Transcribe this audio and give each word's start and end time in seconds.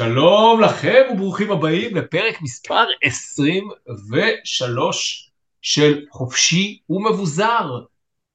שלום 0.00 0.60
לכם 0.60 1.02
וברוכים 1.12 1.50
הבאים 1.50 1.96
לפרק 1.96 2.42
מספר 2.42 2.84
23 3.02 5.30
של 5.62 6.04
חופשי 6.10 6.78
ומבוזר, 6.90 7.80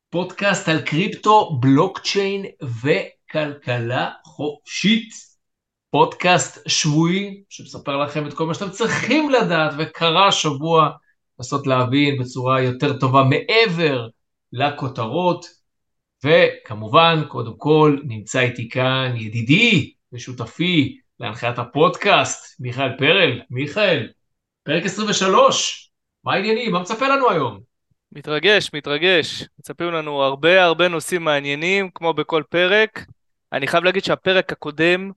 פודקאסט 0.09 0.69
על 0.69 0.81
קריפטו, 0.81 1.57
בלוקצ'יין 1.59 2.45
וכלכלה 2.61 4.11
חופשית. 4.25 5.13
פודקאסט 5.91 6.69
שבועי 6.69 7.43
שמספר 7.49 7.97
לכם 7.97 8.27
את 8.27 8.33
כל 8.33 8.45
מה 8.45 8.53
שאתם 8.53 8.69
צריכים 8.69 9.29
לדעת 9.29 9.73
וקרה 9.77 10.27
השבוע 10.27 10.89
לנסות 11.39 11.67
להבין 11.67 12.21
בצורה 12.21 12.61
יותר 12.61 12.99
טובה 12.99 13.23
מעבר 13.23 14.07
לכותרות. 14.53 15.45
וכמובן, 16.23 17.23
קודם 17.27 17.57
כל, 17.57 17.97
נמצא 18.03 18.39
איתי 18.39 18.69
כאן 18.69 19.13
ידידי 19.17 19.93
ושותפי 20.13 20.99
להנחיית 21.19 21.59
הפודקאסט, 21.59 22.59
מיכאל 22.59 22.97
פרל. 22.97 23.41
מיכאל, 23.49 24.11
פרק 24.63 24.85
23, 24.85 25.91
מה 26.23 26.33
העניינים? 26.33 26.71
מה 26.71 26.79
מצפה 26.79 27.07
לנו 27.07 27.29
היום? 27.29 27.59
מתרגש, 28.11 28.69
מתרגש. 28.73 29.43
מצפים 29.59 29.91
לנו 29.91 30.23
הרבה 30.23 30.63
הרבה 30.63 30.87
נושאים 30.87 31.23
מעניינים, 31.23 31.89
כמו 31.95 32.13
בכל 32.13 32.43
פרק. 32.49 33.05
אני 33.53 33.67
חייב 33.67 33.83
להגיד 33.83 34.03
שהפרק 34.03 34.51
הקודם 34.51 35.11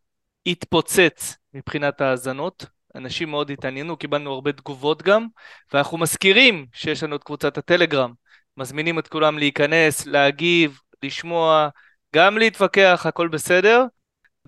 התפוצץ 0.47 1.37
מבחינת 1.55 2.01
האזנות. 2.01 2.67
אנשים 2.95 3.31
מאוד 3.31 3.51
התעניינו, 3.51 3.97
קיבלנו 3.97 4.33
הרבה 4.33 4.53
תגובות 4.53 5.03
גם, 5.03 5.27
ואנחנו 5.73 5.99
מזכירים 5.99 6.67
שיש 6.73 7.03
לנו 7.03 7.17
את 7.17 7.25
קבוצת 7.25 7.59
הטלגרם. 7.59 8.13
מזמינים 8.57 8.99
את 8.99 9.09
כולם 9.09 9.39
להיכנס, 9.39 10.07
להגיב, 10.07 10.81
לשמוע, 11.03 11.69
גם 12.15 12.39
להתווכח, 12.39 13.07
הכל 13.09 13.29
בסדר. 13.29 13.85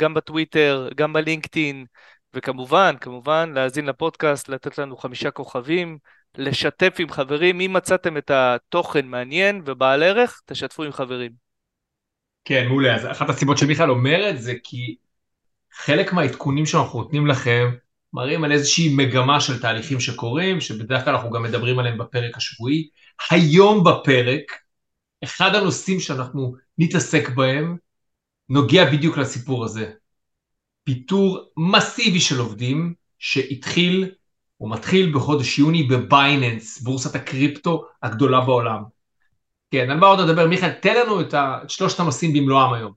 גם 0.01 0.15
בטוויטר, 0.15 0.89
גם 0.97 1.13
בלינקדאין, 1.13 1.85
וכמובן, 2.35 2.95
כמובן, 3.01 3.53
להאזין 3.55 3.87
לפודקאסט, 3.87 4.49
לתת 4.49 4.79
לנו 4.79 4.97
חמישה 4.97 5.31
כוכבים, 5.31 5.99
לשתף 6.39 6.97
עם 6.99 7.11
חברים. 7.11 7.61
אם 7.61 7.73
מצאתם 7.73 8.17
את 8.17 8.31
התוכן 8.31 9.07
מעניין 9.07 9.63
ובעל 9.65 10.03
ערך, 10.03 10.41
תשתפו 10.47 10.83
עם 10.83 10.93
חברים. 10.93 11.31
כן, 12.45 12.69
מעולה. 12.69 12.95
אז 12.95 13.07
אחת 13.07 13.29
הסיבות 13.29 13.59
שמיכאל 13.59 13.91
אומרת 13.91 14.43
זה 14.43 14.55
כי 14.65 14.97
חלק 15.73 16.13
מהעדכונים 16.13 16.67
שאנחנו 16.67 17.03
נותנים 17.03 17.27
לכם 17.27 17.71
מראים 18.13 18.45
על 18.45 18.53
איזושהי 18.53 18.95
מגמה 18.97 19.41
של 19.41 19.61
תהליכים 19.61 20.01
שקורים, 20.01 20.61
שבדרך 20.61 21.05
כלל 21.05 21.15
אנחנו 21.15 21.31
גם 21.31 21.43
מדברים 21.43 21.79
עליהם 21.79 21.99
בפרק 21.99 22.37
השבועי. 22.37 22.89
היום 23.31 23.85
בפרק, 23.85 24.43
אחד 25.25 25.55
הנושאים 25.55 26.01
שאנחנו 26.01 26.55
נתעסק 26.79 27.29
בהם 27.29 27.77
נוגע 28.51 28.91
בדיוק 28.91 29.19
לסיפור 29.19 29.65
הזה. 29.65 29.91
פיטור 30.85 31.39
מסיבי 31.57 32.21
של 32.21 32.39
עובדים 32.39 32.95
שהתחיל 33.19 34.11
או 34.61 34.69
מתחיל 34.69 35.15
בחודש 35.15 35.59
יוני 35.59 35.83
בבייננס, 35.83 36.81
בורסת 36.83 37.15
הקריפטו 37.15 37.85
הגדולה 38.03 38.41
בעולם. 38.41 38.83
כן, 39.71 39.91
על 39.91 39.99
מה 39.99 40.07
עוד 40.07 40.21
נדבר? 40.21 40.47
מיכאל, 40.47 40.71
תן 40.71 40.95
לנו. 40.95 41.21
את 41.21 41.35
שלושת 41.69 42.01
הנושאים 42.01 42.33
במלואם 42.33 42.73
היום. 42.73 42.93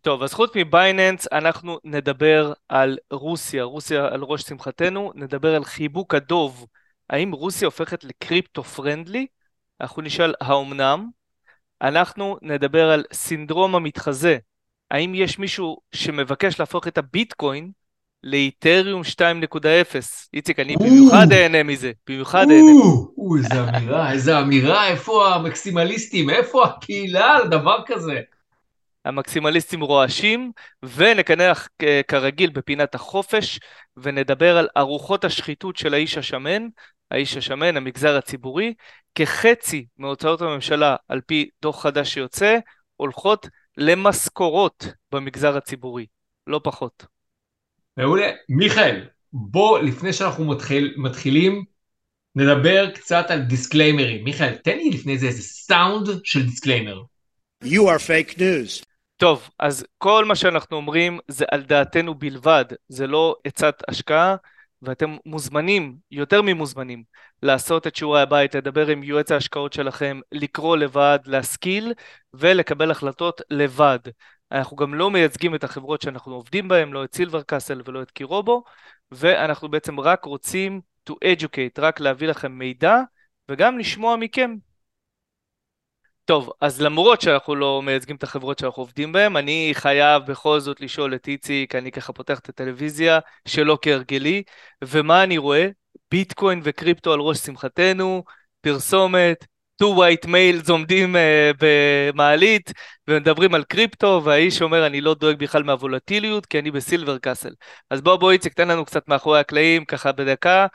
טוב, 0.00 0.22
אז 0.22 0.32
חוץ 0.32 0.50
מבייננס, 0.56 1.28
אנחנו 1.32 1.78
נדבר 1.84 2.52
על 2.68 2.98
רוסיה, 3.10 3.64
רוסיה 3.64 4.06
על 4.06 4.22
ראש 4.22 4.42
שמחתנו, 4.42 5.12
נדבר 5.14 5.54
על 5.54 5.64
חיבוק 5.64 6.14
הדוב. 6.14 6.66
האם 7.10 7.32
רוסיה 7.32 7.66
הופכת 7.66 8.04
לקריפטו 8.04 8.64
פרנדלי? 8.64 9.26
אנחנו 9.80 10.02
נשאל 10.02 10.34
האומנם? 10.40 11.10
אנחנו 11.82 12.38
נדבר 12.42 12.90
על 12.90 13.04
סינדרום 13.12 13.74
המתחזה, 13.74 14.38
האם 14.90 15.14
יש 15.14 15.38
מישהו 15.38 15.78
שמבקש 15.92 16.60
להפוך 16.60 16.88
את 16.88 16.98
הביטקוין 16.98 17.70
לאיתריום 18.22 19.02
2.0? 19.02 19.16
איציק, 20.34 20.58
אני 20.58 20.76
במיוחד 20.76 21.32
אהנה 21.32 21.62
מזה, 21.62 21.92
במיוחד 22.08 22.46
אהנה 22.50 22.62
מזה. 22.62 23.48
איזה 23.48 23.78
אמירה, 23.78 24.12
איזה 24.12 24.40
אמירה, 24.40 24.88
איפה 24.88 25.34
המקסימליסטים, 25.34 26.30
איפה 26.30 26.64
הקהילה 26.64 27.36
על 27.36 27.48
דבר 27.48 27.76
כזה? 27.86 28.20
המקסימליסטים 29.04 29.80
רועשים, 29.80 30.52
ונקנח 30.82 31.68
כרגיל 32.08 32.50
בפינת 32.50 32.94
החופש, 32.94 33.60
ונדבר 33.96 34.56
על 34.56 34.68
ארוחות 34.76 35.24
השחיתות 35.24 35.76
של 35.76 35.94
האיש 35.94 36.18
השמן, 36.18 36.66
האיש 37.10 37.36
השמן, 37.36 37.76
המגזר 37.76 38.16
הציבורי, 38.16 38.74
כחצי 39.14 39.86
מהוצאות 39.98 40.42
הממשלה, 40.42 40.96
על 41.08 41.20
פי 41.26 41.48
דוח 41.62 41.82
חדש 41.82 42.14
שיוצא, 42.14 42.58
הולכות 42.96 43.48
למשכורות 43.76 44.86
במגזר 45.12 45.56
הציבורי, 45.56 46.06
לא 46.46 46.60
פחות. 46.64 47.06
מעולה. 47.96 48.30
מיכאל, 48.48 49.08
בוא, 49.32 49.78
לפני 49.78 50.12
שאנחנו 50.12 50.44
מתחיל, 50.44 50.94
מתחילים, 50.96 51.64
נדבר 52.34 52.90
קצת 52.90 53.26
על 53.28 53.40
disclaimer 53.40 54.05
ים. 54.05 54.24
מיכאל, 54.24 54.54
תן 54.54 54.76
לי 54.76 54.90
לפני 54.90 55.18
זה 55.18 55.26
איזה 55.26 55.42
סאונד 55.42 56.08
של 56.24 56.42
disclaimer. 56.42 57.02
You 57.64 57.80
are 57.80 58.00
fake 58.08 58.38
news. 58.38 58.84
טוב, 59.16 59.50
אז 59.58 59.86
כל 59.98 60.24
מה 60.24 60.36
שאנחנו 60.36 60.76
אומרים 60.76 61.18
זה 61.28 61.44
על 61.50 61.62
דעתנו 61.62 62.14
בלבד, 62.14 62.64
זה 62.88 63.06
לא 63.06 63.36
עצת 63.44 63.82
השקעה, 63.88 64.36
ואתם 64.82 65.16
מוזמנים, 65.26 65.96
יותר 66.10 66.42
ממוזמנים, 66.42 67.04
לעשות 67.42 67.86
את 67.86 67.96
שיעורי 67.96 68.20
הבית, 68.20 68.54
לדבר 68.54 68.86
עם 68.86 69.02
יועץ 69.02 69.32
ההשקעות 69.32 69.72
שלכם, 69.72 70.20
לקרוא 70.32 70.76
לבד, 70.76 71.18
להשכיל 71.26 71.92
ולקבל 72.34 72.90
החלטות 72.90 73.40
לבד. 73.50 73.98
אנחנו 74.52 74.76
גם 74.76 74.94
לא 74.94 75.10
מייצגים 75.10 75.54
את 75.54 75.64
החברות 75.64 76.02
שאנחנו 76.02 76.34
עובדים 76.34 76.68
בהן, 76.68 76.90
לא 76.90 77.04
את 77.04 77.14
סילבר 77.14 77.42
קאסל 77.42 77.82
ולא 77.84 78.02
את 78.02 78.10
קירובו, 78.10 78.64
ואנחנו 79.12 79.68
בעצם 79.68 80.00
רק 80.00 80.24
רוצים 80.24 80.80
to 81.10 81.12
educate, 81.12 81.78
רק 81.80 82.00
להביא 82.00 82.28
לכם 82.28 82.52
מידע 82.52 82.96
וגם 83.48 83.78
לשמוע 83.78 84.16
מכם 84.16 84.54
טוב, 86.26 86.50
אז 86.60 86.80
למרות 86.82 87.20
שאנחנו 87.20 87.54
לא 87.54 87.82
מייצגים 87.82 88.16
את 88.16 88.22
החברות 88.22 88.58
שאנחנו 88.58 88.82
עובדים 88.82 89.12
בהן, 89.12 89.36
אני 89.36 89.70
חייב 89.74 90.22
בכל 90.22 90.60
זאת 90.60 90.80
לשאול 90.80 91.14
את 91.14 91.28
איציק, 91.28 91.74
אני 91.74 91.92
ככה 91.92 92.12
פותח 92.12 92.38
את 92.38 92.48
הטלוויזיה, 92.48 93.18
שלא 93.48 93.78
כהרגלי, 93.82 94.42
ומה 94.84 95.22
אני 95.22 95.38
רואה? 95.38 95.68
ביטקוין 96.10 96.60
וקריפטו 96.64 97.12
על 97.12 97.20
ראש 97.20 97.38
שמחתנו, 97.38 98.24
פרסומת, 98.60 99.46
two 99.82 99.86
white 99.86 100.26
males 100.26 100.70
עומדים 100.70 101.16
uh, 101.16 101.18
במעלית 101.60 102.72
ומדברים 103.08 103.54
על 103.54 103.64
קריפטו, 103.64 104.22
והאיש 104.24 104.62
אומר, 104.62 104.86
אני 104.86 105.00
לא 105.00 105.14
דואג 105.14 105.38
בכלל 105.38 105.62
מהוולטיליות, 105.62 106.46
כי 106.46 106.58
אני 106.58 106.70
בסילבר 106.70 107.18
קאסל. 107.18 107.52
אז 107.90 108.00
בוא, 108.00 108.16
בוא 108.16 108.32
איציק, 108.32 108.52
תן 108.52 108.68
לנו 108.68 108.84
קצת 108.84 109.08
מאחורי 109.08 109.40
הקלעים, 109.40 109.84
ככה 109.84 110.12
בדקה, 110.12 110.66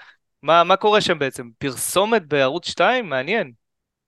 מה, 0.44 0.63
מה 0.63 0.75
קורה 0.75 1.01
שם 1.01 1.19
בעצם? 1.19 1.50
פרסומת 1.57 2.25
בערוץ 2.25 2.67
2? 2.67 3.09
מעניין. 3.09 3.60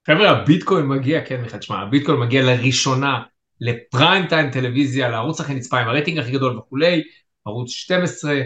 חבר'ה, 0.07 0.29
הביטקוין 0.29 0.85
מגיע, 0.85 1.25
כן 1.25 1.41
מיכאל, 1.41 1.59
תשמע, 1.59 1.81
הביטקוין 1.81 2.19
מגיע 2.19 2.43
לראשונה 2.43 3.23
לפריים 3.61 4.27
טיים 4.27 4.51
טלוויזיה, 4.51 5.09
לערוץ 5.09 5.41
הכי 5.41 5.53
נצפה 5.53 5.79
עם 5.79 5.87
הרייטינג 5.87 6.19
הכי 6.19 6.31
גדול 6.31 6.57
וכולי, 6.57 7.03
ערוץ 7.45 7.69
12, 7.69 8.41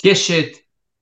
קשת, 0.00 0.46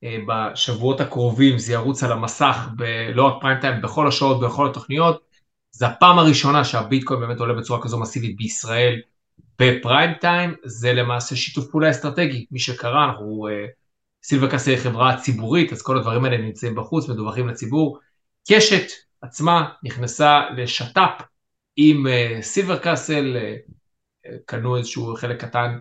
אה, 0.05 0.19
בשבועות 0.29 1.01
הקרובים 1.01 1.59
זה 1.59 1.73
ירוץ 1.73 2.03
על 2.03 2.13
המסך, 2.13 2.69
ב- 2.77 3.11
לא 3.15 3.23
רק 3.23 3.41
פריים 3.41 3.61
טיים, 3.61 3.83
בכל 3.83 4.09
השעות, 4.09 4.41
בכל 4.41 4.67
התוכניות. 4.67 5.27
זה 5.71 5.87
הפעם 5.87 6.19
הראשונה 6.19 6.65
שהביטקוין 6.65 7.21
באמת 7.21 7.41
עולה 7.41 7.55
בצורה 7.55 7.83
כזו 7.83 7.99
מסיבית 7.99 8.37
בישראל 8.37 9.01
בפריים 9.59 10.11
טיים, 10.21 10.55
זה 10.65 10.93
למעשה 10.93 11.37
שיתוף 11.37 11.71
פעולה 11.71 11.91
אסטרטגי. 11.91 12.47
מי 12.51 12.59
שקרא, 12.59 13.05
אנחנו, 13.05 13.49
אה, 13.51 13.67
סילבקס 14.23 14.69
היא 14.69 14.77
חברה 14.77 15.17
ציבורית, 15.17 15.73
אז 15.73 15.83
כל 15.83 15.99
הדברים 15.99 16.25
האלה 16.25 16.39
נמצאים 16.39 16.75
בחוץ, 16.75 17.09
מדווחים 17.09 17.49
לציבור. 17.49 17.99
קשת, 18.49 19.06
עצמה 19.23 19.69
נכנסה 19.83 20.41
לשת"פ 20.57 21.23
עם 21.77 22.07
סילבר 22.41 22.79
קאסל, 22.79 23.37
uh, 23.37 24.29
קנו 24.47 24.77
איזשהו 24.77 25.15
חלק 25.17 25.45
קטן 25.45 25.79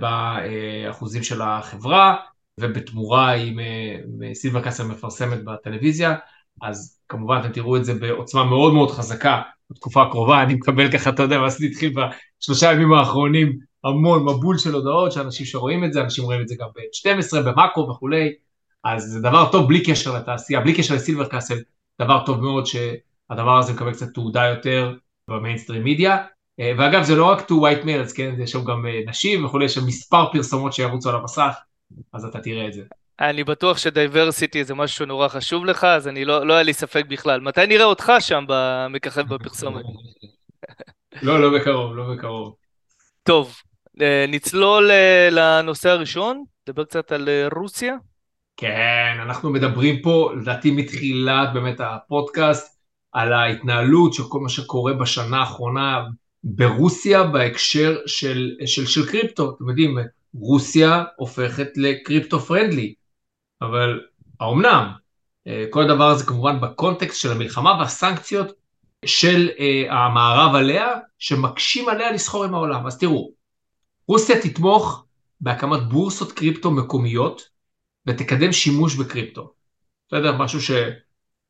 באחוזים 0.00 1.22
של 1.22 1.42
החברה, 1.42 2.16
ובתמורה 2.60 3.34
uh, 3.36 4.34
סילבר 4.34 4.62
קאסל 4.62 4.84
מפרסמת 4.84 5.44
בטלוויזיה, 5.44 6.14
אז 6.62 7.00
כמובן 7.08 7.40
אתם 7.40 7.52
תראו 7.52 7.76
את 7.76 7.84
זה 7.84 7.94
בעוצמה 7.94 8.44
מאוד 8.44 8.74
מאוד 8.74 8.90
חזקה 8.90 9.42
בתקופה 9.70 10.02
הקרובה, 10.02 10.42
אני 10.42 10.54
מקבל 10.54 10.92
ככה, 10.92 11.10
אתה 11.10 11.22
יודע, 11.22 11.40
ואז 11.40 11.62
התחיל 11.62 11.94
בשלושה 12.40 12.72
ימים 12.72 12.92
האחרונים 12.92 13.58
המון 13.84 14.22
מבול 14.22 14.58
של 14.58 14.74
הודעות, 14.74 15.12
שאנשים 15.12 15.46
שרואים 15.46 15.84
את 15.84 15.92
זה, 15.92 16.00
אנשים 16.00 16.24
רואים 16.24 16.40
את 16.40 16.48
זה 16.48 16.54
גם 16.58 16.68
ב-12, 16.74 17.42
במאקרו 17.42 17.88
וכולי, 17.88 18.34
אז 18.84 19.02
זה 19.02 19.20
דבר 19.20 19.52
טוב 19.52 19.68
בלי 19.68 19.84
קשר 19.84 20.14
לתעשייה, 20.16 20.60
בלי 20.60 20.74
קשר 20.74 20.94
לסילבר 20.94 21.28
קאסל, 21.28 21.58
דבר 22.02 22.26
טוב 22.26 22.40
מאוד 22.40 22.66
שהדבר 22.66 23.58
הזה 23.58 23.72
מקבל 23.72 23.92
קצת 23.92 24.14
תעודה 24.14 24.44
יותר 24.44 24.94
במיינסטרים 25.28 25.84
מידיה. 25.84 26.24
אה, 26.60 26.72
ואגב 26.78 27.02
זה 27.02 27.14
לא 27.14 27.24
רק 27.24 27.40
to 27.40 27.52
white 27.52 27.84
males, 27.84 28.16
כן, 28.16 28.34
יש 28.38 28.50
שם 28.50 28.64
גם 28.64 28.86
אה, 28.86 29.00
נשים 29.06 29.44
וכולי, 29.44 29.64
יש 29.64 29.74
שם 29.74 29.86
מספר 29.86 30.32
פרסומות 30.32 30.72
שירוצו 30.72 31.08
על 31.08 31.16
המסך, 31.16 31.54
אז 32.12 32.24
אתה 32.24 32.40
תראה 32.40 32.66
את 32.68 32.72
זה. 32.72 32.82
אני 33.20 33.44
בטוח 33.44 33.78
שדייברסיטי 33.78 34.64
זה 34.64 34.74
משהו 34.74 34.96
שנורא 34.96 35.28
חשוב 35.28 35.64
לך, 35.64 35.84
אז 35.84 36.08
אני 36.08 36.24
לא, 36.24 36.46
לא 36.46 36.52
היה 36.52 36.62
לי 36.62 36.72
ספק 36.72 37.04
בכלל. 37.08 37.40
מתי 37.40 37.66
נראה 37.66 37.84
אותך 37.84 38.12
שם 38.20 38.44
מככב 38.90 39.34
בפרסומת? 39.34 39.84
לא, 41.22 41.40
לא 41.40 41.58
בקרוב, 41.58 41.96
לא 41.96 42.14
בקרוב. 42.14 42.54
טוב, 43.22 43.56
אה, 44.00 44.24
נצלול 44.28 44.90
לנושא 45.30 45.90
הראשון, 45.90 46.44
דבר 46.66 46.84
קצת 46.84 47.12
על 47.12 47.28
רוסיה. 47.56 47.94
כן, 48.56 49.16
אנחנו 49.22 49.50
מדברים 49.50 50.02
פה, 50.02 50.32
לדעתי 50.40 50.70
מתחילת 50.70 51.52
באמת 51.54 51.80
הפודקאסט, 51.80 52.74
על 53.12 53.32
ההתנהלות 53.32 54.14
של 54.14 54.22
כל 54.28 54.40
מה 54.40 54.48
שקורה 54.48 54.92
בשנה 54.92 55.38
האחרונה 55.40 56.04
ברוסיה 56.44 57.22
בהקשר 57.24 57.96
של, 58.06 58.56
של, 58.66 58.86
של 58.86 59.06
קריפטו. 59.10 59.54
אתם 59.56 59.68
יודעים, 59.68 59.98
רוסיה 60.34 61.04
הופכת 61.16 61.68
לקריפטו 61.76 62.40
פרנדלי, 62.40 62.94
אבל 63.62 64.00
האומנם? 64.40 64.92
אה, 65.46 65.64
כל 65.70 65.82
הדבר 65.82 66.08
הזה 66.08 66.24
כמובן 66.26 66.60
בקונטקסט 66.60 67.20
של 67.20 67.32
המלחמה 67.32 67.76
והסנקציות 67.80 68.52
של 69.04 69.48
uh, 69.56 69.92
המערב 69.92 70.54
עליה, 70.54 70.88
שמקשים 71.18 71.88
עליה 71.88 72.12
לסחור 72.12 72.44
עם 72.44 72.54
העולם. 72.54 72.86
אז 72.86 72.98
תראו, 72.98 73.30
רוסיה 74.08 74.42
תתמוך 74.42 75.04
בהקמת 75.40 75.82
בורסות 75.88 76.32
קריפטו 76.32 76.70
מקומיות 76.70 77.42
ותקדם 78.06 78.52
שימוש 78.52 78.94
בקריפטו. 78.94 79.52
בסדר? 80.08 80.36
משהו 80.36 80.62
שהיא 80.62 80.84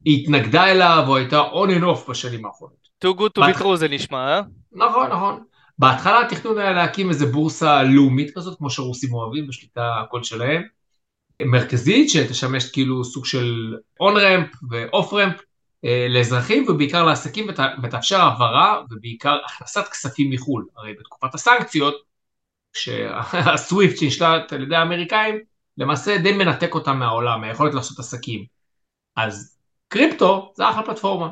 התנגדה 0.06 0.64
אליו 0.64 1.04
או 1.06 1.16
הייתה 1.16 1.42
on 1.42 1.68
and 1.68 1.82
off 1.82 2.10
בשנים 2.10 2.46
האחרונות. 2.46 2.88
too 3.04 3.18
good 3.18 3.38
to 3.38 3.42
be 3.42 3.60
true 3.60 3.76
זה 3.76 3.88
נשמע, 3.88 4.36
אה? 4.36 4.42
נכון, 4.72 5.10
נכון. 5.10 5.44
בהתחלה 5.78 6.20
התכנון 6.20 6.58
היה 6.58 6.72
להקים 6.72 7.08
איזה 7.08 7.26
בורסה 7.26 7.82
לאומית 7.82 8.34
כזאת, 8.34 8.58
כמו 8.58 8.70
שהרוסים 8.70 9.14
אוהבים, 9.14 9.46
בשליטה 9.46 10.00
הכל 10.00 10.22
שלהם, 10.22 10.62
מרכזית, 11.42 12.10
שתשמש 12.10 12.70
כאילו 12.70 13.04
סוג 13.04 13.26
של 13.26 13.76
on-ramp 14.00 14.48
ו 14.70 14.78
off-ramp 14.78 15.40
אה, 15.84 16.06
לאזרחים 16.10 16.64
ובעיקר 16.68 17.04
לעסקים 17.04 17.46
ות, 17.48 17.58
ותאפשר 17.82 18.20
העברה 18.20 18.82
ובעיקר 18.90 19.38
הכנסת 19.46 19.88
כספים 19.88 20.30
מחו"ל. 20.30 20.66
הרי 20.76 20.94
בתקופת 21.00 21.34
הסנקציות, 21.34 21.94
כשהסוויפט 22.72 23.98
שנשלט 24.00 24.52
על 24.52 24.62
ידי 24.62 24.76
האמריקאים, 24.76 25.38
למעשה 25.78 26.18
די 26.18 26.32
מנתק 26.32 26.74
אותם 26.74 26.98
מהעולם, 26.98 27.40
מהיכולת 27.40 27.74
לעשות 27.74 27.98
עסקים. 27.98 28.44
אז 29.16 29.58
קריפטו 29.88 30.52
זה 30.56 30.70
אחלה 30.70 30.82
פלטפורמה. 30.82 31.30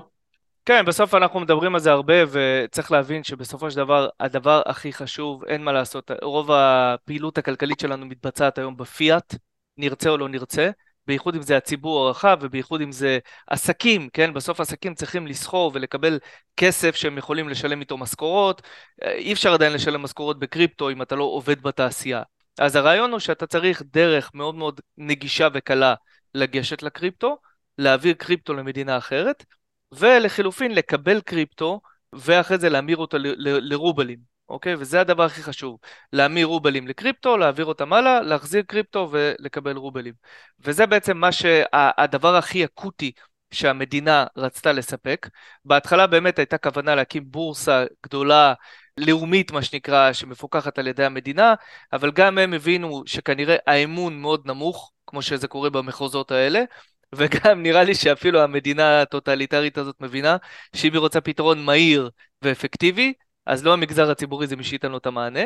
כן, 0.65 0.85
בסוף 0.85 1.15
אנחנו 1.15 1.41
מדברים 1.41 1.75
על 1.75 1.81
זה 1.81 1.93
הרבה, 1.93 2.15
וצריך 2.31 2.93
להבין 2.93 3.25
שבסופו 3.25 3.71
של 3.71 3.77
דבר, 3.77 4.09
הדבר 4.21 4.63
הכי 4.67 4.93
חשוב, 4.93 5.45
אין 5.45 5.65
מה 5.65 5.73
לעשות, 5.73 6.11
רוב 6.23 6.51
הפעילות 6.53 7.39
הכלכלית 7.39 7.81
שלנו 7.81 8.07
מתבצעת 8.07 8.59
היום 8.59 8.77
בפיאט, 8.77 9.35
נרצה 9.77 10.11
או 10.11 10.17
לא 10.17 10.29
נרצה, 10.29 10.71
בייחוד 11.07 11.35
אם 11.35 11.43
זה 11.43 11.57
הציבור 11.57 12.07
הרחב 12.07 12.39
ובייחוד 12.41 12.81
אם 12.81 12.93
זה 12.93 13.19
עסקים, 13.47 14.09
כן? 14.13 14.35
בסוף 14.35 14.61
עסקים 14.61 14.95
צריכים 14.95 15.27
לסחור 15.27 15.71
ולקבל 15.75 16.19
כסף 16.57 16.97
שהם 16.97 17.19
יכולים 17.19 17.49
לשלם 17.49 17.81
איתו 17.81 17.99
משכורות. 17.99 18.63
אי 19.03 19.33
אפשר 19.33 19.55
עדיין 19.55 19.73
לשלם 19.73 20.03
משכורות 20.03 20.39
בקריפטו 20.39 20.91
אם 20.91 21.03
אתה 21.03 21.15
לא 21.17 21.25
עובד 21.25 21.63
בתעשייה. 21.63 22.23
אז 22.59 22.77
הרעיון 22.77 23.11
הוא 23.11 23.19
שאתה 23.19 23.47
צריך 23.47 23.83
דרך 23.83 24.31
מאוד 24.35 24.55
מאוד 24.55 24.81
נגישה 24.97 25.49
וקלה 25.55 25.95
לגשת 26.35 26.83
לקריפטו, 26.83 27.39
להעביר 27.79 28.15
קריפטו 28.15 28.55
למדינה 28.55 28.99
אחרת, 28.99 29.45
ולחילופין 29.93 30.75
לקבל 30.75 31.21
קריפטו 31.21 31.81
ואחרי 32.13 32.59
זה 32.59 32.69
להמיר 32.69 32.97
אותו 32.97 33.17
לרובלים. 33.39 34.33
אוקיי? 34.49 34.75
וזה 34.75 35.01
הדבר 35.01 35.23
הכי 35.23 35.43
חשוב. 35.43 35.79
להמיר 36.13 36.47
רובלים 36.47 36.89
לקריפטו, 36.89 37.37
להעביר 37.37 37.65
אותם 37.65 37.93
הלאה, 37.93 38.21
להחזיר 38.21 38.63
קריפטו 38.63 39.09
ולקבל 39.13 39.77
רובלים. 39.77 40.15
וזה 40.61 40.87
בעצם 40.87 41.17
מה 41.17 41.33
שהדבר 41.33 42.37
הכי 42.37 42.65
אקוטי 42.65 43.13
שהמדינה 43.53 44.27
רצתה 44.37 44.73
לספק. 44.73 45.29
בהתחלה 45.65 46.07
באמת 46.07 46.39
הייתה 46.39 46.59
כוונה 46.59 46.95
להקים 46.95 47.31
בורסה 47.31 47.85
גדולה, 48.07 48.55
לאומית 48.99 49.51
מה 49.51 49.63
שנקרא, 49.63 50.13
שמפוקחת 50.13 50.79
על 50.79 50.87
ידי 50.87 51.05
המדינה, 51.05 51.55
אבל 51.93 52.11
גם 52.11 52.39
הם 52.39 52.55
הבינו 52.55 53.03
שכנראה 53.07 53.57
האמון 53.67 54.21
מאוד 54.21 54.47
נמוך, 54.47 54.93
כמו 55.07 55.23
שזה 55.23 55.49
קורה 55.49 55.71
במחוזות 55.71 56.31
האלה, 56.31 56.63
וגם 57.15 57.63
נראה 57.63 57.85
לי 57.85 57.95
שאפילו 57.95 58.41
המדינה 58.41 59.03
הטוטליטרית 59.03 59.79
הזאת 59.79 60.01
מבינה 60.01 60.37
שאם 60.77 60.93
היא 60.93 61.01
רוצה 61.01 61.21
פתרון 61.21 61.65
מהיר 61.65 62.11
ואפקטיבי, 62.43 63.13
אז 63.47 63.65
לא 63.65 63.73
המגזר 63.73 64.11
הציבורי 64.11 64.47
זה 64.47 64.57
מי 64.57 64.65
שייתן 64.65 64.93
לו 64.93 64.99
את 64.99 65.07
המענה. 65.07 65.43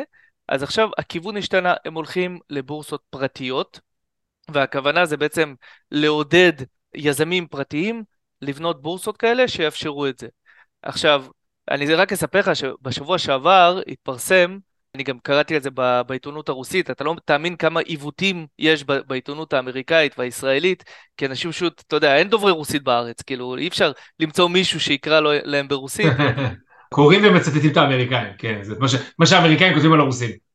אז 0.47 0.63
עכשיו 0.63 0.89
הכיוון 0.97 1.37
השתנה, 1.37 1.73
הם 1.85 1.93
הולכים 1.93 2.39
לבורסות 2.49 3.01
פרטיות, 3.09 3.79
והכוונה 4.51 5.05
זה 5.05 5.17
בעצם 5.17 5.53
לעודד 5.91 6.53
יזמים 6.95 7.47
פרטיים 7.47 8.03
לבנות 8.41 8.81
בורסות 8.81 9.17
כאלה 9.17 9.47
שיאפשרו 9.47 10.07
את 10.07 10.19
זה. 10.19 10.27
עכשיו, 10.81 11.25
אני 11.71 11.93
רק 11.93 12.13
אספר 12.13 12.39
לך 12.39 12.55
שבשבוע 12.55 13.17
שעבר 13.17 13.81
התפרסם, 13.87 14.57
אני 14.95 15.03
גם 15.03 15.19
קראתי 15.19 15.55
על 15.55 15.61
זה 15.61 15.69
בעיתונות 16.07 16.49
הרוסית, 16.49 16.89
אתה 16.89 17.03
לא 17.03 17.15
תאמין 17.25 17.55
כמה 17.55 17.79
עיוותים 17.79 18.47
יש 18.59 18.83
בעיתונות 18.83 19.53
האמריקאית 19.53 20.19
והישראלית, 20.19 20.83
כי 21.17 21.25
אנשים 21.25 21.51
פשוט, 21.51 21.83
אתה 21.87 21.95
יודע, 21.95 22.17
אין 22.17 22.29
דוברי 22.29 22.51
רוסית 22.51 22.83
בארץ, 22.83 23.21
כאילו 23.21 23.57
אי 23.57 23.67
אפשר 23.67 23.91
למצוא 24.19 24.49
מישהו 24.49 24.79
שיקרא 24.79 25.19
להם 25.23 25.67
ברוסית. 25.67 26.13
קוראים 26.93 27.21
ומצטטים 27.23 27.71
את 27.71 27.77
האמריקאים, 27.77 28.33
כן, 28.37 28.63
זה 28.63 28.75
מה, 28.79 28.87
ש... 28.87 28.95
מה 29.19 29.25
שהאמריקאים 29.25 29.73
כותבים 29.73 29.93
על 29.93 29.99
הרוסים. 29.99 30.46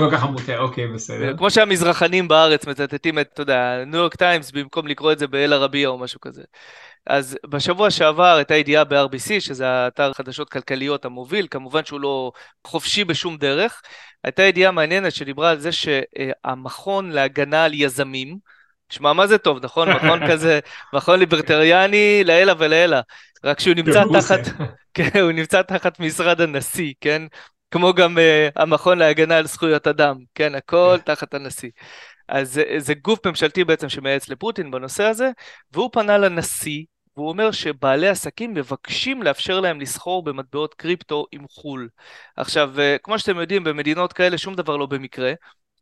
כל 0.00 0.10
כך 0.10 0.24
אוקיי, 0.58 0.86
בסדר. 0.86 1.36
כמו 1.36 1.50
שהמזרחנים 1.50 2.28
בארץ 2.28 2.66
מצטטים 2.66 3.18
את, 3.18 3.28
אתה 3.32 3.42
יודע, 3.42 3.84
ניו 3.86 4.00
יורק 4.00 4.14
טיימס 4.14 4.50
במקום 4.50 4.86
לקרוא 4.86 5.12
את 5.12 5.18
זה 5.18 5.26
באל 5.26 5.52
ערבייה 5.52 5.88
או 5.88 5.98
משהו 5.98 6.20
כזה. 6.20 6.42
אז 7.06 7.38
בשבוע 7.46 7.90
שעבר 7.90 8.36
הייתה 8.36 8.54
ידיעה 8.54 8.84
ב-RBC, 8.84 9.40
שזה 9.40 9.68
האתר 9.68 10.12
חדשות 10.12 10.50
כלכליות 10.50 11.04
המוביל, 11.04 11.46
כמובן 11.50 11.84
שהוא 11.84 12.00
לא 12.00 12.32
חופשי 12.66 13.04
בשום 13.04 13.36
דרך. 13.36 13.82
הייתה 14.24 14.42
ידיעה 14.42 14.70
מעניינת 14.70 15.14
שדיברה 15.14 15.50
על 15.50 15.58
זה 15.58 15.70
שהמכון 15.72 17.10
להגנה 17.10 17.64
על 17.64 17.74
יזמים, 17.74 18.38
תשמע, 18.88 19.12
מה 19.12 19.26
זה 19.26 19.38
טוב, 19.38 19.64
נכון? 19.64 19.90
מכון 19.96 20.30
כזה, 20.30 20.60
מכון 20.92 21.18
ליברטריאני 21.18 22.24
לעילא 22.24 22.54
ולעילא. 22.58 22.98
רק 23.44 23.60
שהוא 23.60 23.74
נמצא 23.74 24.04
תחת, 24.12 24.40
כן, 24.94 25.20
הוא 25.20 25.32
נמצא 25.32 25.62
תחת 25.62 26.00
משרד 26.00 26.40
הנשיא, 26.40 26.92
כן? 27.00 27.22
כמו 27.74 27.94
גם 27.94 28.18
uh, 28.18 28.20
המכון 28.56 28.98
להגנה 28.98 29.36
על 29.36 29.46
זכויות 29.46 29.86
אדם, 29.86 30.16
כן? 30.34 30.54
הכל. 30.54 30.96
תחת 31.04 31.34
הנשיא. 31.34 31.70
אז 32.28 32.52
זה, 32.52 32.64
זה 32.78 32.94
גוף 32.94 33.26
ממשלתי 33.26 33.64
בעצם 33.64 33.88
שמייעץ 33.88 34.28
לפוטין 34.28 34.70
בנושא 34.70 35.04
הזה, 35.04 35.30
והוא 35.72 35.90
פנה 35.92 36.18
לנשיא, 36.18 36.84
והוא 37.16 37.28
אומר 37.28 37.50
שבעלי 37.50 38.08
עסקים 38.08 38.54
מבקשים 38.54 39.22
לאפשר 39.22 39.60
להם 39.60 39.80
לסחור 39.80 40.24
במטבעות 40.24 40.74
קריפטו 40.74 41.26
עם 41.32 41.44
חו"ל. 41.50 41.88
עכשיו, 42.36 42.72
uh, 42.76 42.98
כמו 43.02 43.18
שאתם 43.18 43.38
יודעים, 43.38 43.64
במדינות 43.64 44.12
כאלה 44.12 44.38
שום 44.38 44.54
דבר 44.54 44.76
לא 44.76 44.86
במקרה. 44.86 45.32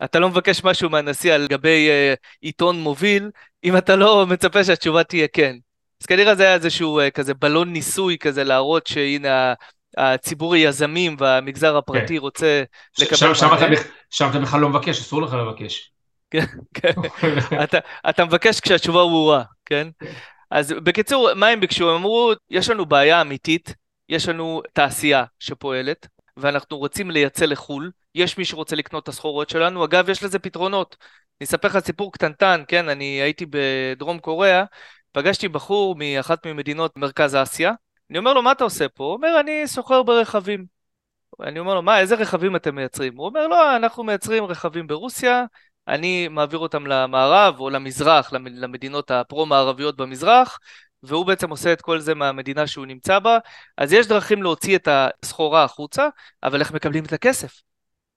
אתה 0.05 0.19
לא 0.19 0.29
מבקש 0.29 0.65
משהו 0.65 0.91
מהנשיא 0.91 1.35
על 1.35 1.47
גבי 1.49 1.89
uh, 1.89 2.17
עיתון 2.41 2.81
מוביל, 2.81 3.31
אם 3.65 3.77
אתה 3.77 3.97
לא 3.97 4.27
מצפה 4.27 4.65
שהתשובה 4.65 5.05
תהיה 5.05 5.29
כן. 5.29 5.57
אז 6.03 6.07
כנראה 6.07 6.35
זה 6.35 6.43
היה 6.43 6.55
איזשהו 6.55 7.01
uh, 7.01 7.11
כזה 7.11 7.35
בלון 7.35 7.73
ניסוי 7.73 8.19
כזה 8.19 8.45
להראות 8.45 8.87
שהנה 8.87 9.55
הציבור 9.97 10.55
היזמים 10.55 11.17
והמגזר 11.19 11.77
הפרטי 11.77 12.15
כן. 12.15 12.21
רוצה 12.21 12.63
לקבל... 12.99 13.17
שם, 13.17 13.35
שם, 13.35 13.55
אתה, 13.55 13.67
שם 14.11 14.31
אתה 14.31 14.39
בכלל 14.39 14.61
לא 14.61 14.69
מבקש, 14.69 15.01
אסור 15.01 15.23
לך 15.23 15.35
לבקש. 15.35 15.93
כן, 16.31 16.45
כן. 16.75 16.93
אתה, 17.65 17.79
אתה 18.09 18.25
מבקש 18.25 18.61
כשהתשובה 18.61 18.99
ברורה, 18.99 19.43
כן? 19.65 19.89
כן? 20.01 20.13
אז 20.51 20.73
בקיצור, 20.73 21.35
מה 21.35 21.49
הם 21.49 21.61
ביקשו? 21.61 21.91
הם 21.91 21.95
אמרו, 21.97 22.33
יש 22.51 22.71
לנו 22.71 22.87
בעיה 22.87 23.21
אמיתית, 23.21 23.75
יש 24.09 24.29
לנו 24.29 24.63
תעשייה 24.73 25.25
שפועלת, 25.39 26.07
ואנחנו 26.37 26.79
רוצים 26.79 27.11
לייצא 27.11 27.45
לחו"ל, 27.45 27.91
יש 28.15 28.39
מי 28.39 28.45
שרוצה 28.45 28.77
לקנות 28.77 29.03
את 29.03 29.09
הסחורות 29.09 29.51
שלנו, 29.51 29.85
אגב, 29.85 30.09
יש 30.09 30.23
לזה 30.23 30.39
פתרונות. 30.39 30.97
אני 31.41 31.47
אספר 31.47 31.69
לך 31.69 31.79
סיפור 31.79 32.13
קטנטן, 32.13 32.63
כן? 32.69 32.89
אני 32.89 33.05
הייתי 33.05 33.47
בדרום 33.51 34.19
קוריאה, 34.19 34.65
פגשתי 35.13 35.49
בחור 35.49 35.97
מאחת 35.99 36.47
ממדינות 36.47 36.97
מרכז 36.97 37.37
אסיה, 37.37 37.73
אני 38.13 38.19
אומר 38.19 38.33
לו, 38.33 38.43
מה 38.43 38.53
אתה 38.53 38.65
עושה 38.65 38.89
פה? 38.89 39.05
הוא 39.05 39.13
אומר, 39.13 39.41
אני 39.41 39.67
סוחר 39.67 40.03
ברכבים. 40.03 40.67
אני 41.41 41.59
אומר 41.59 41.75
לו, 41.75 41.83
מה, 41.83 42.01
איזה 42.01 42.15
רכבים 42.15 42.57
אתם 42.57 42.75
מייצרים? 42.75 43.17
הוא 43.17 43.27
אומר, 43.27 43.47
לא, 43.47 43.77
אנחנו 43.77 44.05
מייצרים 44.05 44.45
רכבים 44.45 44.87
ברוסיה, 44.87 45.45
אני 45.89 46.29
מעביר 46.29 46.59
אותם 46.59 46.87
למערב 46.87 47.61
או 47.61 47.71
למזרח, 47.71 48.33
למדינות 48.33 49.11
הפרו-מערביות 49.11 49.97
במזרח, 49.97 50.59
והוא 51.03 51.27
בעצם 51.27 51.51
עושה 51.51 51.73
את 51.73 51.81
כל 51.81 51.99
זה 51.99 52.15
מהמדינה 52.15 52.67
שהוא 52.67 52.87
נמצא 52.87 53.19
בה. 53.19 53.39
אז 53.77 53.93
יש 53.93 54.07
דרכים 54.07 54.43
להוציא 54.43 54.77
את 54.77 54.89
הסחורה 54.91 55.65
החוצה, 55.65 56.09
אבל 56.43 56.61
איך 56.61 56.73
מקבלים 56.73 57.05
את 57.05 57.13
הכסף? 57.13 57.63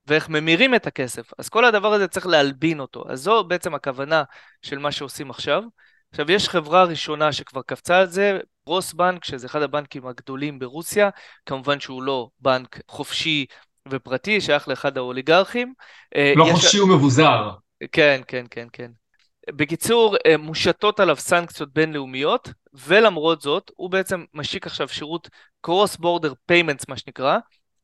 ואיך 0.07 0.29
ממירים 0.29 0.75
את 0.75 0.87
הכסף. 0.87 1.31
אז 1.37 1.49
כל 1.49 1.65
הדבר 1.65 1.93
הזה 1.93 2.07
צריך 2.07 2.27
להלבין 2.27 2.79
אותו. 2.79 3.03
אז 3.09 3.21
זו 3.21 3.43
בעצם 3.43 3.75
הכוונה 3.75 4.23
של 4.61 4.79
מה 4.79 4.91
שעושים 4.91 5.29
עכשיו. 5.29 5.63
עכשיו, 6.11 6.31
יש 6.31 6.49
חברה 6.49 6.83
ראשונה 6.83 7.31
שכבר 7.31 7.61
קפצה 7.61 7.99
על 7.99 8.07
זה, 8.07 8.39
רוסבנק, 8.67 9.25
שזה 9.25 9.47
אחד 9.47 9.61
הבנקים 9.61 10.07
הגדולים 10.07 10.59
ברוסיה, 10.59 11.09
כמובן 11.45 11.79
שהוא 11.79 12.03
לא 12.03 12.29
בנק 12.39 12.79
חופשי 12.87 13.45
ופרטי, 13.89 14.41
שייך 14.41 14.67
לאחד 14.67 14.97
האוליגרכים. 14.97 15.73
אה, 16.15 16.33
לא 16.35 16.43
יש... 16.43 16.51
חופשי 16.51 16.79
ומבוזר. 16.79 17.49
כן, 17.91 18.21
כן, 18.27 18.45
כן, 18.51 18.67
כן. 18.73 18.91
בקיצור, 19.51 20.15
אה, 20.25 20.37
מושתות 20.37 20.99
עליו 20.99 21.15
סנקציות 21.15 21.73
בינלאומיות, 21.73 22.49
ולמרות 22.73 23.41
זאת, 23.41 23.71
הוא 23.75 23.89
בעצם 23.89 24.25
משיק 24.33 24.67
עכשיו 24.67 24.87
שירות 24.87 25.29
Cross 25.67 25.99
Border 26.01 26.51
Payments, 26.51 26.85
מה 26.87 26.97
שנקרא, 26.97 27.37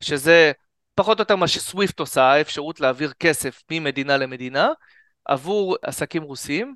שזה 0.04 0.52
פחות 0.96 1.20
או 1.20 1.22
יותר 1.22 1.36
מה 1.36 1.48
שסוויפט 1.48 2.00
עושה, 2.00 2.24
האפשרות 2.24 2.80
להעביר 2.80 3.14
כסף 3.20 3.64
ממדינה 3.72 4.18
למדינה, 4.18 4.70
עבור 5.26 5.78
עסקים 5.82 6.24
רוסיים. 6.24 6.76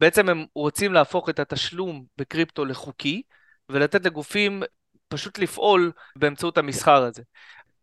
בעצם 0.00 0.28
הם 0.28 0.44
רוצים 0.54 0.92
להפוך 0.92 1.28
את 1.28 1.38
התשלום 1.38 2.04
בקריפטו 2.18 2.64
לחוקי, 2.64 3.22
ולתת 3.68 4.06
לגופים 4.06 4.62
פשוט 5.08 5.38
לפעול 5.38 5.92
באמצעות 6.16 6.58
המסחר 6.58 7.02
הזה. 7.02 7.22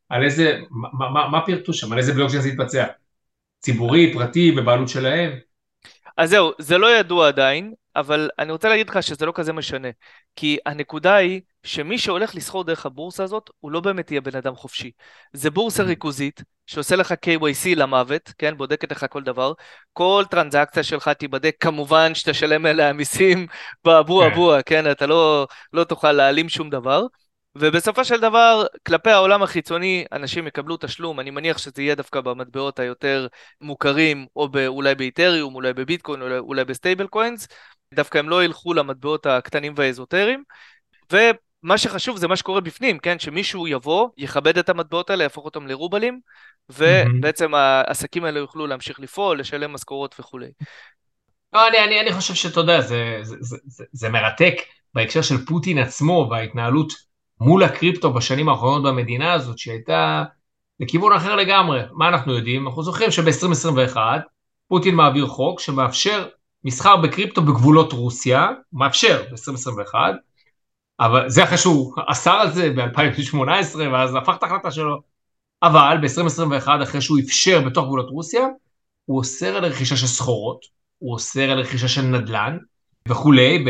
על 0.10 0.24
איזה, 0.24 0.60
מה, 0.70 1.10
מה, 1.10 1.28
מה 1.28 1.46
פירטו 1.46 1.74
שם? 1.74 1.92
על 1.92 1.98
איזה 1.98 2.14
בלוקצ'יין 2.14 2.42
זה 2.42 2.50
יתבצע? 2.50 2.86
ציבורי, 3.60 4.14
פרטי, 4.14 4.52
בבעלות 4.52 4.90
שלהם? 4.90 5.40
אז 6.18 6.30
זהו, 6.30 6.52
זה 6.60 6.78
לא 6.78 6.98
ידוע 6.98 7.28
עדיין, 7.28 7.74
אבל 7.96 8.30
אני 8.40 8.52
רוצה 8.52 8.70
להגיד 8.70 8.90
לך 8.90 9.04
שזה 9.04 9.26
לא 9.26 9.32
כזה 9.36 9.54
משנה. 9.54 9.88
כי 10.36 10.58
הנקודה 10.66 11.16
היא 11.16 11.42
שמי 11.64 11.98
שהולך 11.98 12.36
לסחור 12.36 12.64
דרך 12.64 12.86
הבורסה 12.86 13.24
הזאת, 13.24 13.50
הוא 13.60 13.72
לא 13.72 13.80
באמת 13.80 14.12
יהיה 14.12 14.22
בן 14.22 14.36
אדם 14.36 14.56
חופשי. 14.56 14.92
זה 15.34 15.50
בורסה. 15.50 15.84
ריכוזית, 15.84 16.44
שעושה 16.70 16.96
לך 16.96 17.12
KYC 17.12 17.76
למוות, 17.76 18.34
כן? 18.38 18.58
בודקת 18.58 18.92
לך 18.92 19.06
כל 19.10 19.24
דבר. 19.24 19.54
כל 19.94 20.24
טרנזקציה 20.30 20.84
שלך 20.84 21.10
תיבדק, 21.10 21.56
כמובן 21.60 22.16
שתשלם 22.16 22.66
עליה 22.66 22.94
מיסים 22.94 23.48
באבו 23.86 24.28
אבו, 24.28 24.52
כן. 24.66 24.84
כן? 24.84 24.92
אתה 24.92 25.08
לא, 25.08 25.48
לא 25.74 25.84
תוכל 25.84 26.12
להעלים 26.12 26.50
שום 26.50 26.70
דבר. 26.70 27.06
ובסופו 27.56 28.06
של 28.06 28.20
דבר, 28.20 28.66
כלפי 28.88 29.10
העולם 29.10 29.44
החיצוני, 29.44 30.06
אנשים 30.12 30.48
יקבלו 30.48 30.78
תשלום, 30.78 31.20
אני 31.20 31.30
מניח 31.30 31.58
שזה 31.58 31.82
יהיה 31.82 31.96
דווקא 31.96 32.22
במטבעות 32.22 32.80
היותר 32.80 33.28
מוכרים, 33.62 34.26
או 34.36 34.50
אולי 34.68 34.96
באת'ריום, 34.96 35.56
אולי 35.56 35.74
בביטקוין, 35.74 36.22
אולי, 36.22 36.38
אולי 36.38 36.66
ב 36.66 37.08
stablecoins, 37.08 37.48
דווקא 37.94 38.18
הם 38.18 38.30
לא 38.30 38.44
ילכו 38.44 38.74
למטבעות 38.74 39.26
הקטנים 39.26 39.74
והאזוטריים. 39.76 40.44
ומה 41.64 41.78
שחשוב 41.78 42.18
זה 42.18 42.28
מה 42.28 42.36
שקורה 42.36 42.62
בפנים, 42.62 43.00
כן? 43.00 43.20
שמישהו 43.20 43.68
יבוא, 43.68 44.10
יכבד 44.18 44.58
את 44.58 44.70
המטבעות 44.70 45.10
האלה, 45.10 45.24
יהפוך 45.24 45.46
אותם 45.46 45.68
לרובלים, 45.68 46.20
ובעצם 46.70 47.54
העסקים 47.54 48.24
האלה 48.24 48.40
יוכלו 48.40 48.68
להמשיך 48.68 49.00
לפעול, 49.00 49.40
לשלם 49.40 49.74
משכורות 49.74 50.16
וכולי. 50.20 50.52
לא, 51.54 51.68
אני, 51.68 51.78
אני, 51.84 52.02
אני 52.02 52.14
חושב 52.14 52.34
שאתה 52.34 52.60
יודע, 52.60 52.82
זה, 52.82 53.20
זה, 53.22 53.36
זה, 53.40 53.58
זה, 53.66 53.84
זה 53.92 54.10
מרתק 54.10 54.56
בהקשר 54.94 55.22
של 55.22 55.46
פוטין 55.46 55.78
עצמו 55.78 56.28
וההתנהלות 56.32 56.94
מול 57.42 57.64
הקריפטו 57.64 58.14
בשנים 58.14 58.50
האחרונות 58.50 58.84
במדינה 58.84 59.34
הזאת, 59.34 59.58
שהייתה 59.58 60.24
לכיוון 60.80 61.14
אחר 61.14 61.36
לגמרי. 61.36 61.82
מה 61.92 62.08
אנחנו 62.08 62.34
יודעים? 62.34 62.68
אנחנו 62.68 62.84
זוכרים 62.84 63.12
שב-2021 63.12 63.98
פוטין 64.68 64.96
מעביר 64.96 65.28
חוק 65.28 65.60
שמאפשר 65.60 66.28
מסחר 66.64 66.98
בקריפטו 66.98 67.42
בגבולות 67.42 67.94
רוסיה, 67.94 68.48
מאפשר 68.74 69.24
ב-2021, 69.32 69.96
אבל 71.00 71.30
זה 71.30 71.44
אחרי 71.44 71.58
שהוא 71.58 71.94
אסר 72.08 72.32
על 72.32 72.52
זה 72.52 72.72
ב-2018 72.76 73.78
ואז 73.78 74.16
הפך 74.16 74.36
את 74.38 74.44
ההחלטה 74.44 74.72
שלו. 74.72 75.02
אבל 75.64 75.98
ב-2021 76.02 76.84
אחרי 76.84 77.02
שהוא 77.02 77.20
אפשר 77.20 77.62
בתוך 77.66 77.86
גבולות 77.86 78.10
רוסיה, 78.10 78.48
הוא 79.06 79.18
אוסר 79.18 79.58
על 79.58 79.66
רכישה 79.66 79.98
של 79.98 80.08
סחורות, 80.08 80.66
הוא 80.98 81.14
אוסר 81.14 81.52
על 81.52 81.60
רכישה 81.60 81.88
של 81.88 82.02
נדל"ן 82.02 82.58
וכולי, 83.08 83.66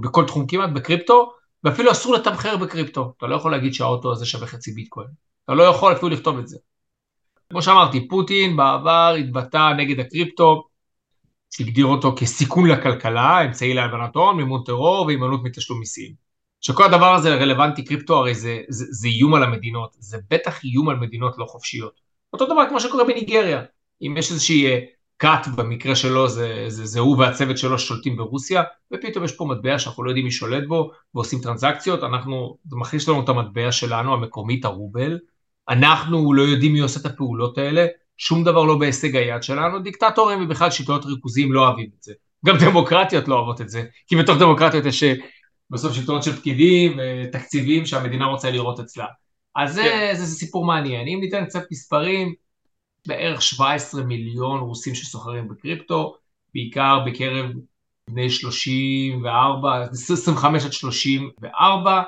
בכל 0.00 0.24
תחום 0.26 0.46
כמעט, 0.46 0.70
בקריפטו, 0.70 1.32
ואפילו 1.64 1.92
אסור 1.92 2.14
לתמחר 2.14 2.56
בקריפטו. 2.56 3.12
אתה 3.16 3.26
לא 3.26 3.36
יכול 3.36 3.50
להגיד 3.50 3.74
שהאוטו 3.74 4.12
הזה 4.12 4.26
שווה 4.26 4.46
חצי 4.46 4.72
ביטקוין. 4.72 5.08
אתה 5.44 5.54
לא 5.54 5.62
יכול 5.62 5.92
אפילו 5.92 6.08
לכתוב 6.08 6.38
את 6.38 6.48
זה. 6.48 6.58
כמו 7.50 7.62
שאמרתי, 7.62 8.08
פוטין 8.08 8.56
בעבר 8.56 9.14
התבטא 9.18 9.72
נגד 9.76 10.00
הקריפטו, 10.00 10.64
הגדיר 11.60 11.86
אותו 11.86 12.14
כסיכון 12.16 12.68
לכלכלה, 12.68 13.44
אמצעי 13.44 13.74
להלבנת 13.74 14.14
הון, 14.14 14.36
מימון 14.36 14.62
טרור 14.64 15.06
והימנעות 15.06 15.40
מתשלום 15.44 15.80
מיסים. 15.80 16.25
שכל 16.66 16.84
הדבר 16.84 17.14
הזה 17.14 17.34
רלוונטי, 17.34 17.84
קריפטו 17.84 18.16
הרי 18.16 18.34
זה, 18.34 18.60
זה, 18.68 18.84
זה 18.90 19.08
איום 19.08 19.34
על 19.34 19.42
המדינות, 19.42 19.96
זה 19.98 20.18
בטח 20.30 20.64
איום 20.64 20.88
על 20.88 20.96
מדינות 20.96 21.38
לא 21.38 21.44
חופשיות. 21.44 22.00
אותו 22.32 22.46
דבר 22.46 22.62
כמו 22.68 22.80
שקורה 22.80 23.04
בניגריה, 23.04 23.62
אם 24.02 24.14
יש 24.18 24.30
איזושהי 24.30 24.66
כת, 25.18 25.48
במקרה 25.56 25.96
שלו 25.96 26.28
זה, 26.28 26.64
זה, 26.68 26.86
זה 26.86 27.00
הוא 27.00 27.18
והצוות 27.18 27.58
שלו 27.58 27.78
שולטים 27.78 28.16
ברוסיה, 28.16 28.62
ופתאום 28.92 29.24
יש 29.24 29.32
פה 29.32 29.44
מטבע 29.44 29.78
שאנחנו 29.78 30.04
לא 30.04 30.10
יודעים 30.10 30.24
מי 30.24 30.30
שולט 30.30 30.64
בו, 30.68 30.90
ועושים 31.14 31.40
טרנזקציות, 31.40 32.02
אנחנו, 32.02 32.56
זה 32.64 32.76
מכניס 32.76 33.08
לנו 33.08 33.24
את 33.24 33.28
המטבע 33.28 33.72
שלנו, 33.72 34.14
המקומית, 34.14 34.64
הרובל, 34.64 35.18
אנחנו 35.68 36.32
לא 36.32 36.42
יודעים 36.42 36.72
מי 36.72 36.80
עושה 36.80 37.00
את 37.00 37.06
הפעולות 37.06 37.58
האלה, 37.58 37.86
שום 38.16 38.44
דבר 38.44 38.64
לא 38.64 38.78
בהישג 38.78 39.16
היד 39.16 39.42
שלנו, 39.42 39.78
דיקטטורים 39.78 40.44
ובכלל 40.44 40.70
שיטות 40.70 41.04
ריכוזיים 41.04 41.52
לא 41.52 41.66
אוהבים 41.66 41.90
את 41.98 42.02
זה. 42.02 42.12
גם 42.46 42.56
דמוקרטיות 42.56 43.28
לא 43.28 43.34
אוהבות 43.34 43.60
את 43.60 43.68
זה, 43.68 43.82
כי 44.06 44.16
בתוך 44.16 44.38
דמוקרטיות 44.38 44.86
יש 44.86 45.02
אה, 45.02 45.14
בסוף 45.70 45.94
שלטונות 45.94 46.22
של 46.22 46.36
פקידים 46.36 46.98
ותקציבים 46.98 47.86
שהמדינה 47.86 48.26
רוצה 48.26 48.50
לראות 48.50 48.80
אצלה. 48.80 49.06
אז 49.56 49.74
זה, 49.74 49.82
כן. 49.82 50.14
זה, 50.16 50.24
זה 50.24 50.34
סיפור 50.36 50.64
מעניין. 50.64 51.08
אם 51.08 51.18
ניתן 51.20 51.44
קצת 51.44 51.62
מספרים, 51.70 52.34
בערך 53.06 53.42
17 53.42 54.02
מיליון 54.02 54.60
רוסים 54.60 54.94
שסוחרים 54.94 55.48
בקריפטו, 55.48 56.16
בעיקר 56.54 56.98
בקרב 57.06 57.50
בני 58.10 58.30
34, 58.30 59.82
25 59.92 60.64
עד 60.64 60.72
34. 60.72 62.02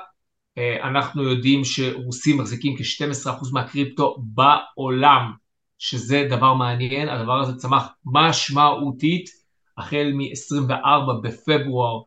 אה, 0.57 0.87
אנחנו 0.89 1.23
יודעים 1.23 1.63
שרוסים 1.63 2.37
מחזיקים 2.37 2.75
כ-12% 2.77 3.29
מהקריפטו 3.53 4.17
בעולם, 4.19 5.31
שזה 5.77 6.27
דבר 6.29 6.53
מעניין, 6.53 7.09
הדבר 7.09 7.39
הזה 7.39 7.55
צמח 7.55 7.87
משמעותית 8.05 9.29
החל 9.77 10.11
מ-24 10.13 11.13
בפברואר 11.23 12.01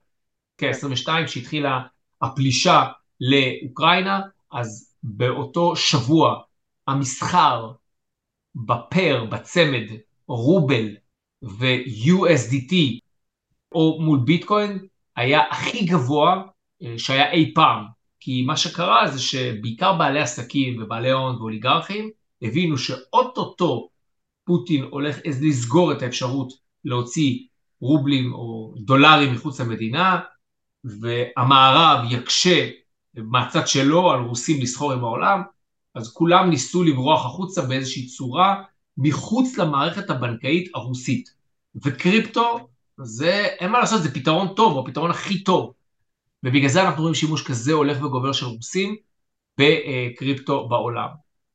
כ-22, 0.63 1.27
שהתחילה 1.27 1.81
הפלישה 2.23 2.85
לאוקראינה, 3.21 4.21
אז 4.53 4.95
באותו 5.03 5.77
שבוע 5.77 6.41
המסחר 6.89 7.73
בפר, 8.55 9.25
בצמד, 9.25 9.87
רובל 10.29 10.97
ו-USDT 11.43 12.75
או 13.75 13.99
מול 14.01 14.19
ביטקוין 14.25 14.79
היה 15.17 15.41
הכי 15.51 15.85
גבוה 15.85 16.43
אה, 16.83 16.95
שהיה 16.99 17.31
אי 17.31 17.53
פעם. 17.55 17.85
כי 18.21 18.43
מה 18.43 18.57
שקרה 18.57 19.09
זה 19.09 19.21
שבעיקר 19.21 19.93
בעלי 19.99 20.21
עסקים 20.21 20.83
ובעלי 20.83 21.11
הון 21.11 21.37
ואוליגרכים 21.37 22.11
הבינו 22.43 22.79
שאו-טו-טו 22.79 23.89
פוטין 24.45 24.83
הולך 24.83 25.19
לסגור 25.25 25.93
את 25.93 26.03
האפשרות 26.03 26.53
להוציא 26.85 27.39
רובלים 27.81 28.33
או 28.35 28.75
דולרים 28.77 29.33
מחוץ 29.33 29.61
למדינה, 29.61 30.21
והמערב 30.85 32.05
יקשה 32.11 32.69
מהצד 33.15 33.69
שלו 33.69 34.11
על 34.11 34.21
רוסים 34.21 34.63
לסחור 34.63 34.93
עם 34.93 35.05
העולם, 35.05 35.43
אז 35.95 36.13
כולם 36.13 36.51
ניסו 36.51 36.85
לברוח 36.85 37.27
החוצה 37.27 37.63
באיזושהי 37.63 38.07
צורה 38.07 38.63
מחוץ 38.97 39.59
למערכת 39.59 40.11
הבנקאית 40.11 40.71
הרוסית. 40.75 41.35
וקריפטו, 41.85 42.69
זה, 43.03 43.47
אין 43.61 43.71
מה 43.71 43.81
לעשות, 43.81 44.03
זה 44.03 44.15
פתרון 44.15 44.49
טוב, 44.57 44.73
הוא 44.73 44.85
הפתרון 44.85 45.11
הכי 45.11 45.45
טוב. 45.45 45.73
ובגלל 46.43 46.69
זה 46.69 46.83
אנחנו 46.83 47.01
רואים 47.01 47.15
שימוש 47.15 47.47
כזה 47.47 47.73
הולך 47.73 48.03
וגובר 48.05 48.33
של 48.33 48.47
רוסים 48.47 48.97
בקריפטו 49.59 50.69
בעולם. 50.69 51.09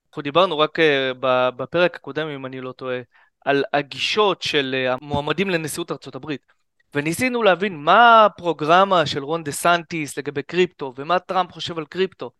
אנחנו 0.09 0.21
דיברנו 0.21 0.59
רק 0.59 0.79
אה, 0.79 1.11
בפרק 1.57 1.95
הקודם, 1.95 2.27
אם 2.27 2.45
אני 2.45 2.61
לא 2.61 2.71
טועה, 2.71 2.99
על 3.45 3.63
הגישות 3.73 4.41
של 4.41 4.75
אה, 4.75 4.93
המועמדים 4.93 5.49
לנשיאות 5.49 5.91
ארצות 5.91 6.15
הברית. 6.15 6.56
וניסינו 6.97 7.43
להבין 7.43 7.77
מה 7.77 8.25
הפרוגרמה 8.25 9.05
של 9.05 9.23
רון 9.23 9.43
דה 9.43 9.51
סנטיס 9.51 10.17
לגבי 10.17 10.43
קריפטו, 10.43 10.93
ומה 10.97 11.19
טראמפ 11.19 11.51
חושב 11.51 11.77
על 11.77 11.85
קריפטו. 11.85 12.31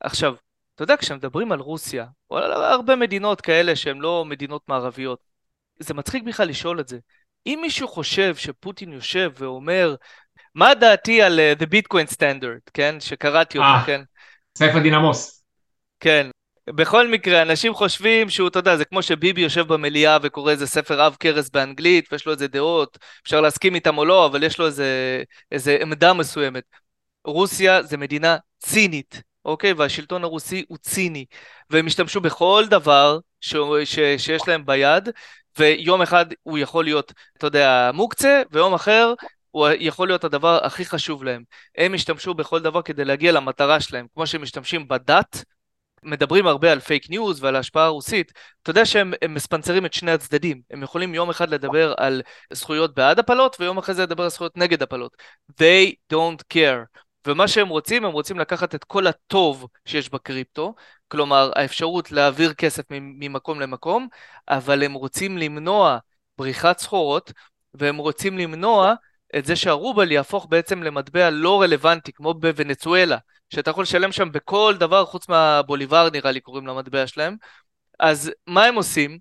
עכשיו, 0.00 0.34
אתה 0.74 0.82
יודע, 0.82 0.96
כשמדברים 0.96 1.52
על 1.52 1.60
רוסיה, 1.60 2.06
או 2.30 2.38
על 2.38 2.52
הרבה 2.52 2.96
מדינות 2.96 3.40
כאלה 3.40 3.76
שהן 3.76 3.98
לא 3.98 4.24
מדינות 4.24 4.62
מערביות, 4.68 5.18
זה 5.78 5.94
מצחיק 5.94 6.22
בכלל 6.24 6.48
לשאול 6.48 6.80
את 6.80 6.88
זה. 6.88 6.98
אם 7.46 7.58
מישהו 7.62 7.88
חושב 7.88 8.36
שפוטין 8.36 8.92
יושב 8.92 9.32
ואומר, 9.38 9.94
מה 10.54 10.74
דעתי 10.74 11.22
על 11.22 11.40
uh, 11.40 11.62
The 11.62 11.66
Bitcoin 11.66 12.14
Standard, 12.14 12.70
כן? 12.74 13.00
שקראתי 13.00 13.58
אותו, 13.58 13.68
אה, 13.68 13.86
כן? 13.86 14.00
ספר 14.58 14.78
דינמוס. 14.78 15.44
כן. 16.00 16.26
בכל 16.70 17.08
מקרה, 17.08 17.42
אנשים 17.42 17.74
חושבים 17.74 18.30
שהוא, 18.30 18.48
אתה 18.48 18.58
יודע, 18.58 18.76
זה 18.76 18.84
כמו 18.84 19.02
שביבי 19.02 19.40
יושב 19.40 19.72
במליאה 19.72 20.18
וקורא 20.22 20.52
איזה 20.52 20.66
ספר 20.66 21.00
עב 21.02 21.16
כרס 21.20 21.50
באנגלית, 21.50 22.12
ויש 22.12 22.26
לו 22.26 22.32
איזה 22.32 22.48
דעות, 22.48 22.98
אפשר 23.22 23.40
להסכים 23.40 23.74
איתם 23.74 23.98
או 23.98 24.04
לא, 24.04 24.26
אבל 24.26 24.42
יש 24.42 24.58
לו 24.58 24.66
איזה, 24.66 25.22
איזה 25.52 25.78
עמדה 25.80 26.12
מסוימת. 26.12 26.64
רוסיה 27.24 27.82
זה 27.82 27.96
מדינה 27.96 28.36
צינית, 28.58 29.22
אוקיי? 29.44 29.72
והשלטון 29.72 30.24
הרוסי 30.24 30.64
הוא 30.68 30.78
ציני, 30.78 31.24
והם 31.70 31.86
השתמשו 31.86 32.20
בכל 32.20 32.64
דבר 32.70 33.18
ש... 33.40 33.56
ש... 33.84 33.98
שיש 34.18 34.48
להם 34.48 34.66
ביד, 34.66 35.08
ויום 35.58 36.02
אחד 36.02 36.26
הוא 36.42 36.58
יכול 36.58 36.84
להיות, 36.84 37.12
אתה 37.38 37.46
יודע, 37.46 37.90
מוקצה, 37.94 38.42
ויום 38.52 38.74
אחר 38.74 39.14
הוא 39.50 39.68
יכול 39.78 40.08
להיות 40.08 40.24
הדבר 40.24 40.64
הכי 40.64 40.84
חשוב 40.84 41.24
להם. 41.24 41.42
הם 41.78 41.94
השתמשו 41.94 42.34
בכל 42.34 42.60
דבר 42.60 42.82
כדי 42.82 43.04
להגיע 43.04 43.32
למטרה 43.32 43.80
שלהם, 43.80 44.06
כמו 44.14 44.26
שהם 44.26 44.42
משתמשים 44.42 44.88
בדת, 44.88 45.44
מדברים 46.04 46.46
הרבה 46.46 46.72
על 46.72 46.80
פייק 46.80 47.10
ניוז 47.10 47.42
ועל 47.42 47.56
ההשפעה 47.56 47.84
הרוסית, 47.84 48.32
אתה 48.62 48.70
יודע 48.70 48.86
שהם 48.86 49.12
מספנסרים 49.28 49.86
את 49.86 49.92
שני 49.92 50.10
הצדדים. 50.10 50.60
הם 50.70 50.82
יכולים 50.82 51.14
יום 51.14 51.30
אחד 51.30 51.48
לדבר 51.48 51.94
על 51.96 52.22
זכויות 52.52 52.94
בעד 52.94 53.18
הפלות, 53.18 53.56
ויום 53.60 53.78
אחרי 53.78 53.94
זה 53.94 54.02
לדבר 54.02 54.22
על 54.22 54.28
זכויות 54.30 54.56
נגד 54.56 54.82
הפלות. 54.82 55.16
They 55.52 55.92
don't 56.12 56.42
care. 56.54 57.00
ומה 57.26 57.48
שהם 57.48 57.68
רוצים, 57.68 58.04
הם 58.04 58.12
רוצים 58.12 58.38
לקחת 58.38 58.74
את 58.74 58.84
כל 58.84 59.06
הטוב 59.06 59.66
שיש 59.84 60.10
בקריפטו, 60.10 60.74
כלומר 61.08 61.50
האפשרות 61.56 62.12
להעביר 62.12 62.54
כסף 62.54 62.82
ממקום 62.90 63.60
למקום, 63.60 64.08
אבל 64.48 64.82
הם 64.82 64.92
רוצים 64.92 65.38
למנוע 65.38 65.98
בריחת 66.38 66.78
סחורות, 66.78 67.32
והם 67.74 67.96
רוצים 67.96 68.38
למנוע 68.38 68.94
את 69.36 69.44
זה 69.44 69.56
שהרובל 69.56 70.12
יהפוך 70.12 70.46
בעצם 70.50 70.82
למטבע 70.82 71.30
לא 71.30 71.62
רלוונטי, 71.62 72.12
כמו 72.12 72.34
בוונצואלה, 72.34 73.18
שאתה 73.50 73.70
יכול 73.70 73.82
לשלם 73.82 74.12
שם 74.12 74.32
בכל 74.32 74.74
דבר 74.78 75.04
חוץ 75.04 75.28
מהבוליבר 75.28 76.08
נראה 76.12 76.30
לי 76.30 76.40
קוראים 76.40 76.66
למטבע 76.66 77.06
שלהם. 77.06 77.36
אז 78.00 78.32
מה 78.46 78.64
הם 78.64 78.74
עושים? 78.74 79.18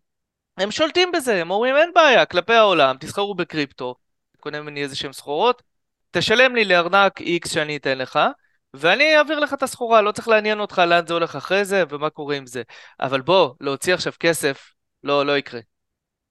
הם 0.58 0.72
שולטים 0.72 1.12
בזה, 1.12 1.42
הם 1.42 1.52
אומרים 1.52 1.76
אין 1.76 1.92
בעיה, 1.96 2.26
כלפי 2.26 2.54
העולם, 2.54 2.96
תסחרו 3.00 3.36
בקריפטו, 3.36 3.96
קונה 4.40 4.62
ממני 4.62 4.84
איזה 4.84 4.96
שהם 4.96 5.14
סחורות, 5.14 5.64
תשלם 6.12 6.56
לי 6.56 6.66
לארנק 6.66 7.22
X 7.22 7.50
שאני 7.50 7.78
אתן 7.78 7.98
לך, 7.98 8.20
ואני 8.74 9.18
אעביר 9.18 9.40
לך 9.40 9.54
את 9.54 9.64
הסחורה, 9.64 10.02
לא 10.02 10.12
צריך 10.12 10.28
לעניין 10.28 10.60
אותך 10.60 10.82
לאן 10.88 11.08
זה 11.08 11.14
הולך 11.14 11.36
אחרי 11.36 11.66
זה 11.66 11.84
ומה 11.90 12.10
קורה 12.10 12.36
עם 12.36 12.46
זה. 12.46 12.62
אבל 13.00 13.22
בוא, 13.22 13.54
להוציא 13.62 13.94
עכשיו 13.94 14.14
כסף, 14.20 14.72
לא, 15.04 15.26
לא 15.26 15.38
יקרה. 15.38 15.60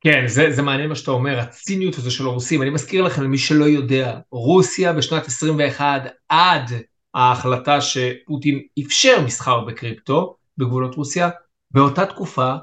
כן, 0.01 0.27
זה, 0.27 0.51
זה 0.51 0.63
מעניין 0.63 0.89
מה 0.89 0.95
שאתה 0.95 1.11
אומר, 1.11 1.39
הציניות 1.39 1.95
הזו 1.95 2.11
של 2.11 2.25
הרוסים. 2.25 2.63
אני 2.63 2.71
מזכיר 2.71 3.03
לכם, 3.03 3.23
למי 3.23 3.39
שלא 3.39 3.65
יודע, 3.65 4.19
רוסיה 4.31 4.93
בשנת 4.93 5.27
21, 5.27 6.03
עד 6.29 6.71
ההחלטה 7.15 7.81
שפוטין 7.81 8.61
אפשר 8.87 9.21
מסחר 9.25 9.61
בקריפטו 9.61 10.37
בגבולות 10.59 10.95
רוסיה, 10.95 11.31
באותה 11.71 12.07
תקופה 12.07 12.55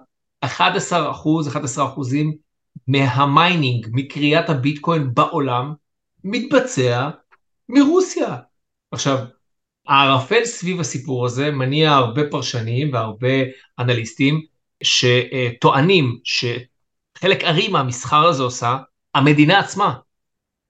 11 0.41 1.12
אחוז, 1.12 1.48
11 1.48 1.86
אחוזים 1.86 2.36
מה 2.88 3.10
mining, 3.10 3.88
מכריית 3.91 4.50
הביטקוין 4.50 5.13
בעולם, 5.13 5.74
מתבצע 6.24 7.10
מרוסיה. 7.70 8.36
עכשיו, 8.91 9.18
הערפל 9.88 10.46
סביב 10.46 10.79
הסיפור 10.79 11.25
הזה 11.25 11.51
מניע 11.51 11.91
הרבה 11.91 12.22
פרשנים 12.32 12.94
והרבה 12.94 13.27
אנליסטים 13.79 14.41
שטוענים 14.84 16.20
שחלק 16.24 17.44
ארי 17.44 17.68
מהמסחר 17.68 18.27
הזה 18.27 18.44
עושה 18.44 18.77
המדינה 19.15 19.60
עצמה. 19.60 19.94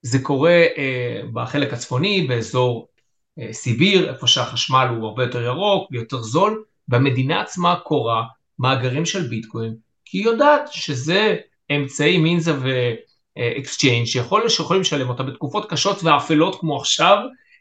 זה 0.01 0.19
קורה 0.23 0.65
אה, 0.77 1.21
בחלק 1.33 1.73
הצפוני, 1.73 2.21
באזור 2.27 2.88
סיביר, 3.51 4.09
איפה 4.09 4.27
שהחשמל 4.27 4.87
הוא 4.89 5.07
הרבה 5.07 5.23
יותר 5.23 5.41
ירוק 5.41 5.89
ויותר 5.91 6.21
זול, 6.21 6.63
והמדינה 6.89 7.41
עצמה 7.41 7.75
כורה 7.75 8.23
מאגרים 8.59 9.05
של 9.05 9.27
ביטקוין, 9.27 9.75
כי 10.05 10.17
היא 10.17 10.25
יודעת 10.25 10.61
שזה 10.71 11.35
אמצעי 11.75 12.17
means 12.17 12.53
of 13.37 13.51
exchange 13.51 14.05
שיכול, 14.05 14.49
שיכולים 14.49 14.81
לשלם 14.81 15.09
אותה 15.09 15.23
בתקופות 15.23 15.69
קשות 15.69 16.03
ואפלות 16.03 16.59
כמו 16.59 16.77
עכשיו, 16.77 17.17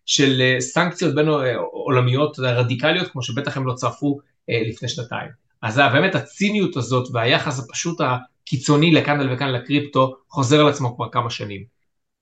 של 0.08 0.40
אה, 0.40 0.60
סנקציות 0.60 1.14
בין 1.14 1.28
אה, 1.28 1.56
עולמיות 1.56 2.38
רדיקליות, 2.38 3.08
כמו 3.08 3.22
שבטח 3.22 3.56
הם 3.56 3.66
לא 3.66 3.72
צפו 3.72 4.18
אה, 4.50 4.62
לפני 4.68 4.88
שנתיים. 4.88 5.28
אז 5.62 5.76
באמת 5.92 6.14
הציניות 6.14 6.76
הזאת 6.76 7.08
והיחס 7.12 7.58
הפשוט 7.58 8.00
הקיצוני 8.00 8.90
לכאן 8.92 9.32
וכאן 9.32 9.48
לקריפטו 9.48 10.16
חוזר 10.28 10.60
על 10.60 10.68
עצמו 10.68 10.96
כבר 10.96 11.08
כמה 11.08 11.30
שנים. 11.30 11.77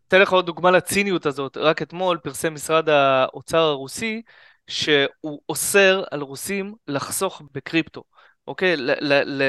אתן 0.09 0.21
לך 0.21 0.33
עוד 0.33 0.47
דוגמה 0.47 0.71
לציניות 0.71 1.27
הזאת, 1.27 1.57
רק 1.57 1.83
אתמול 1.83 2.19
פרסם 2.19 2.55
משרד 2.55 2.89
האוצר 2.89 3.59
הרוסי 3.59 4.23
שהוא 4.69 5.41
אוסר 5.49 6.05
על 6.11 6.21
רוסים 6.21 6.75
לחסוך 6.89 7.43
בקריפטו. 7.53 8.05
אוקיי? 8.47 8.75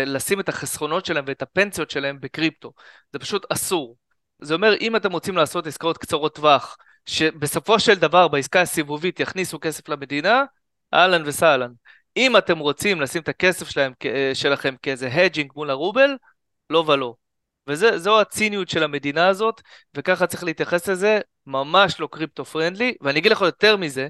לשים 0.06 0.40
את 0.40 0.50
החסכונות 0.50 1.06
שלהם 1.06 1.26
ואת 1.28 1.42
הפנסיות 1.42 1.90
שלהם 1.90 2.20
בקריפטו. 2.20 2.74
זה 3.14 3.20
פשוט 3.20 3.46
אסור. 3.50 3.96
זה 4.42 4.54
אומר, 4.54 4.74
אם 4.82 4.96
אתם 4.96 5.12
רוצים 5.12 5.38
לעשות 5.38 5.68
עסקאות 5.68 5.98
קצרות 5.98 6.36
טווח, 6.36 6.78
שבסופו 7.06 7.80
של 7.80 7.96
דבר 7.96 8.28
בעסקה 8.28 8.62
הסיבובית 8.62 9.20
יכניסו 9.20 9.60
כסף 9.62 9.90
למדינה, 9.90 10.44
אהלן 10.94 11.24
וסהלן. 11.26 11.72
אם 12.18 12.38
אתם 12.38 12.60
רוצים 12.60 13.02
לשים 13.02 13.22
את 13.22 13.30
הכסף 13.30 13.70
שלהם, 13.70 13.94
שלכם 14.34 14.76
כאיזה 14.82 15.08
hedging 15.08 15.52
מול 15.56 15.70
הרובל, 15.70 16.18
לא 16.70 16.84
ולא. 16.88 17.16
וזו 17.68 18.22
הציניות 18.22 18.70
של 18.70 18.84
המדינה 18.84 19.28
הזאת, 19.28 19.62
וככה 19.96 20.28
צריך 20.28 20.44
להתייחס 20.44 20.90
לזה, 20.90 21.20
ממש 21.46 22.00
לא 22.00 22.08
crypto 22.12 22.46
friendly, 22.46 22.94
ואני 23.02 23.20
אגיד 23.20 23.32
לך 23.32 23.42
יותר 23.42 23.78
מזה, 23.78 24.08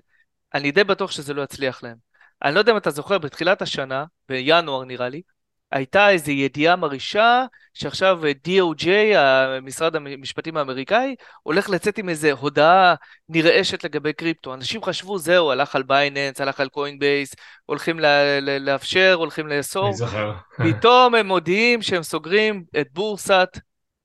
אני 0.54 0.72
די 0.72 0.84
בטוח 0.84 1.12
שזה 1.12 1.34
לא 1.34 1.42
יצליח 1.42 1.84
להם. 1.84 1.96
אני 2.44 2.56
לא 2.56 2.60
יודע 2.60 2.72
אם 2.72 2.78
אתה 2.78 2.90
זוכר, 2.90 3.18
בתחילת 3.18 3.62
השנה, 3.62 4.06
בינואר 4.30 4.86
נראה 4.86 5.10
לי, 5.10 5.22
הייתה 5.72 6.10
איזו 6.10 6.32
ידיעה 6.32 6.76
מרעישה 6.76 7.46
שעכשיו 7.74 8.20
DOJ, 8.48 8.88
המשרד 9.16 9.96
המשפטים 9.96 10.58
האמריקאי, 10.58 11.16
הולך 11.44 11.70
לצאת 11.70 11.98
עם 11.98 12.10
איזו 12.10 12.30
הודעה 12.30 12.96
נרעשת 13.30 13.84
לגבי 13.84 14.14
קריפטו. 14.14 14.54
אנשים 14.54 14.84
חשבו, 14.84 15.18
זהו, 15.18 15.52
הלך 15.52 15.76
על 15.76 15.84
בייננס, 15.84 16.42
הלך 16.42 16.60
על 16.60 16.70
קוינבייס, 16.70 17.36
הולכים 17.66 18.00
לה, 18.00 18.40
לאפשר, 18.40 19.14
הולכים 19.18 19.48
לאסור. 19.48 19.88
אני 19.88 19.96
זוכר. 19.96 20.34
פתאום 20.58 21.16
הם 21.16 21.28
מודיעים 21.28 21.82
שהם 21.82 22.04
סוגרים 22.04 22.64
את 22.82 22.88
בורסת 22.94 23.50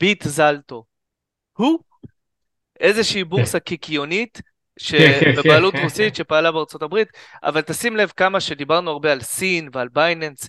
ביט 0.01 0.25
זלטו. 0.29 0.85
הוא? 1.53 1.79
איזושהי 2.81 3.25
בורסה 3.25 3.61
קיקיונית 3.61 4.41
שבבעלות 4.79 5.75
רוסית 5.83 6.15
שפעלה 6.15 6.53
בארצות 6.53 6.83
הברית, 6.83 7.09
אבל 7.43 7.61
תשים 7.61 7.97
לב 7.97 8.13
כמה 8.17 8.41
שדיברנו 8.41 8.91
הרבה 8.91 9.13
על 9.13 9.21
סין 9.21 9.69
ועל 9.73 9.89
בייננס, 9.89 10.49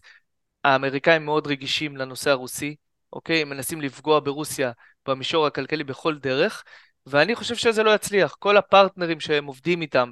האמריקאים 0.64 1.26
מאוד 1.26 1.48
רגישים 1.48 1.98
לנושא 1.98 2.30
הרוסי, 2.30 2.76
אוקיי? 3.14 3.42
הם 3.42 3.50
מנסים 3.50 3.82
לפגוע 3.82 4.20
ברוסיה 4.20 4.72
במישור 5.08 5.46
הכלכלי 5.46 5.84
בכל 5.84 6.18
דרך, 6.18 6.64
ואני 7.06 7.36
חושב 7.36 7.56
שזה 7.56 7.84
לא 7.84 7.96
יצליח. 7.96 8.36
כל 8.40 8.58
הפרטנרים 8.58 9.20
שהם 9.20 9.46
עובדים 9.46 9.82
איתם, 9.82 10.12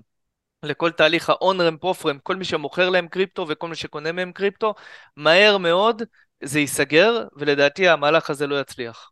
לכל 0.64 0.92
תהליך 0.92 1.30
ה-on-ramp, 1.30 1.84
off-ramp, 1.86 2.20
כל 2.24 2.36
מי 2.36 2.46
שמוכר 2.46 2.90
להם 2.90 3.08
קריפטו 3.08 3.46
וכל 3.50 3.68
מי 3.68 3.76
שקונה 3.76 4.12
מהם 4.12 4.32
קריפטו, 4.32 4.74
מהר 5.18 5.58
מאוד 5.58 6.04
זה 6.44 6.60
ייסגר, 6.60 7.28
ולדעתי 7.36 7.88
המהלך 7.88 8.30
הזה 8.30 8.48
לא 8.48 8.62
יצליח. 8.62 9.12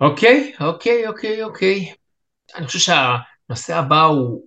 אוקיי, 0.00 0.52
אוקיי, 0.60 1.08
אוקיי, 1.08 1.42
אוקיי. 1.44 1.94
אני 2.54 2.66
חושב 2.66 2.78
שה... 2.78 3.16
הנושא 3.50 3.76
הבא 3.76 4.02
הוא, 4.02 4.42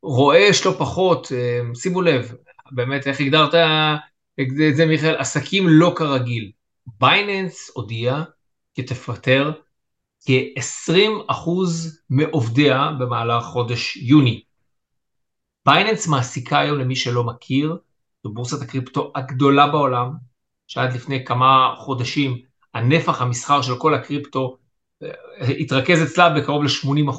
הוא 0.00 0.16
רועש 0.16 0.66
לא 0.66 0.74
פחות, 0.78 1.32
אה, 1.32 1.60
שימו 1.74 2.02
לב, 2.02 2.34
באמת, 2.70 3.06
איך 3.06 3.20
הגדרת 3.20 3.54
את 4.40 4.76
זה 4.76 4.86
מיכאל? 4.86 5.14
עסקים 5.16 5.64
לא 5.68 5.94
כרגיל. 5.96 6.50
בייננס 6.86 7.70
הודיע 7.74 8.22
כי 8.74 8.82
תפטר 8.82 9.52
כ-20% 10.26 11.50
מעובדיה 12.10 12.90
במהלך 12.98 13.44
חודש 13.44 13.96
יוני. 13.96 14.42
בייננס 15.66 16.06
מעסיקה 16.06 16.58
היום, 16.58 16.78
למי 16.78 16.96
שלא 16.96 17.24
מכיר, 17.24 17.76
זו 18.24 18.30
בורסת 18.30 18.62
הקריפטו 18.62 19.12
הגדולה 19.14 19.66
בעולם, 19.66 20.10
שעד 20.66 20.92
לפני 20.94 21.24
כמה 21.24 21.74
חודשים 21.78 22.38
הנפח 22.74 23.22
המסחר 23.22 23.62
של 23.62 23.78
כל 23.78 23.94
הקריפטו 23.94 24.58
אה, 25.02 25.08
התרכז 25.58 26.02
אצלה 26.02 26.30
בקרוב 26.30 26.62
ל-80 26.64 27.12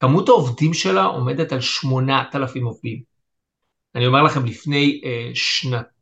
כמות 0.00 0.28
העובדים 0.28 0.74
שלה 0.74 1.04
עומדת 1.04 1.52
על 1.52 1.60
8,000 1.60 2.64
עובדים. 2.64 3.02
אני 3.94 4.06
אומר 4.06 4.22
לכם, 4.22 4.44
לפני 4.44 5.00
אה, 5.04 5.30
שנתיים 5.34 5.97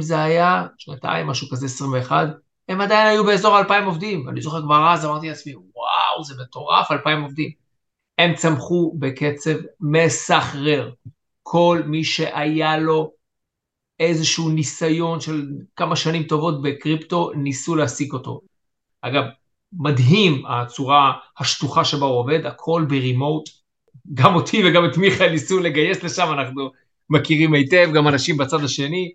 זה 0.00 0.22
היה, 0.22 0.66
שנתיים, 0.78 1.26
משהו 1.26 1.48
כזה, 1.50 1.66
21, 1.66 2.28
הם 2.68 2.80
עדיין 2.80 3.06
היו 3.06 3.24
באזור 3.24 3.58
2,000 3.58 3.84
עובדים. 3.84 4.28
אני 4.28 4.40
זוכר 4.40 4.62
כבר 4.62 4.92
אז, 4.92 5.04
אמרתי 5.04 5.28
לעצמי, 5.28 5.54
וואו, 5.54 6.24
זה 6.24 6.34
מטורף, 6.42 6.90
2,000 6.90 7.22
עובדים. 7.22 7.50
הם 8.18 8.34
צמחו 8.34 8.94
בקצב 8.98 9.54
מסחרר. 9.80 10.90
כל 11.42 11.82
מי 11.86 12.04
שהיה 12.04 12.78
לו 12.78 13.12
איזשהו 14.00 14.48
ניסיון 14.48 15.20
של 15.20 15.48
כמה 15.76 15.96
שנים 15.96 16.22
טובות 16.22 16.62
בקריפטו, 16.62 17.32
ניסו 17.34 17.76
להעסיק 17.76 18.12
אותו. 18.12 18.40
אגב, 19.02 19.24
מדהים 19.72 20.46
הצורה 20.46 21.12
השטוחה 21.38 21.84
שבה 21.84 22.06
הוא 22.06 22.18
עובד, 22.18 22.46
הכל 22.46 22.84
ברימוט. 22.88 23.48
גם 24.14 24.34
אותי 24.34 24.62
וגם 24.64 24.84
את 24.84 24.96
מיכאל 24.96 25.30
ניסו 25.30 25.58
לגייס 25.58 26.02
לשם, 26.02 26.32
אנחנו 26.32 26.70
מכירים 27.10 27.54
היטב, 27.54 27.90
גם 27.94 28.08
אנשים 28.08 28.36
בצד 28.36 28.64
השני, 28.64 29.12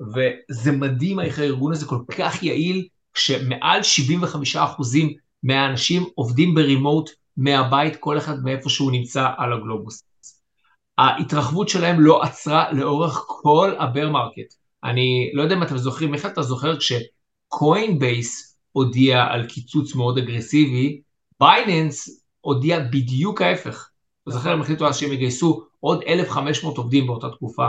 וזה 0.00 0.72
מדהים 0.72 1.20
איך 1.20 1.38
הארגון 1.38 1.72
הזה 1.72 1.86
כל 1.86 1.98
כך 2.18 2.42
יעיל, 2.42 2.88
שמעל 3.14 3.80
75% 4.54 4.56
מהאנשים 5.42 6.04
עובדים 6.14 6.54
ב 6.54 6.62
remote 6.62 7.10
מהבית, 7.36 7.96
כל 7.96 8.18
אחד 8.18 8.44
מאיפה 8.44 8.70
שהוא 8.70 8.92
נמצא 8.92 9.28
על 9.36 9.52
הגלובוס. 9.52 10.02
ההתרחבות 10.98 11.68
שלהם 11.68 12.00
לא 12.00 12.22
עצרה 12.22 12.72
לאורך 12.72 13.24
כל 13.26 13.74
ה 13.78 13.84
bear 13.84 14.10
market. 14.10 14.54
אני 14.84 15.30
לא 15.34 15.42
יודע 15.42 15.54
אם 15.54 15.62
אתם 15.62 15.78
זוכרים, 15.78 16.14
איך 16.14 16.26
אתה 16.26 16.42
זוכר 16.42 16.76
כשקוינבייס 16.78 18.56
הודיע 18.72 19.24
על 19.30 19.46
קיצוץ 19.46 19.94
מאוד 19.94 20.18
אגרסיבי, 20.18 21.00
בייננס 21.40 22.24
הודיע 22.40 22.80
בדיוק 22.80 23.42
ההפך. 23.42 23.88
אתה 24.22 24.30
זוכר, 24.30 24.52
הם 24.52 24.60
החליטו 24.60 24.88
אז 24.88 24.96
שהם 24.96 25.12
יגייסו 25.12 25.62
עוד 25.80 26.02
1,500 26.06 26.78
עובדים 26.78 27.06
באותה 27.06 27.30
תקופה. 27.30 27.68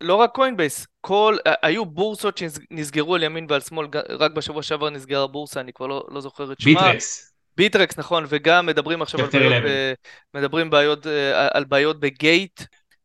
לא 0.00 0.14
רק 0.14 0.30
קוינבייס, 0.34 0.86
כל, 1.00 1.36
היו 1.62 1.86
בורסות 1.86 2.38
שנסגרו 2.38 3.14
על 3.14 3.22
ימין 3.22 3.46
ועל 3.48 3.60
שמאל, 3.60 3.86
רק 4.18 4.30
בשבוע 4.30 4.62
שעבר 4.62 4.90
נסגרה 4.90 5.26
בורסה, 5.26 5.60
אני 5.60 5.72
כבר 5.72 5.86
לא, 5.86 6.04
לא 6.10 6.20
זוכר 6.20 6.52
את 6.52 6.60
שמה. 6.60 6.74
ביטרקס. 6.74 7.32
ביטרקס, 7.56 7.98
נכון, 7.98 8.24
וגם 8.28 8.66
מדברים 8.66 9.02
עכשיו 9.02 9.20
על 9.20 9.26
בעיות, 9.30 9.64
ב, 9.64 9.92
מדברים 10.38 10.70
בעיות, 10.70 11.06
אה, 11.06 11.48
על 11.52 11.64
בעיות 11.64 12.00
בגייט. 12.00 12.60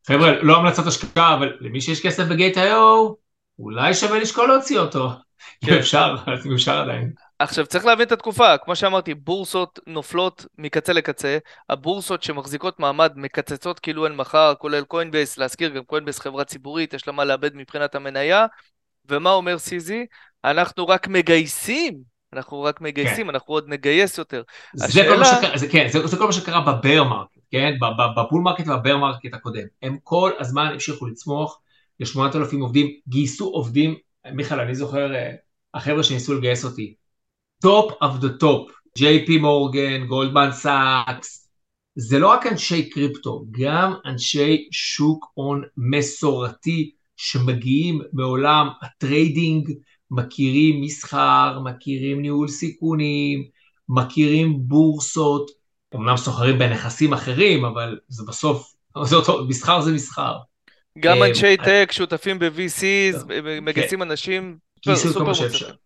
חבר'ה, 0.06 0.42
לא 0.42 0.56
המלצת 0.56 0.86
השקעה, 0.86 1.34
אבל 1.34 1.52
למי 1.60 1.80
שיש 1.80 2.06
כסף 2.06 2.24
בגייט 2.24 2.56
היום, 2.56 3.14
אולי 3.58 3.94
שווה 3.94 4.18
לשקול 4.18 4.48
להוציא 4.48 4.78
אותו. 4.78 5.10
כן. 5.64 5.72
אם 5.72 5.78
אפשר, 5.78 6.14
אם 6.46 6.54
אפשר 6.54 6.80
עדיין. 6.80 7.12
עכשיו 7.38 7.66
צריך 7.66 7.84
להבין 7.84 8.06
את 8.06 8.12
התקופה, 8.12 8.58
כמו 8.58 8.76
שאמרתי, 8.76 9.14
בורסות 9.14 9.78
נופלות 9.86 10.46
מקצה 10.58 10.92
לקצה, 10.92 11.38
הבורסות 11.70 12.22
שמחזיקות 12.22 12.80
מעמד 12.80 13.12
מקצצות 13.16 13.78
כאילו 13.78 14.04
אין 14.04 14.16
מחר, 14.16 14.54
כולל 14.58 14.84
קוינבייס, 14.84 15.38
להזכיר 15.38 15.68
גם 15.68 15.84
קוינבייס 15.84 16.18
חברה 16.18 16.44
ציבורית, 16.44 16.94
יש 16.94 17.06
לה 17.06 17.12
מה 17.12 17.24
לאבד 17.24 17.56
מבחינת 17.56 17.94
המניה, 17.94 18.46
ומה 19.08 19.30
אומר 19.30 19.58
CZ? 19.58 20.06
אנחנו 20.44 20.88
רק 20.88 21.08
מגייסים, 21.08 21.94
אנחנו 22.32 22.62
רק 22.62 22.80
מגייסים, 22.80 23.26
כן. 23.26 23.34
אנחנו 23.34 23.54
עוד 23.54 23.64
נגייס 23.68 24.18
יותר. 24.18 24.42
זה 24.74 24.84
השאלה... 24.84 25.14
כל 25.14 25.18
מה 25.18 25.24
שקרה, 25.24 25.58
זה, 25.58 25.68
כן, 25.68 25.88
זה, 25.88 26.06
זה 26.06 26.16
כל 26.16 26.26
מה 26.26 26.32
שקרה 26.32 26.60
ב 26.60 26.69
bear 26.69 27.04
market, 27.04 27.40
כן? 27.50 27.72
ב 28.16 28.21
bull 28.21 28.42
market 28.42 28.68
וה 28.68 28.77
bear 28.77 28.96
market 28.96 29.34
הקודם. 29.34 29.66
הם 29.82 29.96
כל 30.02 30.30
הזמן 30.38 30.66
המשיכו 30.72 31.06
לצמוח 31.06 31.60
ל-8,000 32.00 32.56
עובדים, 32.60 32.86
גייסו 33.08 33.44
עובדים, 33.44 33.94
מיכאל, 34.32 34.60
אני 34.60 34.74
זוכר, 34.74 35.14
אה, 35.14 35.30
החבר'ה 35.74 36.02
שניסו 36.02 36.34
לגייס 36.34 36.64
אותי, 36.64 36.94
top 37.62 37.92
of 38.02 38.16
the 38.16 38.28
top, 38.28 38.70
ג'יי 38.96 39.26
פי 39.26 39.38
מורגן, 39.38 40.06
גולדמן 40.06 40.48
סאקס, 40.52 41.48
זה 41.96 42.18
לא 42.18 42.28
רק 42.28 42.46
אנשי 42.46 42.90
קריפטו, 42.90 43.44
גם 43.50 43.94
אנשי 44.04 44.68
שוק 44.72 45.26
הון 45.34 45.62
מסורתי 45.76 46.90
שמגיעים 47.16 48.00
מעולם 48.12 48.68
ה 48.82 48.92
trading, 48.92 49.70
מכירים 50.10 50.80
מסחר, 50.80 51.58
מכירים 51.64 52.22
ניהול 52.22 52.48
סיכונים, 52.48 53.44
מכירים 53.88 54.58
בורסות, 54.58 55.50
אמנם 55.94 56.16
סוחרים 56.16 56.58
בנכסים 56.58 57.12
אחרים, 57.12 57.64
אבל 57.64 57.98
זה 58.08 58.22
בסוף, 58.28 58.72
זה 59.04 59.16
אותו, 59.16 59.44
מסחר 59.48 59.80
זה 59.80 59.92
מסחר. 59.92 60.36
גם 60.98 61.22
אה, 61.22 61.28
אנשי 61.28 61.56
tech, 61.56 61.88
שותפים 61.92 62.38
ב-VCs, 62.38 63.24
מגייסים 63.62 63.98
כן. 63.98 64.10
אנשים 64.10 64.58
סופר 64.94 65.24
מוצלחים. 65.24 65.85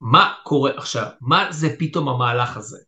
מה 0.00 0.34
קורה 0.42 0.70
עכשיו? 0.76 1.06
מה 1.20 1.52
זה 1.52 1.76
פתאום 1.78 2.08
המהלך 2.08 2.56
הזה? 2.56 2.78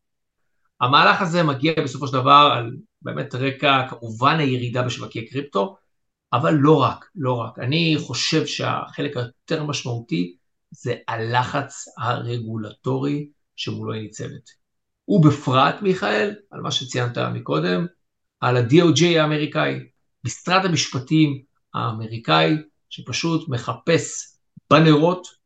המהלך 0.80 1.22
הזה 1.22 1.42
מגיע 1.42 1.72
בסופו 1.84 2.06
של 2.06 2.12
דבר 2.12 2.50
על 2.54 2.76
באמת 3.02 3.34
רקע 3.34 3.86
כמובן 3.90 4.38
הירידה 4.38 4.82
בשווקי 4.82 5.26
קריפטו, 5.26 5.76
אבל 6.32 6.54
לא 6.54 6.82
רק, 6.82 7.04
לא 7.14 7.32
רק. 7.32 7.58
אני 7.58 7.96
חושב 7.98 8.46
שהחלק 8.46 9.16
היותר 9.16 9.64
משמעותי 9.64 10.36
זה 10.70 10.94
הלחץ 11.08 11.84
הרגולטורי 11.98 13.28
שמולו 13.56 13.92
היא 13.92 14.02
ניצבת. 14.02 14.50
ובפרט, 15.08 15.74
מיכאל, 15.82 16.34
על 16.50 16.60
מה 16.60 16.70
שציינת 16.70 17.18
מקודם, 17.18 17.86
על 18.40 18.56
ה-DOJ 18.56 19.04
האמריקאי, 19.04 19.78
משרד 20.24 20.64
המשפטים 20.64 21.42
האמריקאי, 21.74 22.56
שפשוט 22.90 23.48
מחפש 23.48 24.36
בנרות 24.70 25.37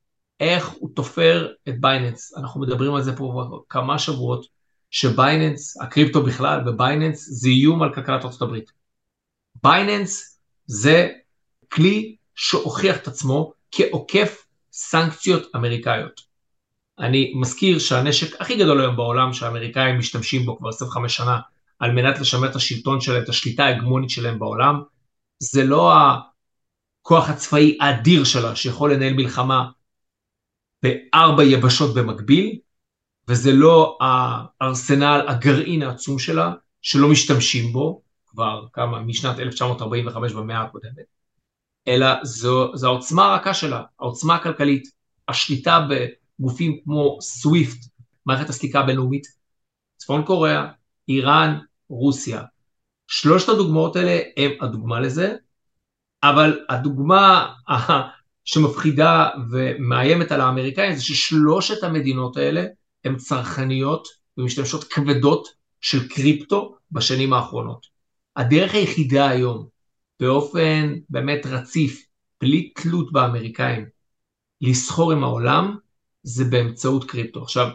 איך 0.43 0.69
הוא 0.69 0.91
תופר 0.95 1.49
את 1.69 1.81
בייננס. 1.81 2.37
אנחנו 2.37 2.61
מדברים 2.61 2.95
על 2.95 3.03
זה 3.03 3.17
פה 3.17 3.45
כמה 3.69 3.99
שבועות, 3.99 4.47
שבייננס, 4.91 5.81
הקריפטו 5.81 6.23
בכלל 6.23 6.69
ובייננס 6.69 7.29
זה 7.31 7.49
איום 7.49 7.83
על 7.83 7.95
כלכלת 7.95 8.25
ארה"ב. 8.25 8.59
בייננס 9.63 10.41
זה 10.67 11.09
כלי 11.73 12.17
שהוכיח 12.35 12.97
את 12.97 13.09
עצמו 13.09 13.53
כעוקף 13.71 14.47
סנקציות 14.73 15.43
אמריקאיות. 15.57 16.21
אני 16.99 17.33
מזכיר 17.41 17.79
שהנשק 17.79 18.41
הכי 18.41 18.57
גדול 18.57 18.81
היום 18.81 18.97
בעולם 18.97 19.33
שהאמריקאים 19.33 19.99
משתמשים 19.99 20.47
בו 20.47 20.59
כבר 20.59 20.69
25 20.69 21.17
שנה 21.17 21.41
על 21.79 21.93
מנת 21.93 22.19
לשמר 22.19 22.51
את 22.51 22.57
השלטון 22.57 23.01
שלהם, 23.01 23.23
את 23.23 23.29
השליטה 23.29 23.65
ההגמונית 23.65 24.11
שלהם 24.11 24.39
בעולם, 24.39 24.83
זה 25.39 25.65
לא 25.65 25.93
הכוח 25.95 27.31
הצבאי 27.31 27.79
האדיר 27.81 28.25
שלה 28.25 28.57
שיכול 28.57 28.95
לנהל 28.95 29.13
מלחמה 29.13 29.69
בארבע 30.83 31.45
יבשות 31.45 31.95
במקביל, 31.95 32.59
וזה 33.29 33.53
לא 33.53 33.99
הארסנל, 34.01 35.25
הגרעין 35.29 35.83
העצום 35.83 36.18
שלה, 36.18 36.53
שלא 36.83 37.09
משתמשים 37.09 37.73
בו 37.73 38.03
כבר 38.27 38.66
כמה, 38.73 39.01
משנת 39.01 39.38
1945 39.38 40.33
במאה 40.33 40.62
הקודמת, 40.62 41.05
אלא 41.88 42.07
זו, 42.23 42.77
זו 42.77 42.87
העוצמה 42.87 43.33
הרכה 43.33 43.55
שלה, 43.55 43.83
העוצמה 44.01 44.35
הכלכלית, 44.35 44.88
השליטה 45.29 45.87
בגופים 45.88 46.81
כמו 46.85 47.18
סוויפט, 47.21 47.85
מערכת 48.27 48.49
הסליקה 48.49 48.81
הבינלאומית, 48.81 49.27
צפון 49.97 50.25
קוריאה, 50.25 50.68
איראן, 51.09 51.59
רוסיה. 51.88 52.42
שלושת 53.07 53.49
הדוגמאות 53.49 53.97
האלה 53.97 54.21
הם 54.37 54.51
הדוגמה 54.61 55.01
לזה, 55.01 55.35
אבל 56.23 56.64
הדוגמה 56.68 57.55
שמפחידה 58.45 59.29
ומאיימת 59.51 60.33
על 60.33 60.41
האמריקאים 60.41 60.95
זה 60.95 61.05
ששלושת 61.05 61.85
המדינות 61.85 62.37
האלה 62.37 62.65
הן 63.05 63.17
צרכניות 63.17 64.09
ומשתמשות 64.39 64.85
כבדות 64.85 65.49
של 65.81 66.09
קריפטו 66.09 66.77
בשנים 66.93 67.33
האחרונות. 67.33 67.87
הדרך 68.37 68.75
היחידה 68.75 69.29
היום, 69.29 69.67
באופן 70.21 70.95
באמת 71.11 71.47
רציף, 71.47 72.07
בלי 72.41 72.73
תלות 72.75 73.13
באמריקאים, 73.13 73.87
לסחור 74.61 75.13
עם 75.13 75.25
העולם, 75.25 75.77
זה 76.23 76.45
באמצעות 76.45 77.11
קריפטו. 77.11 77.43
עכשיו, 77.43 77.69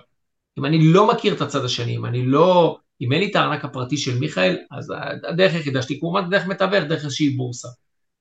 אם 0.59 0.65
אני 0.65 0.93
לא 0.93 1.07
מכיר 1.07 1.33
את 1.33 1.41
הצד 1.41 1.65
השני, 1.65 1.97
אם 1.97 2.05
אני 2.05 2.25
לא, 2.25 2.77
אם 3.01 3.11
אין 3.11 3.21
לי 3.21 3.31
את 3.31 3.35
הארנק 3.35 3.65
הפרטי 3.65 3.97
של 3.97 4.19
מיכאל, 4.19 4.57
אז 4.71 4.93
הדרך 5.29 5.53
היחידה 5.53 5.81
שלי 5.81 5.99
כמובן 5.99 6.29
דרך 6.29 6.47
מתווך, 6.47 6.83
דרך 6.83 7.03
איזושהי 7.03 7.29
בורסה. 7.29 7.67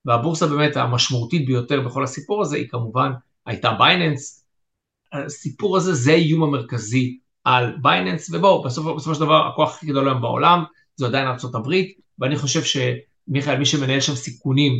והבורסה 0.07 0.47
באמת 0.47 0.77
המשמעותית 0.77 1.45
ביותר 1.45 1.81
בכל 1.81 2.03
הסיפור 2.03 2.41
הזה 2.41 2.57
היא 2.57 2.69
כמובן 2.69 3.11
הייתה 3.45 3.71
Binance. 3.71 4.45
הסיפור 5.13 5.77
הזה 5.77 5.93
זה 5.93 6.11
האיום 6.11 6.43
המרכזי 6.43 7.17
על 7.43 7.75
Binance, 7.81 8.29
ובואו, 8.33 8.63
בסופו, 8.63 8.95
בסופו 8.95 9.15
של 9.15 9.21
דבר 9.21 9.47
הכוח 9.47 9.75
הכי 9.75 9.85
גדול 9.85 10.07
היום 10.07 10.21
בעולם 10.21 10.63
זו 10.95 11.05
עדיין 11.05 11.27
ארה"ב, 11.27 11.73
ואני 12.19 12.37
חושב 12.37 12.61
שמיכאל, 12.63 13.57
מי 13.57 13.65
שמנהל 13.65 13.99
שם 13.99 14.15
סיכונים 14.15 14.73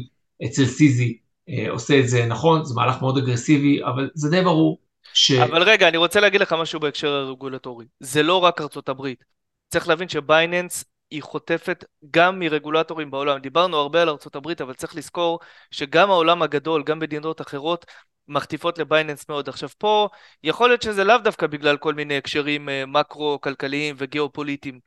אצל 0.46 0.66
CZ, 0.66 1.18
אה, 1.50 1.66
עושה 1.70 2.00
את 2.00 2.08
זה 2.08 2.26
נכון, 2.26 2.66
זה 2.66 2.76
מהלך 2.76 3.02
מאוד 3.02 3.18
אגרסיבי, 3.18 3.84
אבל 3.84 4.10
זה 4.14 4.30
די 4.30 4.42
ברור 4.42 4.80
ש... 5.14 5.32
אבל 5.32 5.64
רגע, 5.64 5.88
אני 5.88 5.98
רוצה 5.98 6.20
להגיד 6.20 6.42
לך 6.42 6.54
משהו 6.54 6.80
בהקשר 6.80 7.08
הרגולטורי. 7.08 7.86
זה 8.00 8.24
לא 8.24 8.44
רק 8.44 8.62
ארצות 8.62 8.90
הברית. 8.90 9.24
צריך 9.70 9.88
להבין 9.88 10.10
שבייננס 10.10 10.86
היא 11.12 11.24
חוטפת 11.24 11.86
גם 12.12 12.40
מרגולטורים 12.40 13.12
בעולם. 13.12 13.40
דיברנו 13.40 13.78
הרבה 13.78 14.02
על 14.02 14.10
ארה"ב, 14.10 14.62
אבל 14.62 14.74
צריך 14.74 14.96
לזכור 14.96 15.40
שגם 15.72 16.10
העולם 16.10 16.42
הגדול, 16.42 16.84
גם 16.84 17.00
מדינות 17.00 17.42
אחרות, 17.42 17.86
מחטיפות 18.28 18.78
לבייננס 18.78 19.30
מאוד. 19.30 19.50
עכשיו 19.50 19.70
פה, 19.78 20.10
יכול 20.44 20.70
להיות 20.70 20.82
שזה 20.82 21.04
לאו 21.04 21.18
דווקא 21.18 21.48
בגלל 21.48 21.78
כל 21.78 21.94
מיני 21.94 22.18
הקשרים 22.18 22.70
אה, 22.70 22.86
מקרו-כלכליים 22.86 23.96
וגיאופוליטיים. 23.98 24.80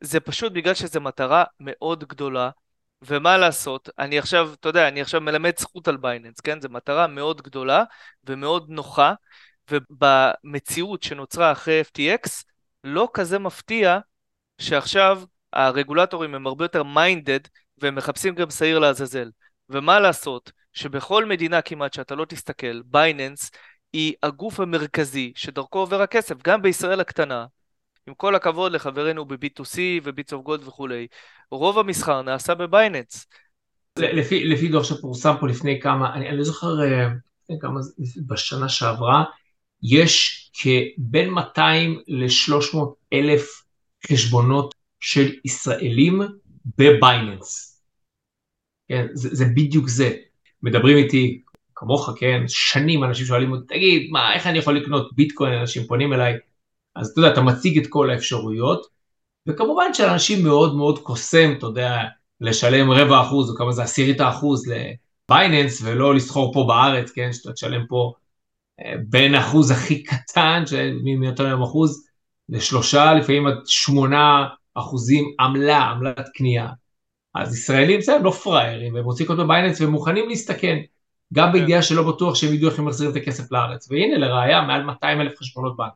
זה 0.00 0.20
פשוט 0.20 0.52
בגלל 0.52 0.74
שזו 0.74 1.00
מטרה 1.00 1.44
מאוד 1.60 2.04
גדולה, 2.04 2.50
ומה 3.02 3.36
לעשות, 3.38 3.88
אני 3.98 4.18
עכשיו, 4.18 4.50
אתה 4.60 4.68
יודע, 4.68 4.88
אני 4.88 5.00
עכשיו 5.00 5.20
מלמד 5.20 5.58
זכות 5.58 5.88
על 5.88 5.96
בייננס, 5.96 6.40
כן? 6.40 6.60
זו 6.60 6.68
מטרה 6.68 7.06
מאוד 7.06 7.42
גדולה 7.42 7.84
ומאוד 8.24 8.66
נוחה, 8.68 9.14
ובמציאות 9.70 11.02
שנוצרה 11.02 11.52
אחרי 11.52 11.82
FTX, 11.82 12.44
לא 12.84 13.08
כזה 13.14 13.38
מפתיע 13.38 13.98
שעכשיו 14.58 15.22
הרגולטורים 15.52 16.34
הם 16.34 16.46
הרבה 16.46 16.64
יותר 16.64 16.82
minded 16.82 17.40
והם 17.78 17.94
מחפשים 17.94 18.34
גם 18.34 18.50
שעיר 18.50 18.78
לעזאזל. 18.78 19.30
ומה 19.70 20.00
לעשות 20.00 20.52
שבכל 20.72 21.24
מדינה 21.24 21.62
כמעט 21.62 21.92
שאתה 21.92 22.14
לא 22.14 22.24
תסתכל, 22.24 22.82
Binance 22.84 23.50
היא 23.92 24.14
הגוף 24.22 24.60
המרכזי 24.60 25.32
שדרכו 25.36 25.78
עובר 25.78 26.02
הכסף, 26.02 26.42
גם 26.44 26.62
בישראל 26.62 27.00
הקטנה, 27.00 27.46
עם 28.06 28.14
כל 28.14 28.34
הכבוד 28.34 28.72
לחברינו 28.72 29.24
ב- 29.24 29.39
Bit2C 29.39 29.78
ו-Bits 30.04 30.32
of 30.32 30.48
Gold 30.48 30.68
וכולי, 30.68 31.06
רוב 31.50 31.78
המסחר 31.78 32.22
נעשה 32.22 32.54
ב 32.54 32.62
Binance. 32.62 33.26
לפי, 33.98 34.44
לפי 34.44 34.68
דוח 34.68 34.84
שפורסם 34.84 35.34
פה 35.40 35.48
לפני 35.48 35.80
כמה, 35.80 36.14
אני, 36.14 36.28
אני 36.28 36.36
לא 36.36 36.44
זוכר, 36.44 36.80
אה, 36.82 37.08
כמה, 37.60 37.80
בשנה 38.26 38.68
שעברה, 38.68 39.24
יש 39.82 40.50
כבין 40.54 41.30
200 41.30 42.00
ל-300 42.08 42.78
אלף 43.12 43.62
חשבונות 44.12 44.74
של 45.00 45.34
ישראלים 45.44 46.20
בבייננס. 46.78 47.82
כן, 48.88 49.06
זה, 49.12 49.28
זה 49.32 49.44
בדיוק 49.44 49.88
זה. 49.88 50.14
מדברים 50.62 50.96
איתי, 50.96 51.42
כמוך, 51.74 52.10
כן, 52.16 52.42
שנים 52.48 53.04
אנשים 53.04 53.26
שואלים 53.26 53.52
אותי, 53.52 53.74
תגיד, 53.74 54.10
מה, 54.10 54.34
איך 54.34 54.46
אני 54.46 54.58
יכול 54.58 54.76
לקנות 54.76 55.12
ביטקוין, 55.12 55.52
אנשים 55.52 55.86
פונים 55.86 56.12
אליי, 56.12 56.34
אז 56.94 57.10
אתה 57.10 57.20
יודע, 57.20 57.32
אתה 57.32 57.40
מציג 57.40 57.78
את 57.78 57.86
כל 57.88 58.10
האפשרויות, 58.10 58.86
וכמובן 59.48 59.94
שאנשים 59.94 60.44
מאוד 60.44 60.76
מאוד 60.76 60.98
קוסם, 60.98 61.52
אתה 61.58 61.66
יודע, 61.66 62.02
לשלם 62.40 62.90
רבע 62.90 63.22
אחוז, 63.22 63.50
או 63.50 63.56
כמה 63.56 63.72
זה 63.72 63.82
עשירית 63.82 64.20
האחוז 64.20 64.64
לבייננס, 64.68 65.82
ולא 65.84 66.14
לסחור 66.14 66.52
פה 66.52 66.64
בארץ, 66.68 67.10
כן, 67.10 67.32
שאתה 67.32 67.52
תשלם 67.52 67.86
פה 67.88 68.12
אה, 68.80 68.92
בין 69.08 69.34
אחוז 69.34 69.70
הכי 69.70 70.02
קטן, 70.02 70.64
מיותר 71.02 71.46
מהם 71.46 71.62
אחוז, 71.62 72.08
לשלושה, 72.48 73.14
לפעמים 73.14 73.46
עד 73.46 73.58
שמונה 73.66 74.46
אחוזים 74.74 75.32
עמלה, 75.40 75.78
עמלת 75.78 76.28
קנייה. 76.34 76.68
אז 77.34 77.56
ישראלים, 77.56 77.98
בסדר, 77.98 78.18
לא 78.18 78.30
פראיירים, 78.30 78.94
והם 78.94 79.04
רוצים 79.04 79.24
לקנות 79.24 79.38
בבייננס 79.38 79.80
והם 79.80 79.90
מוכנים 79.90 80.28
להסתכן, 80.28 80.78
גם 81.34 81.52
כן. 81.52 81.52
בידיעה 81.52 81.82
שלא 81.82 82.12
בטוח 82.12 82.34
שהם 82.34 82.54
ידעו 82.54 82.70
איך 82.70 82.78
הם 82.78 82.84
מחזירים 82.84 83.12
את 83.12 83.16
הכסף 83.16 83.52
לארץ. 83.52 83.90
והנה, 83.90 84.18
לראיה, 84.18 84.62
מעל 84.62 84.82
200 84.82 85.20
אלף 85.20 85.38
חשבונות 85.38 85.76
בנק. 85.76 85.92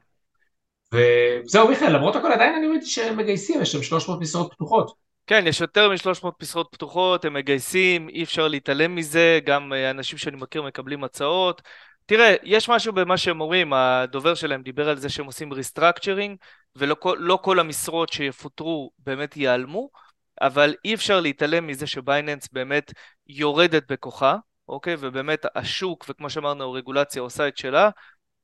וזהו 0.95 1.69
מיכאל, 1.69 1.97
למרות 1.97 2.17
הכל 2.17 2.33
עדיין 2.33 2.55
אני 2.55 2.67
ראיתי 2.67 2.87
שהם 2.87 3.17
מגייסים, 3.17 3.63
יש 3.63 3.73
שם 3.73 3.83
300 3.83 4.21
משרות 4.21 4.53
פתוחות. 4.53 4.93
כן, 5.27 5.45
יש 5.47 5.61
יותר 5.61 5.89
מ-300 5.89 6.29
משרות 6.43 6.69
פתוחות, 6.73 7.25
הם 7.25 7.35
מגייסים, 7.35 8.09
אי 8.09 8.23
אפשר 8.23 8.49
להתעלם 8.49 8.95
מזה, 8.95 9.41
גם 9.45 9.73
אה, 9.73 9.91
אנשים 9.91 10.19
שאני 10.19 10.37
מכיר 10.37 10.63
מקבלים 10.63 11.05
הצעות. 11.05 11.63
תראה, 12.07 12.35
יש 12.43 12.69
משהו 12.69 12.93
במה 12.93 13.17
שהם 13.17 13.41
אומרים, 13.41 13.73
הדובר 13.73 14.35
שלהם 14.35 14.63
דיבר 14.63 14.89
על 14.89 14.97
זה 14.97 15.09
שהם 15.09 15.27
עושים 15.27 15.53
restructuring, 15.53 16.37
ולא 16.77 16.95
כל, 16.95 17.17
לא 17.21 17.39
כל 17.43 17.59
המשרות 17.61 18.13
שיפוטרו 18.13 18.91
באמת 18.99 19.37
ייעלמו, 19.37 19.91
אבל 20.41 20.75
אי 20.85 20.95
אפשר 20.95 21.21
להתעלם 21.21 21.67
מזה 21.67 21.87
ש 21.87 22.00
Binance 22.00 22.49
באמת 22.53 22.93
יורדת 23.27 23.93
בכוחה, 23.93 24.37
אוקיי? 24.69 24.97
ובאמת 24.99 25.47
השוק, 25.55 26.05
וכמו 26.09 26.31
שאמרנו, 26.31 26.65
הרגולציה 26.65 27.23
עושה 27.23 27.49
את 27.49 27.57
שלה, 27.57 27.91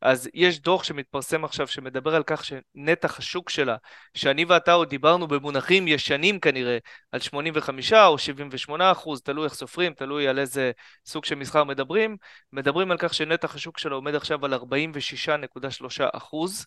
אז 0.00 0.28
יש 0.34 0.60
דוח 0.60 0.84
שמתפרסם 0.84 1.44
עכשיו 1.44 1.66
שמדבר 1.66 2.14
על 2.14 2.22
כך 2.22 2.44
שנתח 2.44 3.18
השוק 3.18 3.50
שלה, 3.50 3.76
שאני 4.14 4.44
ואתה 4.44 4.72
עוד 4.72 4.88
דיברנו 4.88 5.28
במונחים 5.28 5.88
ישנים 5.88 6.40
כנראה, 6.40 6.78
על 7.12 7.20
85 7.20 7.92
או 7.92 8.18
78 8.18 8.92
אחוז, 8.92 9.22
תלוי 9.22 9.44
איך 9.44 9.54
סופרים, 9.54 9.92
תלוי 9.94 10.28
על 10.28 10.38
איזה 10.38 10.70
סוג 11.06 11.24
של 11.24 11.34
מסחר 11.34 11.64
מדברים, 11.64 12.16
מדברים 12.52 12.90
על 12.90 12.98
כך 12.98 13.14
שנתח 13.14 13.54
השוק 13.54 13.78
שלה 13.78 13.94
עומד 13.94 14.14
עכשיו 14.14 14.44
על 14.44 14.54
46.3 14.54 16.04
אחוז, 16.12 16.66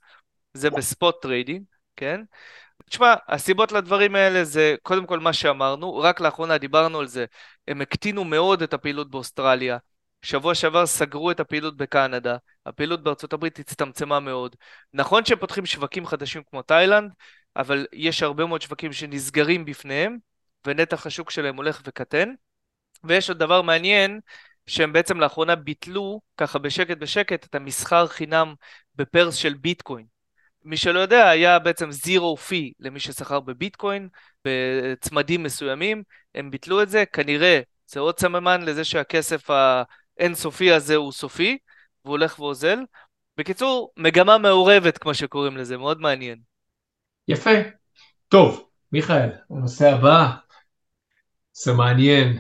זה 0.54 0.70
ב 0.70 0.80
spot 0.80 1.22
trading, 1.22 1.64
כן? 1.96 2.22
תשמע, 2.90 3.14
הסיבות 3.28 3.72
לדברים 3.72 4.16
האלה 4.16 4.44
זה 4.44 4.76
קודם 4.82 5.06
כל 5.06 5.20
מה 5.20 5.34
שאמרנו, 5.34 5.98
רק 5.98 6.20
לאחרונה 6.20 6.58
דיברנו 6.58 7.00
על 7.00 7.08
זה, 7.08 7.26
הם 7.68 7.82
הקטינו 7.82 8.24
מאוד 8.24 8.62
את 8.62 8.74
הפעילות 8.74 9.12
באוסטרליה, 9.12 9.78
שבוע 10.22 10.56
שעבר 10.56 10.86
סגרו 10.86 11.32
את 11.32 11.40
הפעילות 11.40 11.78
בקנדה, 11.78 12.38
הפעילות 12.66 13.04
בארצות 13.04 13.34
הברית 13.34 13.60
הצטמצמה 13.60 14.20
מאוד. 14.20 14.56
נכון 14.94 15.26
שהם 15.26 15.38
פותחים 15.40 15.66
שווקים 15.66 16.06
חדשים 16.06 16.42
כמו 16.50 16.62
תאילנד, 16.62 17.12
אבל 17.56 17.88
יש 17.94 18.24
הרבה 18.24 18.46
מאוד 18.46 18.62
שווקים 18.62 18.94
שנסגרים 18.94 19.66
בפניהם, 19.66 20.18
ונתח 20.68 21.06
השוק 21.06 21.32
שלהם 21.32 21.56
הולך 21.56 21.82
וקטן. 21.86 22.34
ויש 23.04 23.30
עוד 23.30 23.40
דבר 23.40 23.62
מעניין, 23.62 24.20
שהם 24.68 24.94
בעצם 24.94 25.20
לאחרונה 25.20 25.56
ביטלו, 25.56 26.22
ככה 26.38 26.60
בשקט 26.60 26.98
בשקט, 26.98 27.46
את 27.46 27.56
המסחר 27.56 28.08
חינם 28.08 28.54
בפרס 28.96 29.36
של 29.36 29.54
ביטקוין. 29.54 30.06
מי 30.64 30.78
שלא 30.78 31.00
יודע, 31.00 31.30
היה 31.30 31.60
בעצם 31.60 31.92
זירו 31.92 32.38
פי 32.38 32.74
למי 32.80 33.00
ששכר 33.00 33.40
בביטקוין, 33.40 34.10
בצמדים 34.46 35.44
מסוימים, 35.44 36.04
הם 36.36 36.52
ביטלו 36.52 36.82
את 36.82 36.90
זה, 36.90 37.04
כנראה 37.14 37.62
זה 37.88 38.00
עוד 38.00 38.20
סממן 38.20 38.62
לזה 38.62 38.84
שהכסף 38.84 39.50
האינסופי 40.18 40.72
הזה 40.72 40.96
הוא 40.96 41.12
סופי, 41.12 41.58
והוא 42.06 42.12
הולך 42.12 42.40
ואוזל. 42.40 42.80
בקיצור, 43.38 43.94
מגמה 43.98 44.38
מעורבת, 44.38 44.98
כמו 44.98 45.14
שקוראים 45.14 45.58
לזה, 45.58 45.78
מאוד 45.78 46.02
מעניין. 46.02 46.40
יפה. 47.28 47.50
טוב, 48.28 48.70
מיכאל, 48.92 49.30
הנושא 49.50 49.90
הבא, 49.90 50.30
זה 51.54 51.74
מעניין. 51.74 52.38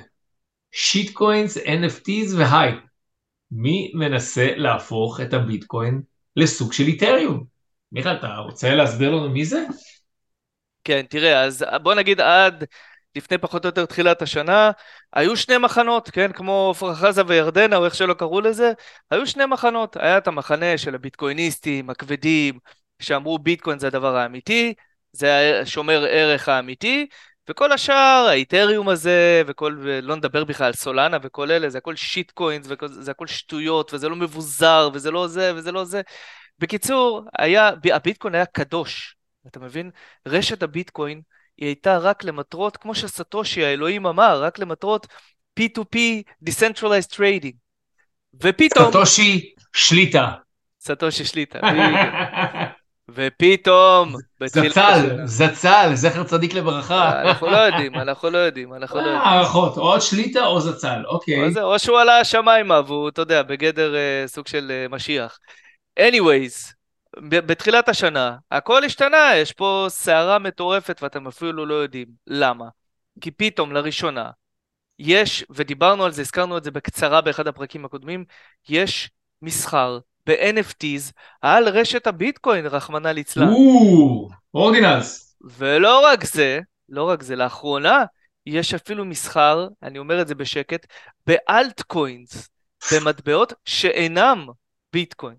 שיט 0.71 1.13
קוינס, 1.13 1.57
NFTs 1.57 2.35
והייפ. 2.37 2.79
מי 3.51 3.91
מנסה 3.95 4.47
להפוך 4.55 5.21
את 5.21 5.33
הביטקוין 5.33 6.01
לסוג 6.35 6.73
של 6.73 6.83
איתריום? 6.83 7.43
מיכאל, 7.91 8.15
אתה 8.15 8.27
רוצה 8.27 8.75
להסביר 8.75 9.11
לנו 9.11 9.29
מי 9.29 9.45
זה? 9.45 9.65
כן, 10.83 11.05
תראה, 11.09 11.43
אז 11.43 11.65
בוא 11.83 11.93
נגיד 11.93 12.21
עד 12.21 12.63
לפני 13.15 13.37
פחות 13.37 13.65
או 13.65 13.67
יותר 13.67 13.85
תחילת 13.85 14.21
השנה, 14.21 14.71
היו 15.13 15.37
שני 15.37 15.57
מחנות, 15.57 16.09
כן, 16.09 16.31
כמו 16.31 16.71
עפרה 16.71 16.95
חזה 16.95 17.21
וירדנה, 17.27 17.75
או 17.75 17.85
איך 17.85 17.95
שלא 17.95 18.13
קראו 18.13 18.41
לזה, 18.41 18.71
היו 19.11 19.27
שני 19.27 19.45
מחנות. 19.45 19.97
היה 19.97 20.17
את 20.17 20.27
המחנה 20.27 20.77
של 20.77 20.95
הביטקויניסטים, 20.95 21.89
הכבדים, 21.89 22.59
שאמרו 23.01 23.39
ביטקוין 23.39 23.79
זה 23.79 23.87
הדבר 23.87 24.15
האמיתי, 24.15 24.73
זה 25.13 25.59
השומר 25.61 26.05
ערך 26.09 26.49
האמיתי, 26.49 27.07
וכל 27.49 27.71
השאר, 27.71 28.25
האיתריום 28.29 28.89
הזה, 28.89 29.43
וכל, 29.47 29.77
לא 30.01 30.15
נדבר 30.15 30.43
בכלל 30.43 30.67
על 30.67 30.73
סולנה 30.73 31.17
וכל 31.23 31.51
אלה, 31.51 31.69
זה 31.69 31.77
הכל 31.77 31.95
שיט 31.95 32.31
קוינס, 32.31 32.67
וזה 32.81 33.11
הכל 33.11 33.27
שטויות, 33.27 33.93
וזה 33.93 34.09
לא 34.09 34.15
מבוזר, 34.15 34.89
וזה 34.93 35.11
לא 35.11 35.27
זה, 35.27 35.51
וזה 35.55 35.71
לא 35.71 35.85
זה. 35.85 36.01
בקיצור, 36.59 37.25
היה, 37.39 37.71
הביטקוין 37.93 38.35
היה 38.35 38.45
קדוש, 38.45 39.15
אתה 39.47 39.59
מבין? 39.59 39.91
רשת 40.27 40.63
הביטקוין 40.63 41.21
היא 41.61 41.67
הייתה 41.67 41.97
רק 41.97 42.23
למטרות, 42.23 42.77
כמו 42.77 42.95
שסטושי 42.95 43.65
האלוהים 43.65 44.05
אמר, 44.05 44.43
רק 44.43 44.59
למטרות 44.59 45.07
P2P 45.59 45.97
Decentralized 46.49 47.13
Trading. 47.13 47.55
ופתאום... 48.33 48.89
סטושי 48.89 49.53
שליטה. 49.73 50.31
סטושי 50.81 51.25
שליטה, 51.25 51.59
ופתאום... 53.15 54.15
זצ"ל, 54.45 55.17
זצ"ל, 55.25 55.91
זכר 55.93 56.23
צדיק 56.23 56.53
לברכה. 56.53 57.21
אנחנו 57.21 57.47
לא 57.47 57.57
יודעים, 57.57 57.95
אנחנו 57.95 58.29
לא 58.29 58.37
יודעים, 58.37 58.73
אנחנו 58.73 58.97
לא 58.97 59.01
יודעים. 59.01 59.21
הערכות, 59.21 59.77
או 59.77 60.01
שליטה 60.01 60.45
או 60.45 60.61
זצ"ל, 60.61 61.03
אוקיי. 61.07 61.61
או 61.61 61.79
שהוא 61.79 61.99
עלה 61.99 62.19
השמיימה 62.19 62.81
והוא, 62.87 63.09
אתה 63.09 63.21
יודע, 63.21 63.43
בגדר 63.43 63.95
אה, 63.95 64.23
סוג 64.27 64.47
של 64.47 64.71
אה, 64.71 64.87
משיח. 64.89 65.39
anyways, 65.99 66.80
בתחילת 67.19 67.89
השנה, 67.89 68.37
הכל 68.51 68.83
השתנה, 68.83 69.31
יש 69.35 69.51
פה 69.51 69.85
סערה 69.89 70.39
מטורפת 70.39 70.99
ואתם 71.03 71.27
אפילו 71.27 71.65
לא 71.65 71.73
יודעים 71.73 72.07
למה. 72.27 72.65
כי 73.21 73.31
פתאום, 73.31 73.71
לראשונה, 73.71 74.29
יש, 74.99 75.45
ודיברנו 75.49 76.05
על 76.05 76.11
זה, 76.11 76.21
הזכרנו 76.21 76.57
את 76.57 76.63
זה 76.63 76.71
בקצרה 76.71 77.21
באחד 77.21 77.47
הפרקים 77.47 77.85
הקודמים, 77.85 78.25
יש 78.69 79.09
מסחר 79.41 79.99
ב-NFTs 80.25 81.11
על 81.41 81.69
רשת 81.69 82.07
הביטקוין, 82.07 82.65
רחמנא 82.65 83.07
ליצלן. 83.07 83.47
אורגינלס. 84.53 85.37
ולא 85.41 86.05
רק 86.05 86.23
זה, 86.23 86.59
לא 86.89 87.03
רק 87.03 87.23
זה, 87.23 87.35
לאחרונה 87.35 88.05
יש 88.45 88.73
אפילו 88.73 89.05
מסחר, 89.05 89.67
אני 89.83 89.99
אומר 89.99 90.21
את 90.21 90.27
זה 90.27 90.35
בשקט, 90.35 90.85
באלטקוינס, 91.27 92.49
במטבעות 92.93 93.53
שאינם 93.65 94.47
ביטקוין. 94.93 95.35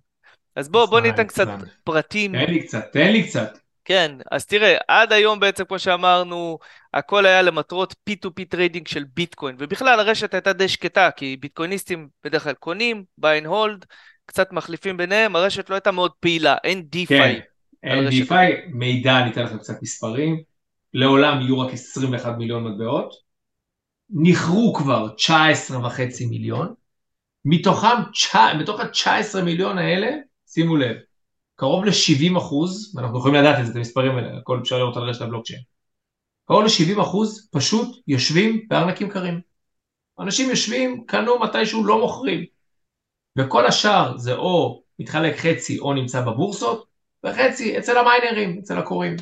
אז 0.57 0.69
בוא, 0.69 0.87
בוא 0.87 1.01
ניתן 1.01 1.25
קצת 1.25 1.49
פרטים. 1.85 2.33
תן 2.33 2.53
לי 2.53 2.62
קצת, 2.62 2.85
תן 2.93 3.12
לי 3.12 3.23
קצת. 3.29 3.59
כן, 3.85 4.12
אז 4.31 4.47
תראה, 4.47 4.77
עד 4.88 5.12
היום 5.12 5.41
בעצם, 5.41 5.65
כמו 5.65 5.79
שאמרנו, 5.79 6.59
הכל 6.95 7.27
היה 7.27 7.43
למטרות 7.43 7.95
P2P 8.11 8.45
trading 8.48 8.88
של 8.88 9.05
ביטקוין, 9.15 9.57
ובכלל 9.59 10.01
הרשת 10.01 10.35
הייתה 10.35 10.53
די 10.53 10.69
שקטה, 10.69 11.11
כי 11.17 11.37
ביטקויניסטים 11.41 12.09
בדרך 12.25 12.45
כלל 12.45 12.53
קונים, 12.53 13.05
buy 13.21 13.45
and 13.45 13.47
hold, 13.47 13.87
קצת 14.27 14.53
מחליפים 14.53 14.97
ביניהם, 14.97 15.37
הרשת 15.37 15.71
לא 15.71 15.75
הייתה 15.75 15.91
מאוד 15.91 16.12
פעילה, 16.21 16.57
אין 16.65 16.87
DeFi. 16.97 17.09
כן, 17.09 17.41
אין 17.83 18.09
DeFi, 18.09 18.69
מידע, 18.69 19.19
אני 19.19 19.31
אתן 19.31 19.43
לכם 19.43 19.59
קצת 19.59 19.83
מספרים, 19.83 20.43
לעולם 20.95 21.41
יהיו 21.41 21.61
רק 21.61 21.73
21 21.73 22.35
מיליון 22.38 22.65
מטבעות, 22.65 23.15
נכרו 24.11 24.75
כבר 24.75 25.09
19 25.09 25.87
וחצי 25.87 26.27
מיליון, 26.27 26.75
מתוכם, 27.45 27.97
מתוך 28.59 28.81
ה-19 28.81 29.43
מיליון 29.43 29.79
האלה, 29.79 30.11
שימו 30.55 30.77
לב, 30.77 30.97
קרוב 31.57 31.85
ל-70 31.85 32.38
אחוז, 32.38 32.97
ואנחנו 32.97 33.19
יכולים 33.19 33.41
לדעת 33.41 33.61
את 33.61 33.67
זה, 33.67 33.71
את 33.71 33.77
המספרים 33.77 34.17
האלה, 34.17 34.38
הכל 34.38 34.59
אפשר 34.62 34.79
לראות 34.79 34.97
על 34.97 35.03
רשת 35.03 35.21
הבלוקצ'יין, 35.21 35.61
קרוב 36.49 36.62
ל-70 36.65 37.03
אחוז 37.03 37.49
פשוט 37.53 37.99
יושבים 38.07 38.67
בארנקים 38.69 39.09
קרים. 39.11 39.41
אנשים 40.21 40.51
יושבים, 40.51 41.05
קנו 41.07 41.38
מתישהו, 41.38 41.85
לא 41.85 42.01
מוכרים. 42.01 42.45
וכל 43.38 43.67
השאר 43.67 44.19
זה 44.19 44.35
או 44.35 44.83
מתחלק 44.99 45.37
חצי 45.37 45.79
או 45.79 45.95
נמצא 45.95 46.21
בבורסות, 46.21 46.87
וחצי 47.27 47.79
אצל 47.79 47.99
המיינרים, 47.99 48.59
אצל 48.59 48.79
הקוראים. 48.79 49.17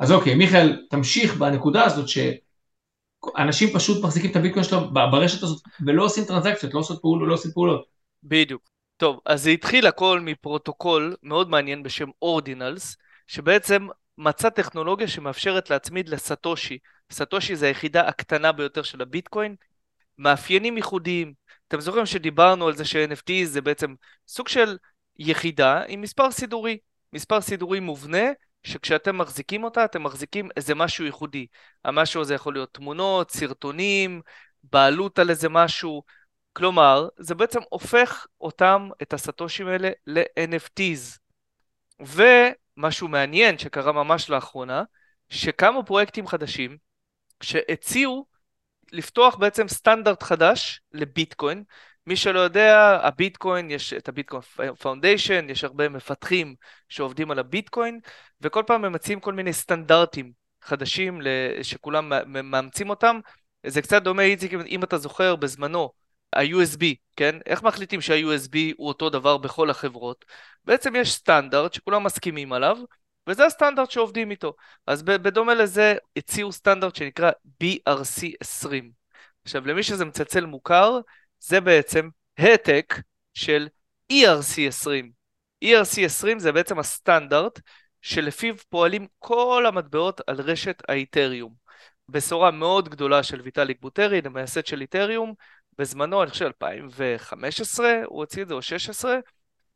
אז 0.00 0.12
אוקיי, 0.12 0.34
מיכאל, 0.34 0.86
תמשיך 0.90 1.36
בנקודה 1.36 1.84
הזאת 1.84 2.08
שאנשים 2.08 3.68
פשוט 3.74 4.04
מחזיקים 4.04 4.30
את 4.30 4.36
הביטקוין 4.36 4.64
שלו 4.64 4.90
ברשת 4.90 5.42
הזאת 5.42 5.62
ולא 5.86 6.04
עושים 6.04 6.24
טרנזקציות, 6.24 6.74
לא, 6.74 6.82
פעול, 7.00 7.28
לא 7.28 7.34
עושים 7.34 7.50
פעולות. 7.50 7.86
בדיוק. 8.22 8.70
טוב, 9.00 9.20
אז 9.26 9.42
זה 9.42 9.50
התחיל 9.50 9.86
הכל 9.86 10.20
מפרוטוקול 10.20 11.16
מאוד 11.22 11.50
מעניין 11.50 11.82
בשם 11.82 12.08
אורדינלס, 12.22 12.96
שבעצם 13.26 13.88
מצא 14.18 14.50
טכנולוגיה 14.50 15.08
שמאפשרת 15.08 15.70
להצמיד 15.70 16.08
לסטושי. 16.08 16.78
סטושי 17.12 17.56
זה 17.56 17.66
היחידה 17.66 18.08
הקטנה 18.08 18.52
ביותר 18.52 18.82
של 18.82 19.02
הביטקוין, 19.02 19.56
מאפיינים 20.18 20.76
ייחודיים. 20.76 21.34
אתם 21.68 21.80
זוכרים 21.80 22.06
שדיברנו 22.06 22.68
על 22.68 22.76
זה 22.76 22.84
ש-NFT 22.84 23.32
זה 23.44 23.60
בעצם 23.60 23.94
סוג 24.28 24.48
של 24.48 24.76
יחידה 25.18 25.82
עם 25.88 26.00
מספר 26.00 26.30
סידורי. 26.30 26.78
מספר 27.12 27.40
סידורי 27.40 27.80
מובנה, 27.80 28.26
שכשאתם 28.62 29.18
מחזיקים 29.18 29.64
אותה, 29.64 29.84
אתם 29.84 30.02
מחזיקים 30.02 30.48
איזה 30.56 30.74
משהו 30.74 31.04
ייחודי. 31.04 31.46
המשהו 31.84 32.20
הזה 32.20 32.34
יכול 32.34 32.54
להיות 32.54 32.74
תמונות, 32.74 33.30
סרטונים, 33.30 34.20
בעלות 34.62 35.18
על 35.18 35.30
איזה 35.30 35.48
משהו. 35.48 36.02
כלומר, 36.52 37.08
זה 37.18 37.34
בעצם 37.34 37.60
הופך 37.68 38.26
אותם, 38.40 38.88
את 39.02 39.12
הסטושים 39.12 39.66
האלה, 39.66 39.90
ל-NFTs. 40.06 41.18
ומשהו 42.00 43.08
מעניין 43.08 43.58
שקרה 43.58 43.92
ממש 43.92 44.30
לאחרונה, 44.30 44.82
שקמו 45.28 45.84
פרויקטים 45.86 46.26
חדשים 46.26 46.76
שהציעו 47.42 48.26
לפתוח 48.92 49.36
בעצם 49.36 49.68
סטנדרט 49.68 50.22
חדש 50.22 50.80
לביטקוין, 50.92 51.64
מי 52.06 52.16
שלא 52.16 52.40
יודע, 52.40 52.98
הביטקוין, 53.02 53.70
יש 53.70 53.92
את 53.92 54.08
ה 54.08 54.12
Bitcoin 54.12 54.42
Foundation, 54.78 55.46
יש 55.50 55.64
הרבה 55.64 55.88
מפתחים 55.88 56.54
שעובדים 56.88 57.30
על 57.30 57.38
הביטקוין, 57.38 58.00
וכל 58.40 58.62
פעם 58.66 58.84
הם 58.84 58.92
מציעים 58.92 59.20
כל 59.20 59.32
מיני 59.32 59.52
סטנדרטים 59.52 60.32
חדשים 60.62 61.20
שכולם 61.62 62.12
מאמצים 62.26 62.90
אותם. 62.90 63.20
זה 63.66 63.82
קצת 63.82 64.02
דומה, 64.02 64.22
איציק, 64.22 64.52
אם 64.66 64.84
אתה 64.84 64.98
זוכר, 64.98 65.36
בזמנו, 65.36 65.90
ה-USB, 66.32 66.84
כן? 67.16 67.36
איך 67.46 67.62
מחליטים 67.62 68.00
שה-USB 68.00 68.56
הוא 68.76 68.88
אותו 68.88 69.10
דבר 69.10 69.36
בכל 69.36 69.70
החברות? 69.70 70.24
בעצם 70.64 70.96
יש 70.96 71.12
סטנדרט 71.12 71.72
שכולם 71.72 72.04
מסכימים 72.04 72.52
עליו, 72.52 72.78
וזה 73.26 73.46
הסטנדרט 73.46 73.90
שעובדים 73.90 74.30
איתו. 74.30 74.54
אז 74.86 75.02
בדומה 75.02 75.54
לזה, 75.54 75.94
הציעו 76.16 76.52
סטנדרט 76.52 76.96
שנקרא 76.96 77.30
BRC20. 77.64 78.72
עכשיו, 79.44 79.66
למי 79.66 79.82
שזה 79.82 80.04
מצלצל 80.04 80.46
מוכר, 80.46 81.00
זה 81.40 81.60
בעצם 81.60 82.08
העתק 82.38 82.94
של 83.34 83.68
ERC20. 84.12 85.06
ERC20 85.64 86.38
זה 86.38 86.52
בעצם 86.52 86.78
הסטנדרט 86.78 87.60
שלפיו 88.02 88.54
פועלים 88.68 89.06
כל 89.18 89.64
המטבעות 89.66 90.20
על 90.26 90.40
רשת 90.40 90.82
האיתריום. 90.88 91.54
בשורה 92.08 92.50
מאוד 92.50 92.88
גדולה 92.88 93.22
של 93.22 93.40
ויטאליק 93.40 93.80
בוטרין, 93.80 94.26
המייסד 94.26 94.66
של 94.66 94.80
איתריום, 94.80 95.34
בזמנו, 95.78 96.22
אני 96.22 96.30
חושב 96.30 96.44
2015, 96.44 97.92
הוא 98.06 98.18
הוציא 98.18 98.42
את 98.42 98.48
זה, 98.48 98.54
או 98.54 98.62
16, 98.62 99.18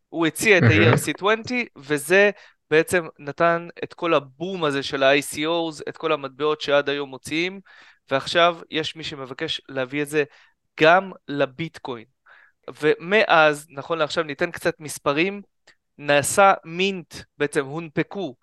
הוא 0.09 0.27
הציע 0.27 0.59
את 0.59 0.63
ה-ERC20, 0.63 1.53
וזה 1.77 2.31
בעצם 2.71 3.07
נתן 3.19 3.69
את 3.85 3.95
כל 3.95 4.15
הבום 4.15 4.65
הזה 4.65 4.83
של 4.83 5.03
ה-ICOs, 5.03 5.83
את 5.89 5.97
כל 5.97 6.13
המטבעות 6.13 6.61
שעד 6.61 6.89
היום 6.89 7.11
מוציאים, 7.11 7.61
ועכשיו 8.11 8.59
יש 8.71 8.97
מי 8.97 9.05
שמבקש 9.05 9.61
להביא 9.69 10.03
את 10.03 10.09
זה 10.09 10.25
גם 10.81 11.13
לביטקוין. 11.29 12.05
ומאז, 12.81 13.67
נכון 13.71 13.99
לעכשיו, 13.99 14.25
ניתן 14.25 14.51
קצת 14.51 14.75
מספרים, 14.81 15.43
נעשה 15.99 16.55
מינט, 16.65 17.15
בעצם 17.39 17.65
הונפקו 17.65 18.37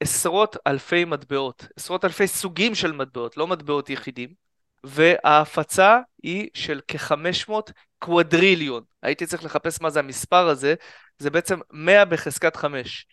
עשרות 0.00 0.56
אלפי 0.66 1.04
מטבעות, 1.04 1.66
עשרות 1.76 2.04
אלפי 2.04 2.26
סוגים 2.26 2.74
של 2.74 2.92
מטבעות, 2.92 3.36
לא 3.36 3.46
מטבעות 3.46 3.90
יחידים, 3.90 4.47
וההפצה 4.84 5.98
היא 6.22 6.48
של 6.54 6.80
כ-500 6.88 7.52
קוודריליון. 7.98 8.82
הייתי 9.02 9.26
צריך 9.26 9.44
לחפש 9.44 9.80
מה 9.80 9.90
זה 9.90 9.98
המספר 9.98 10.48
הזה, 10.48 10.74
זה 11.18 11.30
בעצם 11.30 11.58
100 11.72 12.04
בחזקת 12.04 12.56
5. 12.56 13.06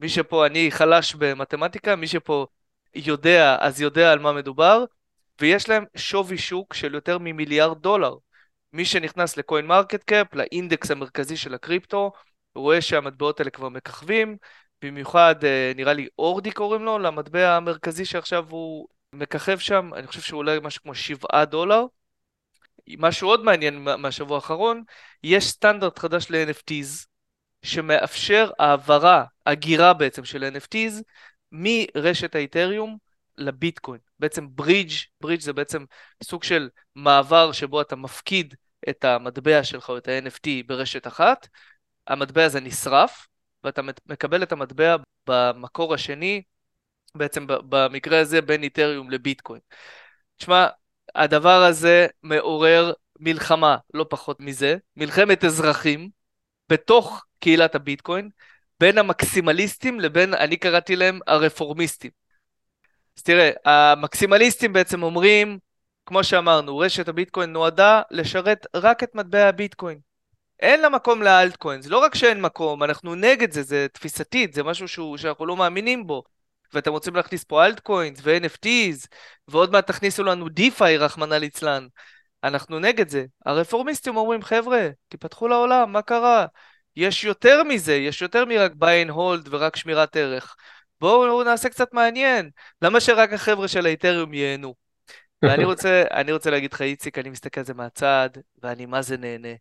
מי 0.00 0.08
שפה, 0.08 0.46
אני 0.46 0.70
חלש 0.70 1.14
במתמטיקה, 1.14 1.96
מי 1.96 2.06
שפה 2.06 2.46
יודע, 2.94 3.56
אז 3.60 3.80
יודע 3.80 4.12
על 4.12 4.18
מה 4.18 4.32
מדובר, 4.32 4.84
ויש 5.40 5.68
להם 5.68 5.84
שווי 5.96 6.38
שוק 6.38 6.74
של 6.74 6.94
יותר 6.94 7.18
ממיליארד 7.18 7.82
דולר. 7.82 8.14
מי 8.72 8.84
שנכנס 8.84 9.36
ל 9.36 9.66
CoinMarketCap, 9.66 10.34
לאינדקס 10.34 10.90
המרכזי 10.90 11.36
של 11.36 11.54
הקריפטו, 11.54 12.12
רואה 12.54 12.80
שהמטבעות 12.80 13.40
האלה 13.40 13.50
כבר 13.50 13.68
מככבים, 13.68 14.36
במיוחד 14.82 15.44
אה, 15.44 15.72
נראה 15.76 15.92
לי 15.92 16.08
ORDI 16.18 16.50
קוראים 16.52 16.84
לו, 16.84 16.98
למטבע 16.98 17.56
המרכזי 17.56 18.04
שעכשיו 18.04 18.46
הוא 18.50 18.88
מככב 19.12 19.58
שם, 19.58 19.90
אני 19.94 20.06
חושב 20.06 20.20
שהוא 20.20 20.38
עולה 20.38 20.60
משהו 20.60 20.82
כמו 20.82 20.94
7 20.94 21.44
דולר. 21.44 21.84
משהו 22.98 23.28
עוד 23.28 23.44
מעניין 23.44 23.84
מהשבוע 23.84 24.36
האחרון, 24.36 24.82
יש 25.22 25.48
סטנדרט 25.48 25.98
חדש 25.98 26.26
ל-NFTs, 26.30 27.06
שמאפשר 27.62 28.50
העברה, 28.58 29.24
הגירה 29.46 29.94
בעצם 29.94 30.24
של 30.24 30.44
NFTs, 30.56 31.02
מרשת 31.52 32.34
האיתריום 32.34 32.98
לביטקוין. 33.38 34.00
בעצם 34.18 34.46
ברידג', 34.50 34.92
ברידג' 35.20 35.40
זה 35.40 35.52
בעצם 35.52 35.84
סוג 36.22 36.44
של 36.44 36.68
מעבר 36.94 37.52
שבו 37.52 37.80
אתה 37.80 37.96
מפקיד 37.96 38.54
את 38.88 39.04
המטבע 39.04 39.64
שלך 39.64 39.88
או 39.88 39.98
את 39.98 40.08
ה-NFT 40.08 40.48
ברשת 40.66 41.06
אחת, 41.06 41.48
המטבע 42.06 42.44
הזה 42.44 42.60
נשרף, 42.60 43.26
ואתה 43.64 43.82
מקבל 44.06 44.42
את 44.42 44.52
המטבע 44.52 44.96
במקור 45.26 45.94
השני, 45.94 46.42
בעצם 47.14 47.46
במקרה 47.46 48.20
הזה 48.20 48.42
בין 48.42 48.62
איתריום 48.62 49.10
לביטקוין. 49.10 49.60
תשמע, 50.36 50.66
הדבר 51.14 51.62
הזה 51.62 52.06
מעורר 52.22 52.92
מלחמה, 53.18 53.76
לא 53.94 54.06
פחות 54.10 54.40
מזה, 54.40 54.76
מלחמת 54.96 55.44
אזרחים, 55.44 56.10
בתוך 56.68 57.24
קהילת 57.40 57.74
הביטקוין, 57.74 58.28
בין 58.80 58.98
המקסימליסטים 58.98 60.00
לבין, 60.00 60.34
אני 60.34 60.56
קראתי 60.56 60.96
להם, 60.96 61.20
הרפורמיסטים. 61.26 62.10
אז 63.18 63.22
תראה, 63.22 63.50
המקסימליסטים 63.64 64.72
בעצם 64.72 65.02
אומרים, 65.02 65.58
כמו 66.06 66.24
שאמרנו, 66.24 66.78
רשת 66.78 67.08
הביטקוין 67.08 67.52
נועדה 67.52 68.02
לשרת 68.10 68.66
רק 68.74 69.02
את 69.02 69.14
מטבע 69.14 69.48
הביטקוין. 69.48 69.98
אין 70.60 70.80
לה 70.80 70.88
מקום 70.88 71.22
לאלטקוין, 71.22 71.82
זה 71.82 71.90
לא 71.90 71.98
רק 71.98 72.14
שאין 72.14 72.40
מקום, 72.40 72.82
אנחנו 72.82 73.14
נגד 73.14 73.52
זה, 73.52 73.62
זה 73.62 73.86
תפיסתית, 73.92 74.54
זה 74.54 74.62
משהו 74.62 74.88
שהוא, 74.88 75.16
שאנחנו 75.16 75.46
לא 75.46 75.56
מאמינים 75.56 76.06
בו. 76.06 76.22
ואתם 76.74 76.90
רוצים 76.90 77.16
להכניס 77.16 77.44
פה 77.44 77.66
אלטקוינס 77.66 78.20
ו-NFTs, 78.22 79.06
ועוד 79.48 79.72
מעט 79.72 79.86
תכניסו 79.86 80.24
לנו 80.24 80.48
דיפיי, 80.48 80.96
רחמנא 80.96 81.34
ליצלן. 81.34 81.86
אנחנו 82.44 82.78
נגד 82.78 83.08
זה. 83.08 83.24
הרפורמיסטים 83.46 84.16
אומרים, 84.16 84.42
חבר'ה, 84.42 84.88
תיפתחו 85.08 85.48
לעולם, 85.48 85.92
מה 85.92 86.02
קרה? 86.02 86.46
יש 86.96 87.24
יותר 87.24 87.62
מזה, 87.62 87.94
יש 87.94 88.22
יותר 88.22 88.44
מרק 88.44 88.72
buy 88.72 89.08
and 89.08 89.10
hold 89.10 89.48
ורק 89.50 89.76
שמירת 89.76 90.16
ערך. 90.16 90.56
בואו 91.00 91.42
נעשה 91.42 91.68
קצת 91.68 91.92
מעניין. 91.92 92.50
למה 92.82 93.00
שרק 93.00 93.32
החבר'ה 93.32 93.68
של 93.68 93.86
האיתריום 93.86 94.34
ייהנו? 94.34 94.74
ואני 95.42 95.64
רוצה, 95.64 96.04
אני 96.10 96.32
רוצה 96.32 96.50
להגיד 96.50 96.72
לך, 96.72 96.82
איציק, 96.82 97.18
אני 97.18 97.30
מסתכל 97.30 97.60
על 97.60 97.66
זה 97.66 97.74
מהצד, 97.74 98.28
ואני 98.62 98.86
מה 98.86 99.02
זה 99.02 99.16
נהנה. 99.16 99.54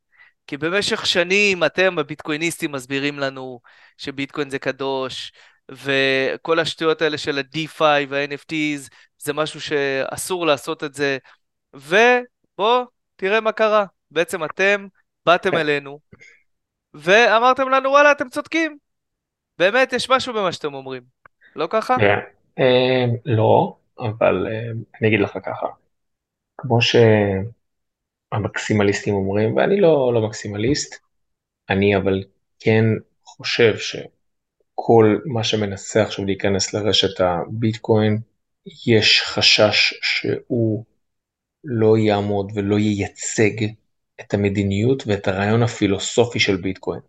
כי 0.47 0.57
במשך 0.57 1.05
שנים 1.05 1.63
אתם, 1.63 1.99
הביטקויניסטים, 1.99 2.71
מסבירים 2.71 3.19
לנו 3.19 3.59
שביטקוין 3.97 4.49
זה 4.49 4.59
קדוש, 4.59 5.31
וכל 5.71 6.59
השטויות 6.59 7.01
האלה 7.01 7.17
של 7.17 7.37
ה-DeFi 7.37 8.05
וה-NFTs, 8.09 8.89
זה 9.17 9.33
משהו 9.33 9.61
שאסור 9.61 10.45
לעשות 10.45 10.83
את 10.83 10.93
זה. 10.93 11.17
ובוא, 11.73 12.85
תראה 13.15 13.41
מה 13.41 13.51
קרה. 13.51 13.85
בעצם 14.11 14.43
אתם 14.43 14.87
באתם 15.25 15.57
אלינו, 15.57 15.99
ואמרתם 16.93 17.69
לנו, 17.69 17.89
וואלה, 17.89 18.11
אתם 18.11 18.29
צודקים. 18.29 18.77
באמת, 19.57 19.93
יש 19.93 20.09
משהו 20.09 20.33
במה 20.33 20.51
שאתם 20.51 20.73
אומרים. 20.73 21.03
לא 21.55 21.67
ככה? 21.69 21.95
אה, 22.59 23.05
לא, 23.25 23.77
אבל 23.99 24.47
אה, 24.47 24.71
אני 24.71 25.07
אגיד 25.07 25.19
לך 25.19 25.37
ככה. 25.45 25.67
כמו 26.57 26.79
שהמקסימליסטים 28.31 29.13
אומרים, 29.13 29.57
ואני 29.57 29.81
לא, 29.81 30.11
לא 30.13 30.21
מקסימליסט, 30.27 30.95
אני 31.69 31.97
אבל 31.97 32.23
כן 32.59 32.85
חושב 33.23 33.77
שכל 34.73 35.17
מה 35.25 35.43
שמנסה 35.43 36.03
עכשיו 36.03 36.25
להיכנס 36.25 36.73
לרשת 36.73 37.19
הביטקוין, 37.19 38.17
יש 38.87 39.21
חשש 39.21 39.93
שהוא 40.01 40.85
לא 41.63 41.97
יעמוד 41.97 42.51
ולא 42.55 42.79
ייצג 42.79 43.65
את 44.21 44.33
המדיניות 44.33 45.03
ואת 45.07 45.27
הרעיון 45.27 45.63
הפילוסופי 45.63 46.39
של 46.39 46.55
ביטקוין. 46.55 46.99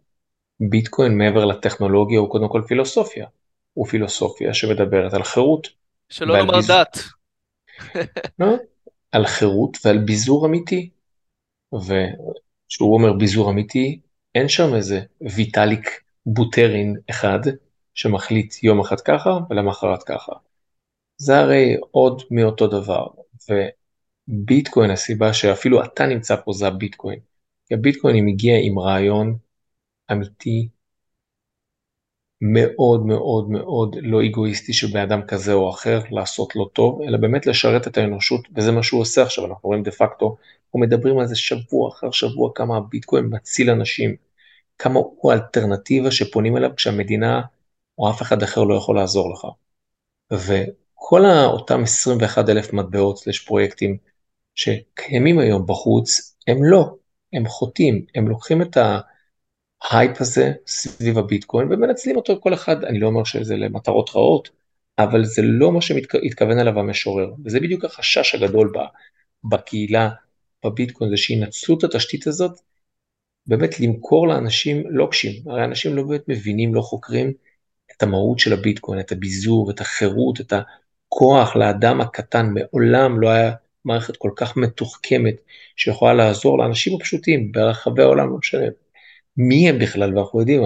ביטקוין 0.60 1.18
מעבר 1.18 1.44
לטכנולוגיה 1.44 2.18
הוא 2.18 2.30
קודם 2.30 2.48
כל 2.48 2.62
פילוסופיה. 2.68 3.26
הוא 3.74 3.86
פילוסופיה 3.86 4.54
שמדברת 4.54 5.14
על 5.14 5.22
חירות. 5.22 5.68
שלא 6.08 6.38
לומר 6.38 6.56
ביז... 6.56 6.70
דת. 6.70 6.98
לא, 8.38 8.56
על 9.12 9.26
חירות 9.26 9.78
ועל 9.84 9.98
ביזור 9.98 10.46
אמיתי. 10.46 10.90
וכשהוא 11.74 12.94
אומר 12.94 13.12
ביזור 13.12 13.50
אמיתי, 13.50 14.00
אין 14.34 14.48
שם 14.48 14.74
איזה 14.74 15.00
ויטאליק 15.36 16.02
בוטרין 16.26 16.96
אחד 17.10 17.38
שמחליט 17.94 18.54
יום 18.62 18.80
אחד 18.80 19.00
ככה 19.00 19.38
ולמחרת 19.50 20.02
ככה. 20.02 20.32
זה 21.16 21.38
הרי 21.38 21.76
עוד 21.90 22.22
מאותו 22.30 22.66
דבר. 22.66 23.06
וביטקוין, 24.28 24.90
הסיבה 24.90 25.32
שאפילו 25.32 25.84
אתה 25.84 26.06
נמצא 26.06 26.36
פה 26.44 26.52
זה 26.52 26.66
הביטקוין. 26.66 27.18
כי 27.66 27.74
הביטקוין 27.74 28.26
מגיע 28.26 28.54
עם 28.62 28.78
רעיון 28.78 29.38
אמיתי, 30.12 30.68
מאוד 32.42 33.06
מאוד 33.06 33.50
מאוד 33.50 33.96
לא 34.02 34.24
אגואיסטי 34.26 34.72
של 34.72 34.86
בן 34.86 35.00
אדם 35.00 35.22
כזה 35.26 35.52
או 35.52 35.70
אחר 35.70 36.00
לעשות 36.10 36.56
לו 36.56 36.64
טוב, 36.64 37.02
אלא 37.02 37.18
באמת 37.18 37.46
לשרת 37.46 37.86
את 37.86 37.98
האנושות, 37.98 38.40
וזה 38.56 38.72
מה 38.72 38.82
שהוא 38.82 39.00
עושה 39.00 39.22
עכשיו, 39.22 39.46
אנחנו 39.46 39.68
רואים 39.68 39.82
דה 39.82 39.90
פקטו, 39.90 40.36
אנחנו 40.66 40.78
מדברים 40.80 41.18
על 41.18 41.26
זה 41.26 41.36
שבוע 41.36 41.88
אחר 41.88 42.10
שבוע, 42.10 42.50
כמה 42.54 42.76
הביטקוין 42.76 43.24
מציל 43.30 43.70
אנשים, 43.70 44.16
כמה 44.82 45.00
הוא 45.00 45.32
האלטרנטיבה 45.32 46.10
שפונים 46.10 46.56
אליו 46.56 46.70
כשהמדינה 46.76 47.42
או 47.98 48.10
אף 48.10 48.22
אחד 48.22 48.42
אחר 48.42 48.64
לא 48.64 48.74
יכול 48.74 48.96
לעזור 48.96 49.32
לך. 49.32 49.46
וכל 50.32 51.22
אותם 51.44 51.82
21 51.82 52.48
אלף 52.48 52.72
מטבעות 52.72 53.18
סלש 53.18 53.38
פרויקטים 53.38 53.96
שקיימים 54.54 55.38
היום 55.38 55.66
בחוץ, 55.66 56.36
הם 56.46 56.64
לא, 56.64 56.94
הם 57.32 57.48
חוטאים, 57.48 58.04
הם 58.14 58.28
לוקחים 58.28 58.62
את. 58.62 58.76
ההייפ 59.82 60.20
הזה 60.20 60.52
סביב 60.66 61.18
הביטקוין 61.18 61.72
ומנצלים 61.72 62.16
אותו 62.16 62.40
כל 62.40 62.54
אחד, 62.54 62.84
אני 62.84 63.00
לא 63.00 63.06
אומר 63.06 63.24
שזה 63.24 63.56
למטרות 63.56 64.10
רעות, 64.14 64.50
אבל 64.98 65.24
זה 65.24 65.42
לא 65.44 65.72
מה 65.72 65.80
שהתכוון 65.80 66.58
אליו 66.58 66.78
המשורר, 66.78 67.32
וזה 67.44 67.60
בדיוק 67.60 67.84
החשש 67.84 68.34
הגדול 68.34 68.72
בקהילה 69.44 70.10
בביטקוין, 70.64 71.10
זה 71.10 71.16
שינצלו 71.16 71.78
את 71.78 71.84
התשתית 71.84 72.26
הזאת 72.26 72.60
באמת 73.46 73.80
למכור 73.80 74.28
לאנשים 74.28 74.84
לוקשים, 74.90 75.32
הרי 75.46 75.64
אנשים 75.64 75.96
לא 75.96 76.02
באמת 76.02 76.28
מבינים, 76.28 76.74
לא 76.74 76.80
חוקרים 76.80 77.32
את 77.96 78.02
המהות 78.02 78.38
של 78.38 78.52
הביטקוין, 78.52 79.00
את 79.00 79.12
הביזור, 79.12 79.70
את 79.70 79.80
החירות, 79.80 80.40
את 80.40 80.52
הכוח 80.52 81.56
לאדם 81.56 82.00
הקטן, 82.00 82.46
מעולם 82.54 83.20
לא 83.20 83.28
היה 83.28 83.52
מערכת 83.84 84.16
כל 84.16 84.30
כך 84.36 84.56
מתוחכמת 84.56 85.34
שיכולה 85.76 86.14
לעזור 86.14 86.58
לאנשים 86.58 86.96
הפשוטים 86.96 87.52
ברחבי 87.52 88.02
העולם, 88.02 88.30
לא 88.30 88.38
משנה 88.38 88.66
מי 89.36 89.68
הם 89.68 89.78
בכלל, 89.78 90.16
ואנחנו 90.16 90.40
יודעים, 90.40 90.62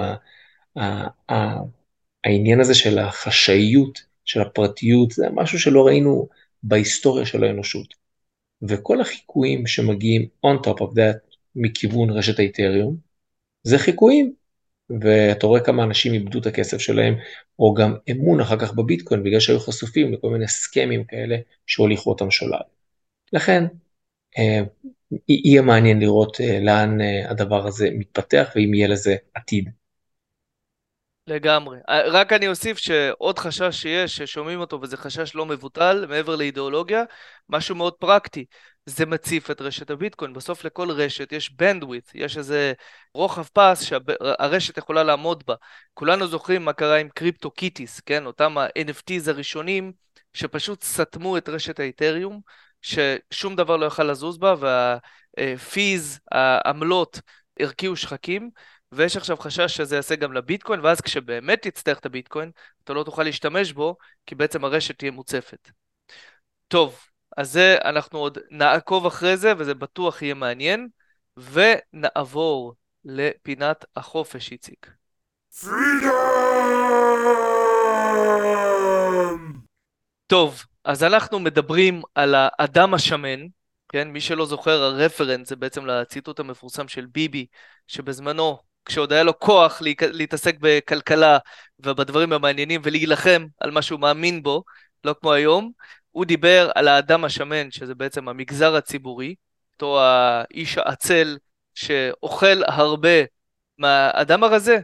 העניין 2.24 2.60
הזה 2.60 2.74
של 2.74 2.98
החשאיות, 2.98 4.02
של 4.24 4.40
הפרטיות, 4.40 5.10
זה 5.10 5.26
משהו 5.32 5.58
שלא 5.58 5.86
ראינו 5.86 6.28
בהיסטוריה 6.62 7.26
של 7.26 7.44
האנושות. 7.44 7.94
וכל 8.62 9.00
החיקויים 9.00 9.66
שמגיעים 9.66 10.26
on 10.46 10.66
top 10.66 10.80
of 10.80 10.90
that 10.94 11.25
מכיוון 11.56 12.10
רשת 12.10 12.38
האיתריום, 12.38 12.96
זה 13.62 13.78
חיקויים. 13.78 14.34
ואתה 15.00 15.46
רואה 15.46 15.60
כמה 15.60 15.84
אנשים 15.84 16.12
איבדו 16.14 16.38
את 16.38 16.46
הכסף 16.46 16.78
שלהם, 16.78 17.14
או 17.58 17.74
גם 17.74 17.94
אמון 18.10 18.40
אחר 18.40 18.58
כך 18.58 18.72
בביטקוין, 18.74 19.22
בגלל 19.22 19.40
שהיו 19.40 19.60
חשופים 19.60 20.12
לכל 20.12 20.30
מיני 20.30 20.48
סכמים 20.48 21.04
כאלה 21.04 21.36
שהוליכו 21.66 22.10
אותם 22.10 22.30
שולל. 22.30 22.60
לכן, 23.32 23.64
אה, 24.38 24.60
יהיה 25.28 25.62
מעניין 25.62 26.00
לראות 26.00 26.40
אה, 26.40 26.60
לאן 26.60 27.00
אה, 27.00 27.30
הדבר 27.30 27.66
הזה 27.66 27.88
מתפתח, 27.92 28.52
ואם 28.56 28.74
יהיה 28.74 28.88
לזה 28.88 29.16
עתיד. 29.34 29.70
לגמרי. 31.26 31.78
אה, 31.88 32.02
רק 32.08 32.32
אני 32.32 32.48
אוסיף 32.48 32.78
שעוד 32.78 33.38
חשש 33.38 33.82
שיש, 33.82 34.16
ששומעים 34.16 34.60
אותו, 34.60 34.80
וזה 34.82 34.96
חשש 34.96 35.34
לא 35.34 35.46
מבוטל, 35.46 36.06
מעבר 36.08 36.36
לאידיאולוגיה, 36.36 37.02
משהו 37.48 37.74
מאוד 37.74 37.94
פרקטי. 37.94 38.44
זה 38.86 39.06
מציף 39.06 39.50
את 39.50 39.60
רשת 39.60 39.90
הביטקוין. 39.90 40.32
בסוף 40.32 40.64
לכל 40.64 40.90
רשת 40.90 41.32
יש 41.32 41.50
bandwidth, 41.62 42.10
יש 42.14 42.38
איזה 42.38 42.72
רוחב 43.14 43.44
פס 43.52 43.82
שהרשת 43.82 44.78
יכולה 44.78 45.02
לעמוד 45.02 45.44
בה. 45.46 45.54
כולנו 45.94 46.26
זוכרים 46.26 46.64
מה 46.64 46.72
קרה 46.72 46.96
עם 46.96 47.08
CryptoKitties, 47.08 48.00
כן? 48.00 48.26
אותם 48.26 48.58
ה-NFTs 48.58 49.30
הראשונים, 49.30 49.92
שפשוט 50.32 50.82
סתמו 50.82 51.38
את 51.38 51.48
רשת 51.48 51.80
האיתריום, 51.80 52.40
ששום 52.82 53.56
דבר 53.56 53.76
לא 53.76 53.86
יכל 53.86 54.04
לזוז 54.04 54.38
בה, 54.38 54.54
וה 55.38 55.62
fees, 55.62 56.20
העמלות, 56.32 57.20
הרקיעו 57.60 57.96
שחקים. 57.96 58.50
ויש 58.92 59.16
עכשיו 59.16 59.36
חשש 59.36 59.76
שזה 59.76 59.96
יעשה 59.96 60.16
גם 60.16 60.32
לביטקוין, 60.32 60.80
ואז 60.80 61.00
כשבאמת 61.00 61.66
תצטרך 61.66 61.98
את 61.98 62.06
הביטקוין, 62.06 62.50
אתה 62.84 62.92
לא 62.92 63.02
תוכל 63.02 63.22
להשתמש 63.22 63.72
בו, 63.72 63.96
כי 64.26 64.34
בעצם 64.34 64.64
הרשת 64.64 64.98
תהיה 64.98 65.10
מוצפת. 65.10 65.70
טוב, 66.68 67.00
אז 67.36 67.52
זה, 67.52 67.76
אנחנו 67.84 68.18
עוד 68.18 68.38
נעקוב 68.50 69.06
אחרי 69.06 69.36
זה, 69.36 69.52
וזה 69.58 69.74
בטוח 69.74 70.22
יהיה 70.22 70.34
מעניין, 70.34 70.88
ונעבור 71.36 72.74
לפינת 73.04 73.84
החופש, 73.96 74.52
איציק. 74.52 74.90
טוב, 80.26 80.62
אז 80.84 81.04
אנחנו 81.04 81.38
מדברים 81.38 82.02
על 82.14 82.34
האדם 82.36 82.94
השמן, 82.94 83.40
כן? 83.88 84.08
מי 84.08 84.20
שלא 84.20 84.46
זוכר, 84.46 84.82
הרפרנס 84.82 85.48
זה 85.48 85.56
בעצם 85.56 85.86
לציטוט 85.86 86.40
המפורסם 86.40 86.88
של 86.88 87.06
ביבי, 87.06 87.46
שבזמנו 87.86 88.58
כשעוד 88.84 89.12
היה 89.12 89.22
לו 89.22 89.38
כוח 89.38 89.82
להתעסק 90.00 90.56
בכלכלה 90.60 91.38
ובדברים 91.78 92.32
המעניינים 92.32 92.80
ולהילחם 92.84 93.46
על 93.60 93.70
מה 93.70 93.82
שהוא 93.82 94.00
מאמין 94.00 94.42
בו, 94.42 94.64
לא 95.04 95.14
כמו 95.20 95.32
היום, 95.32 95.72
הוא 96.16 96.24
דיבר 96.24 96.70
על 96.74 96.88
האדם 96.88 97.24
השמן, 97.24 97.70
שזה 97.70 97.94
בעצם 97.94 98.28
המגזר 98.28 98.76
הציבורי, 98.76 99.34
אותו 99.72 100.00
האיש 100.00 100.78
העצל 100.78 101.38
שאוכל 101.74 102.64
הרבה 102.66 103.08
מהאדם 103.78 104.44
הרזה, 104.44 104.78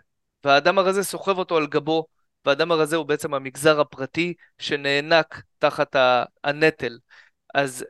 והאדם 0.45 0.79
הרזה 0.79 1.05
סוחב 1.05 1.39
אותו 1.39 1.57
על 1.57 1.67
גבו, 1.67 2.07
והאדם 2.45 2.73
הרזה 2.73 2.97
הוא 2.97 3.07
בעצם 3.07 3.35
המגזר 3.35 3.81
הפרטי 3.81 4.35
שנאנק 4.59 5.43
תחת 5.59 5.97
הנטל. 6.45 6.99
אז 7.55 7.85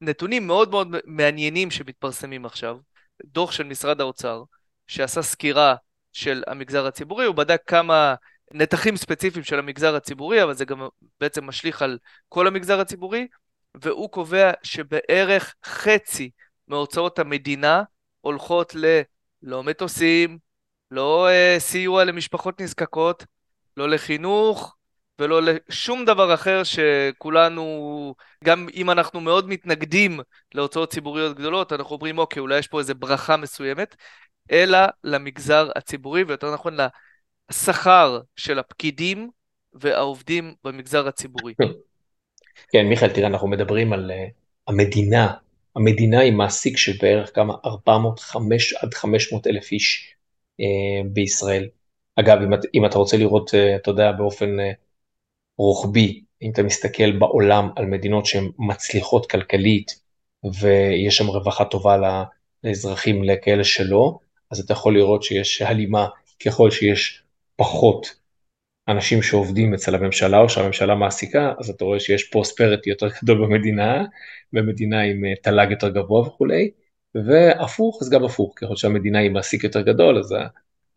נתונים 0.00 0.46
מאוד 0.46 0.70
מאוד 0.70 0.88
מעניינים 1.04 1.70
שמתפרסמים 1.70 2.46
עכשיו, 2.46 2.78
דוח 3.24 3.52
של 3.52 3.64
משרד 3.64 4.00
האוצר, 4.00 4.42
שעשה 4.86 5.22
סקירה 5.22 5.74
של 6.12 6.42
המגזר 6.46 6.86
הציבורי, 6.86 7.26
הוא 7.26 7.34
בדק 7.34 7.62
כמה 7.66 8.14
נתחים 8.52 8.96
ספציפיים 8.96 9.44
של 9.44 9.58
המגזר 9.58 9.94
הציבורי, 9.96 10.42
אבל 10.42 10.54
זה 10.54 10.64
גם 10.64 10.86
בעצם 11.20 11.46
משליך 11.46 11.82
על 11.82 11.98
כל 12.28 12.46
המגזר 12.46 12.80
הציבורי, 12.80 13.26
והוא 13.74 14.10
קובע 14.10 14.50
שבערך 14.62 15.54
חצי 15.64 16.30
מהוצאות 16.68 17.18
המדינה 17.18 17.82
הולכות 18.20 18.74
ללא 18.74 19.62
מטוסים, 19.62 20.38
לא 20.90 21.28
uh, 21.28 21.60
סיוע 21.60 22.04
למשפחות 22.04 22.60
נזקקות, 22.60 23.24
לא 23.76 23.88
לחינוך 23.88 24.76
ולא 25.18 25.42
לשום 25.42 26.04
דבר 26.04 26.34
אחר 26.34 26.62
שכולנו, 26.64 28.14
גם 28.44 28.66
אם 28.74 28.90
אנחנו 28.90 29.20
מאוד 29.20 29.48
מתנגדים 29.48 30.20
להוצאות 30.54 30.90
ציבוריות 30.92 31.36
גדולות, 31.36 31.72
אנחנו 31.72 31.94
אומרים 31.96 32.18
אוקיי, 32.18 32.40
אולי 32.40 32.58
יש 32.58 32.68
פה 32.68 32.78
איזה 32.78 32.94
ברכה 32.94 33.36
מסוימת, 33.36 33.96
אלא 34.50 34.78
למגזר 35.04 35.70
הציבורי, 35.76 36.24
ויותר 36.24 36.54
נכון 36.54 36.76
לשכר 37.50 38.20
של 38.36 38.58
הפקידים 38.58 39.30
והעובדים 39.72 40.54
במגזר 40.64 41.08
הציבורי. 41.08 41.54
כן, 42.72 42.86
מיכאל, 42.86 43.10
תראה, 43.10 43.26
אנחנו 43.26 43.48
מדברים 43.48 43.92
על 43.92 44.10
uh, 44.10 44.30
המדינה. 44.66 45.32
המדינה 45.76 46.20
היא 46.20 46.32
מעסיק 46.32 46.76
של 46.76 46.92
בערך 47.02 47.34
כמה 47.34 47.54
405 47.64 48.72
עד 48.72 48.94
500 48.94 49.46
אלף 49.46 49.72
איש 49.72 50.14
uh, 50.60 50.64
בישראל. 51.12 51.68
אגב, 52.16 52.38
אם, 52.42 52.50
אם 52.74 52.86
אתה 52.86 52.98
רוצה 52.98 53.16
לראות, 53.16 53.50
uh, 53.50 53.56
אתה 53.76 53.90
יודע, 53.90 54.12
באופן 54.12 54.60
uh, 54.60 54.62
רוחבי, 55.58 56.20
אם 56.42 56.50
אתה 56.52 56.62
מסתכל 56.62 57.12
בעולם 57.12 57.68
על 57.76 57.86
מדינות 57.86 58.26
שהן 58.26 58.50
מצליחות 58.58 59.30
כלכלית 59.30 60.00
ויש 60.60 61.16
שם 61.16 61.26
רווחה 61.26 61.64
טובה 61.64 61.96
לאזרחים 62.64 63.24
לכאלה 63.24 63.64
שלא, 63.64 64.18
אז 64.50 64.60
אתה 64.60 64.72
יכול 64.72 64.94
לראות 64.96 65.22
שיש 65.22 65.62
הלימה 65.62 66.08
ככל 66.46 66.70
שיש 66.70 67.23
פחות 67.56 68.14
אנשים 68.88 69.22
שעובדים 69.22 69.74
אצל 69.74 69.94
הממשלה 69.94 70.38
או 70.38 70.48
שהממשלה 70.48 70.94
מעסיקה, 70.94 71.52
אז 71.58 71.70
אתה 71.70 71.84
רואה 71.84 72.00
שיש 72.00 72.24
פרוספרטי 72.24 72.90
יותר 72.90 73.08
גדול 73.22 73.46
במדינה, 73.46 74.04
במדינה 74.52 75.02
עם 75.02 75.24
אה, 75.24 75.32
תל"ג 75.42 75.70
יותר 75.70 75.88
גבוה 75.88 76.20
וכולי, 76.20 76.70
והפוך, 77.14 77.98
אז 78.02 78.10
גם 78.10 78.24
הפוך, 78.24 78.54
ככל 78.56 78.76
שהמדינה 78.76 79.18
היא 79.18 79.30
מעסיק 79.30 79.64
יותר 79.64 79.80
גדול, 79.80 80.18
אז 80.18 80.34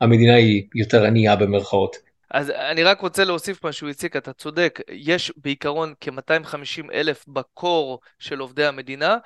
המדינה 0.02 0.36
היא 0.36 0.68
יותר 0.76 1.06
ענייה 1.06 1.36
במרכאות. 1.36 1.96
אז 2.32 2.50
אני 2.50 2.84
רק 2.84 3.02
רוצה 3.02 3.24
להוסיף 3.24 3.66
משהו, 3.66 3.88
איציק, 3.88 4.16
אתה 4.16 4.34
צודק, 4.34 4.80
יש 4.92 5.34
בעיקרון 5.38 5.94
כ-250 6.02 6.94
אלף 6.94 7.26
בקור 7.28 8.00
של 8.20 8.40
עובדי 8.40 8.66
המדינה, 8.66 9.18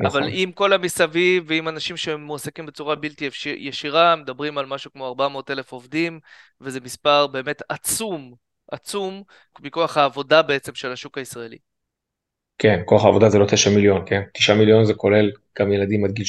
נכון. 0.00 0.22
אבל 0.22 0.32
עם 0.34 0.52
כל 0.52 0.72
המסביב 0.72 1.44
ועם 1.46 1.68
אנשים 1.68 1.96
שמועסקים 1.96 2.66
בצורה 2.66 2.94
בלתי 2.94 3.28
ישירה, 3.46 4.16
מדברים 4.16 4.58
על 4.58 4.66
משהו 4.66 4.92
כמו 4.92 5.06
400 5.06 5.50
אלף 5.50 5.72
עובדים, 5.72 6.20
וזה 6.60 6.80
מספר 6.80 7.26
באמת 7.26 7.62
עצום, 7.68 8.34
עצום, 8.72 9.22
מכוח 9.60 9.96
העבודה 9.96 10.42
בעצם 10.42 10.74
של 10.74 10.92
השוק 10.92 11.18
הישראלי. 11.18 11.58
כן, 12.58 12.80
כוח 12.84 13.04
העבודה 13.04 13.28
זה 13.28 13.38
לא 13.38 13.46
9 13.46 13.70
מיליון, 13.70 14.02
כן? 14.06 14.20
9 14.34 14.54
מיליון 14.54 14.84
זה 14.84 14.94
כולל 14.94 15.30
גם 15.58 15.72
ילדים 15.72 16.04
עד 16.04 16.10
גיל, 16.10 16.26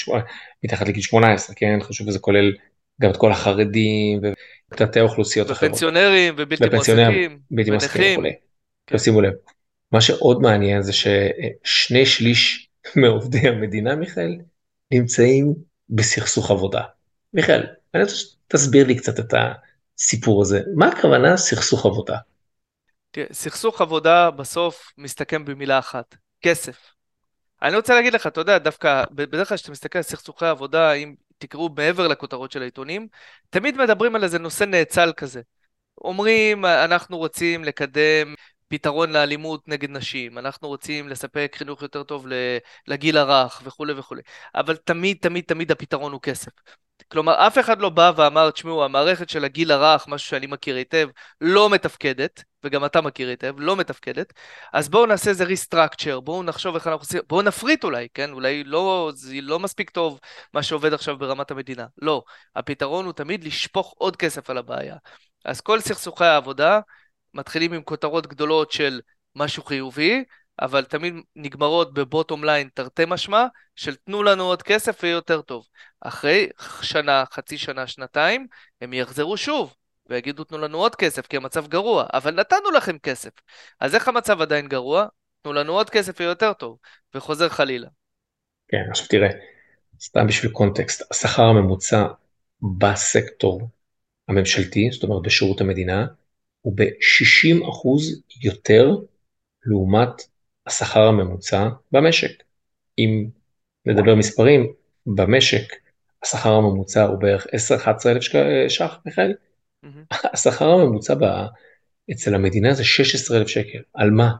מתחת 0.63 0.87
לגיל 0.87 1.03
18, 1.03 1.55
כן? 1.55 1.79
חשוב 1.81 2.07
שזה 2.07 2.19
כולל 2.19 2.51
גם 3.01 3.11
את 3.11 3.17
כל 3.17 3.31
החרדים 3.31 4.21
ותתי 4.71 4.99
האוכלוסיות 4.99 5.51
אחרות. 5.51 5.71
ופנסיונרים 5.71 6.33
ובלתי 6.37 6.69
מועסקים, 6.73 7.39
בלתי 7.51 7.69
מועסקים 7.71 8.13
וכולי. 8.13 8.33
כן. 8.87 8.97
שימו 8.97 9.21
לב, 9.21 9.33
מה 9.91 10.01
שעוד 10.01 10.41
מעניין 10.41 10.81
זה 10.81 10.93
ששני 10.93 12.05
שליש 12.05 12.68
מעובדי 13.01 13.47
המדינה, 13.47 13.95
מיכאל, 13.95 14.35
נמצאים 14.91 15.53
בסכסוך 15.89 16.51
עבודה. 16.51 16.81
מיכאל, 17.33 17.65
אני 17.93 18.03
רוצה 18.03 18.15
שתסביר 18.15 18.87
לי 18.87 18.95
קצת 18.97 19.19
את 19.19 19.33
הסיפור 19.33 20.41
הזה. 20.41 20.61
מה 20.75 20.87
הכוונה 20.87 21.37
סכסוך 21.37 21.85
עבודה? 21.85 22.17
תראה, 23.11 23.27
סכסוך 23.31 23.81
עבודה 23.81 24.31
בסוף 24.31 24.93
מסתכם 24.97 25.45
במילה 25.45 25.79
אחת, 25.79 26.15
כסף. 26.41 26.77
אני 27.61 27.75
רוצה 27.75 27.95
להגיד 27.95 28.13
לך, 28.13 28.27
אתה 28.27 28.41
יודע, 28.41 28.57
דווקא, 28.57 29.03
בדרך 29.11 29.47
כלל 29.47 29.57
כשאתה 29.57 29.71
מסתכל 29.71 29.99
על 29.99 30.03
סכסוכי 30.03 30.45
עבודה, 30.45 30.93
אם 30.93 31.15
תקראו 31.37 31.69
מעבר 31.77 32.07
לכותרות 32.07 32.51
של 32.51 32.61
העיתונים, 32.61 33.07
תמיד 33.49 33.77
מדברים 33.77 34.15
על 34.15 34.23
איזה 34.23 34.39
נושא 34.39 34.63
נאצל 34.63 35.11
כזה. 35.17 35.41
אומרים, 36.01 36.65
אנחנו 36.65 37.17
רוצים 37.17 37.63
לקדם 37.63 38.33
פתרון 38.69 39.11
לאלימות 39.11 39.67
נגד 39.67 39.89
נשים, 39.89 40.37
אנחנו 40.37 40.67
רוצים 40.67 41.09
לספק 41.09 41.55
חינוך 41.57 41.81
יותר 41.81 42.03
טוב 42.03 42.25
לגיל 42.87 43.17
הרך 43.17 43.61
וכולי 43.65 43.93
וכולי, 43.93 44.21
אבל 44.55 44.75
תמיד 44.75 45.17
תמיד 45.21 45.43
תמיד 45.47 45.71
הפתרון 45.71 46.11
הוא 46.11 46.21
כסף. 46.21 46.51
כלומר, 47.11 47.47
אף 47.47 47.57
אחד 47.59 47.81
לא 47.81 47.89
בא 47.89 48.11
ואמר, 48.15 48.51
תשמעו, 48.51 48.83
המערכת 48.83 49.29
של 49.29 49.45
הגיל 49.45 49.71
הרך, 49.71 50.07
משהו 50.07 50.29
שאני 50.29 50.47
מכיר 50.47 50.75
היטב, 50.75 51.07
לא 51.41 51.69
מתפקדת, 51.69 52.43
וגם 52.63 52.85
אתה 52.85 53.01
מכיר 53.01 53.29
היטב, 53.29 53.53
לא 53.57 53.75
מתפקדת, 53.75 54.33
אז 54.73 54.89
בואו 54.89 55.05
נעשה 55.05 55.29
איזה 55.29 55.43
ריסטרקצ'ר, 55.43 56.19
בואו 56.19 56.43
נחשוב 56.43 56.75
איך 56.75 56.87
אנחנו 56.87 57.01
עושים, 57.01 57.21
בואו 57.29 57.41
נפריט 57.41 57.83
אולי, 57.83 58.07
כן? 58.13 58.31
אולי 58.31 58.63
לא, 58.63 59.11
זה 59.15 59.35
לא 59.41 59.59
מספיק 59.59 59.89
טוב 59.89 60.19
מה 60.53 60.63
שעובד 60.63 60.93
עכשיו 60.93 61.17
ברמת 61.17 61.51
המדינה. 61.51 61.85
לא, 62.01 62.23
הפתרון 62.55 63.05
הוא 63.05 63.13
תמיד 63.13 63.43
לשפוך 63.43 63.93
עוד 63.97 64.15
כסף 64.15 64.49
על 64.49 64.57
הבעיה. 64.57 64.95
אז 65.45 65.61
כל 65.61 65.79
סכסוכי 65.79 66.25
העבודה 66.25 66.79
מתחילים 67.33 67.73
עם 67.73 67.81
כותרות 67.83 68.27
גדולות 68.27 68.71
של 68.71 69.01
משהו 69.35 69.63
חיובי, 69.63 70.23
אבל 70.61 70.83
תמיד 70.83 71.13
נגמרות 71.35 71.93
בבוטום 71.93 72.43
ליין 72.43 72.69
תרתי 72.73 73.03
משמע, 73.07 73.45
של 73.75 73.95
תנו 73.95 74.23
לנו 74.23 74.43
עוד 74.43 74.63
כסף 74.63 74.99
ויהיה 75.03 75.13
יותר 75.13 75.41
טוב. 75.41 75.67
אחרי 76.01 76.49
שנה, 76.81 77.23
חצי 77.31 77.57
שנה, 77.57 77.87
שנתיים, 77.87 78.47
הם 78.81 78.93
יחזרו 78.93 79.37
שוב, 79.37 79.75
ויגידו 80.09 80.43
תנו 80.43 80.57
לנו 80.57 80.77
עוד 80.77 80.95
כסף, 80.95 81.27
כי 81.27 81.37
המצב 81.37 81.67
גרוע, 81.67 82.05
אבל 82.13 82.31
נתנו 82.35 82.71
לכם 82.71 82.97
כסף. 82.97 83.31
אז 83.79 83.95
איך 83.95 84.07
המצב 84.07 84.41
עדיין 84.41 84.67
גרוע? 84.67 85.05
תנו 85.41 85.53
לנו 85.53 85.73
עוד 85.73 85.89
כסף 85.89 86.19
ויהיה 86.19 86.31
יותר 86.31 86.53
טוב, 86.53 86.77
וחוזר 87.15 87.49
חלילה. 87.49 87.87
כן, 88.67 88.83
עכשיו 88.91 89.07
תראה, 89.07 89.29
סתם 90.01 90.27
בשביל 90.27 90.51
קונטקסט, 90.51 91.11
השכר 91.11 91.43
הממוצע 91.43 92.07
בסקטור 92.77 93.69
הממשלתי, 94.27 94.89
זאת 94.91 95.03
אומרת 95.03 95.21
בשירות 95.21 95.61
המדינה, 95.61 96.05
הוא 96.61 96.73
ב-60% 96.75 97.87
יותר 98.43 98.95
לעומת 99.65 100.09
השכר 100.65 101.07
הממוצע 101.07 101.69
במשק. 101.91 102.43
אם 102.97 103.27
נדבר 103.85 104.15
מספרים, 104.15 104.73
במשק 105.07 105.73
השכר 106.23 106.53
הממוצע 106.53 107.03
הוא 107.03 107.19
בערך 107.19 107.47
10-11 107.47 107.49
אלף 108.05 108.21
ש"ח, 108.67 108.99
מיכאל? 109.05 109.33
Mm-hmm. 109.85 110.15
השכר 110.33 110.69
הממוצע 110.69 111.13
ב... 111.15 111.23
אצל 112.11 112.35
המדינה 112.35 112.73
זה 112.73 112.83
16 112.83 113.37
אלף 113.37 113.47
שקל. 113.47 113.79
על 113.93 114.11
מה? 114.11 114.31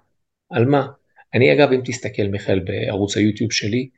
על 0.50 0.66
מה? 0.66 0.88
אני 1.34 1.54
אגב, 1.54 1.72
אם 1.72 1.82
תסתכל, 1.86 2.24
מיכאל, 2.24 2.60
בערוץ 2.60 3.18
היוטיוב 3.18 3.52
שלי, 3.52 3.90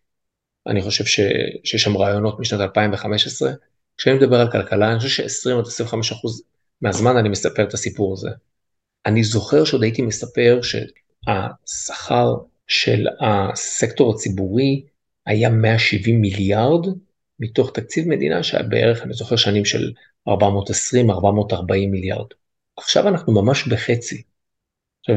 אני 0.67 0.81
חושב 0.81 1.05
ש... 1.05 1.19
שיש 1.63 1.81
שם 1.81 1.97
רעיונות 1.97 2.39
משנת 2.39 2.59
2015, 2.59 3.51
כשאני 3.97 4.15
מדבר 4.15 4.39
על 4.39 4.51
כלכלה, 4.51 4.91
אני 4.91 4.99
חושב 4.99 5.27
ש-20 5.27 5.59
עד 5.59 5.67
25 5.67 6.11
אחוז 6.11 6.43
מהזמן 6.81 7.17
אני 7.17 7.29
מספר 7.29 7.63
את 7.63 7.73
הסיפור 7.73 8.13
הזה. 8.13 8.29
אני 9.05 9.23
זוכר 9.23 9.65
שעוד 9.65 9.83
הייתי 9.83 10.01
מספר 10.01 10.59
שהשכר 10.61 12.35
של 12.67 13.07
הסקטור 13.21 14.13
הציבורי 14.13 14.85
היה 15.25 15.49
170 15.49 16.21
מיליארד 16.21 16.87
מתוך 17.39 17.71
תקציב 17.73 18.07
מדינה 18.07 18.43
שהיה 18.43 18.63
בערך, 18.63 19.03
אני 19.03 19.13
זוכר 19.13 19.35
שנים 19.35 19.65
של 19.65 19.91
420-440 20.29 20.33
מיליארד. 21.91 22.27
עכשיו 22.77 23.07
אנחנו 23.07 23.33
ממש 23.33 23.67
בחצי. 23.67 24.21
עכשיו, 24.99 25.15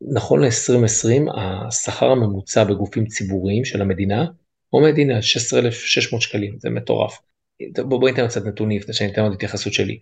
נכון 0.00 0.44
ל-2020 0.44 1.38
השכר 1.40 2.06
הממוצע 2.06 2.64
בגופים 2.64 3.06
ציבוריים 3.06 3.64
של 3.64 3.82
המדינה 3.82 4.26
עומד 4.70 4.98
הנה 4.98 5.22
16,600 5.22 6.22
שקלים, 6.22 6.58
זה 6.58 6.70
מטורף. 6.70 7.18
בואו 7.76 8.00
בוא 8.00 8.10
ניתן 8.10 8.28
קצת 8.28 8.46
נתונים 8.46 8.78
לפני 8.78 8.94
שאני 8.94 9.12
אתן 9.12 9.20
עוד 9.22 9.32
התייחסות 9.32 9.72
שלי. 9.72 9.98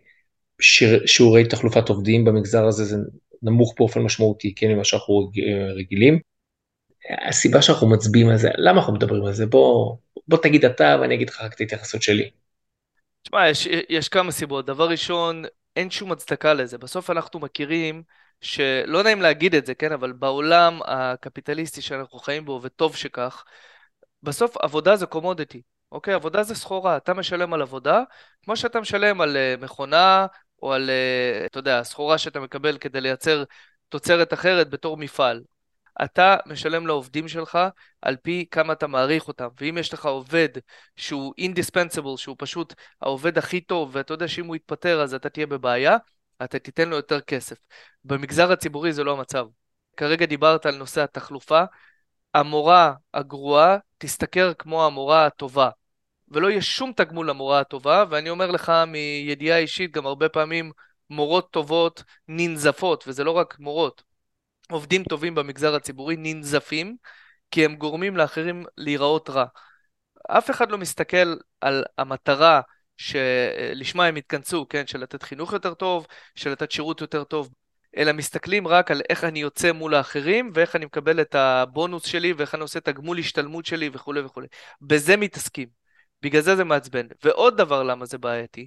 שיעורי 1.06 1.48
תחלופת 1.48 1.88
עובדים 1.88 2.24
במגזר 2.24 2.66
הזה 2.66 2.84
זה 2.84 2.96
נמוך 3.42 3.74
באופן 3.78 4.00
משמעותי, 4.00 4.54
כן, 4.54 4.68
ממה 4.68 4.84
שאנחנו 4.84 5.30
רגילים. 5.76 6.18
הסיבה 7.28 7.62
שאנחנו 7.62 7.90
מצביעים 7.90 8.28
על 8.28 8.36
זה, 8.36 8.50
למה 8.56 8.80
אנחנו 8.80 8.92
מדברים 8.92 9.24
על 9.24 9.32
זה? 9.32 9.46
בוא, 9.46 9.96
בוא 10.28 10.38
תגיד 10.38 10.64
אתה 10.64 10.96
ואני 11.00 11.14
אגיד 11.14 11.28
לך 11.28 11.40
רק 11.40 11.54
את 11.54 11.60
ההתייחסות 11.60 12.02
שלי. 12.02 12.30
תשמע, 13.22 13.48
יש, 13.48 13.68
יש 13.88 14.08
כמה 14.08 14.32
סיבות. 14.32 14.66
דבר 14.66 14.88
ראשון, 14.88 15.44
אין 15.76 15.90
שום 15.90 16.12
הצדקה 16.12 16.54
לזה. 16.54 16.78
בסוף 16.78 17.10
אנחנו 17.10 17.40
מכירים 17.40 18.02
שלא 18.40 19.02
נעים 19.02 19.22
להגיד 19.22 19.54
את 19.54 19.66
זה, 19.66 19.74
כן, 19.74 19.92
אבל 19.92 20.12
בעולם 20.12 20.80
הקפיטליסטי 20.84 21.82
שאנחנו 21.82 22.18
חיים 22.18 22.44
בו, 22.44 22.60
וטוב 22.62 22.96
שכך, 22.96 23.44
בסוף 24.22 24.56
עבודה 24.56 24.96
זה 24.96 25.06
קומודיטי, 25.06 25.62
אוקיי? 25.92 26.14
עבודה 26.14 26.42
זה 26.42 26.54
סחורה. 26.54 26.96
אתה 26.96 27.14
משלם 27.14 27.54
על 27.54 27.62
עבודה, 27.62 28.02
כמו 28.44 28.56
שאתה 28.56 28.80
משלם 28.80 29.20
על 29.20 29.36
uh, 29.36 29.62
מכונה, 29.64 30.26
או 30.62 30.72
על, 30.72 30.90
uh, 30.90 31.46
אתה 31.46 31.58
יודע, 31.58 31.82
סחורה 31.82 32.18
שאתה 32.18 32.40
מקבל 32.40 32.78
כדי 32.78 33.00
לייצר 33.00 33.44
תוצרת 33.88 34.32
אחרת 34.32 34.70
בתור 34.70 34.96
מפעל. 34.96 35.42
אתה 36.04 36.36
משלם 36.46 36.86
לעובדים 36.86 37.28
שלך 37.28 37.58
על 38.02 38.16
פי 38.16 38.46
כמה 38.50 38.72
אתה 38.72 38.86
מעריך 38.86 39.28
אותם. 39.28 39.48
ואם 39.60 39.78
יש 39.78 39.94
לך 39.94 40.06
עובד 40.06 40.48
שהוא 40.96 41.34
indispensable, 41.40 42.16
שהוא 42.16 42.36
פשוט 42.38 42.74
העובד 43.02 43.38
הכי 43.38 43.60
טוב, 43.60 43.90
ואתה 43.92 44.14
יודע 44.14 44.28
שאם 44.28 44.46
הוא 44.46 44.56
יתפטר 44.56 45.02
אז 45.02 45.14
אתה 45.14 45.28
תהיה 45.28 45.46
בבעיה, 45.46 45.96
אתה 46.44 46.58
תיתן 46.58 46.88
לו 46.88 46.96
יותר 46.96 47.20
כסף. 47.20 47.56
במגזר 48.04 48.52
הציבורי 48.52 48.92
זה 48.92 49.04
לא 49.04 49.12
המצב. 49.12 49.46
כרגע 49.96 50.26
דיברת 50.26 50.66
על 50.66 50.76
נושא 50.76 51.02
התחלופה. 51.02 51.62
המורה 52.34 52.94
הגרועה 53.14 53.76
תשתכר 53.98 54.52
כמו 54.54 54.86
המורה 54.86 55.26
הטובה. 55.26 55.70
ולא 56.30 56.50
יהיה 56.50 56.62
שום 56.62 56.92
תגמול 56.96 57.30
למורה 57.30 57.60
הטובה, 57.60 58.04
ואני 58.10 58.30
אומר 58.30 58.50
לך 58.50 58.72
מידיעה 58.86 59.58
אישית, 59.58 59.92
גם 59.92 60.06
הרבה 60.06 60.28
פעמים 60.28 60.72
מורות 61.10 61.50
טובות 61.50 62.02
ננזפות, 62.28 63.04
וזה 63.06 63.24
לא 63.24 63.30
רק 63.30 63.56
מורות, 63.58 64.02
עובדים 64.70 65.04
טובים 65.04 65.34
במגזר 65.34 65.74
הציבורי 65.74 66.16
ננזפים, 66.18 66.96
כי 67.50 67.64
הם 67.64 67.74
גורמים 67.74 68.16
לאחרים 68.16 68.64
להיראות 68.76 69.30
רע. 69.30 69.44
אף 70.28 70.50
אחד 70.50 70.70
לא 70.70 70.78
מסתכל 70.78 71.36
על 71.60 71.84
המטרה 71.98 72.60
שלשמה 72.96 74.06
הם 74.06 74.16
התכנסו, 74.16 74.66
כן, 74.68 74.86
של 74.86 75.00
לתת 75.00 75.22
חינוך 75.22 75.52
יותר 75.52 75.74
טוב, 75.74 76.06
של 76.34 76.50
לתת 76.50 76.70
שירות 76.70 77.00
יותר 77.00 77.24
טוב, 77.24 77.50
אלא 77.96 78.12
מסתכלים 78.12 78.68
רק 78.68 78.90
על 78.90 79.02
איך 79.10 79.24
אני 79.24 79.40
יוצא 79.40 79.72
מול 79.72 79.94
האחרים, 79.94 80.50
ואיך 80.54 80.76
אני 80.76 80.84
מקבל 80.84 81.20
את 81.20 81.34
הבונוס 81.34 82.06
שלי, 82.06 82.32
ואיך 82.32 82.54
אני 82.54 82.62
עושה 82.62 82.78
את 82.78 82.88
הגמול 82.88 83.18
השתלמות 83.18 83.66
שלי 83.66 83.90
וכולי 83.92 84.20
וכולי. 84.20 84.46
בזה 84.80 85.16
מתעסקים. 85.16 85.79
בגלל 86.22 86.42
זה 86.42 86.56
זה 86.56 86.64
מעצבן. 86.64 87.06
ועוד 87.24 87.56
דבר 87.56 87.82
למה 87.82 88.06
זה 88.06 88.18
בעייתי, 88.18 88.66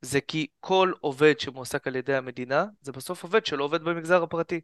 זה 0.00 0.20
כי 0.20 0.46
כל 0.60 0.92
עובד 1.00 1.40
שמועסק 1.40 1.86
על 1.86 1.96
ידי 1.96 2.14
המדינה, 2.14 2.64
זה 2.80 2.92
בסוף 2.92 3.22
עובד 3.22 3.46
שלא 3.46 3.64
עובד 3.64 3.82
במגזר 3.82 4.22
הפרטי. 4.22 4.60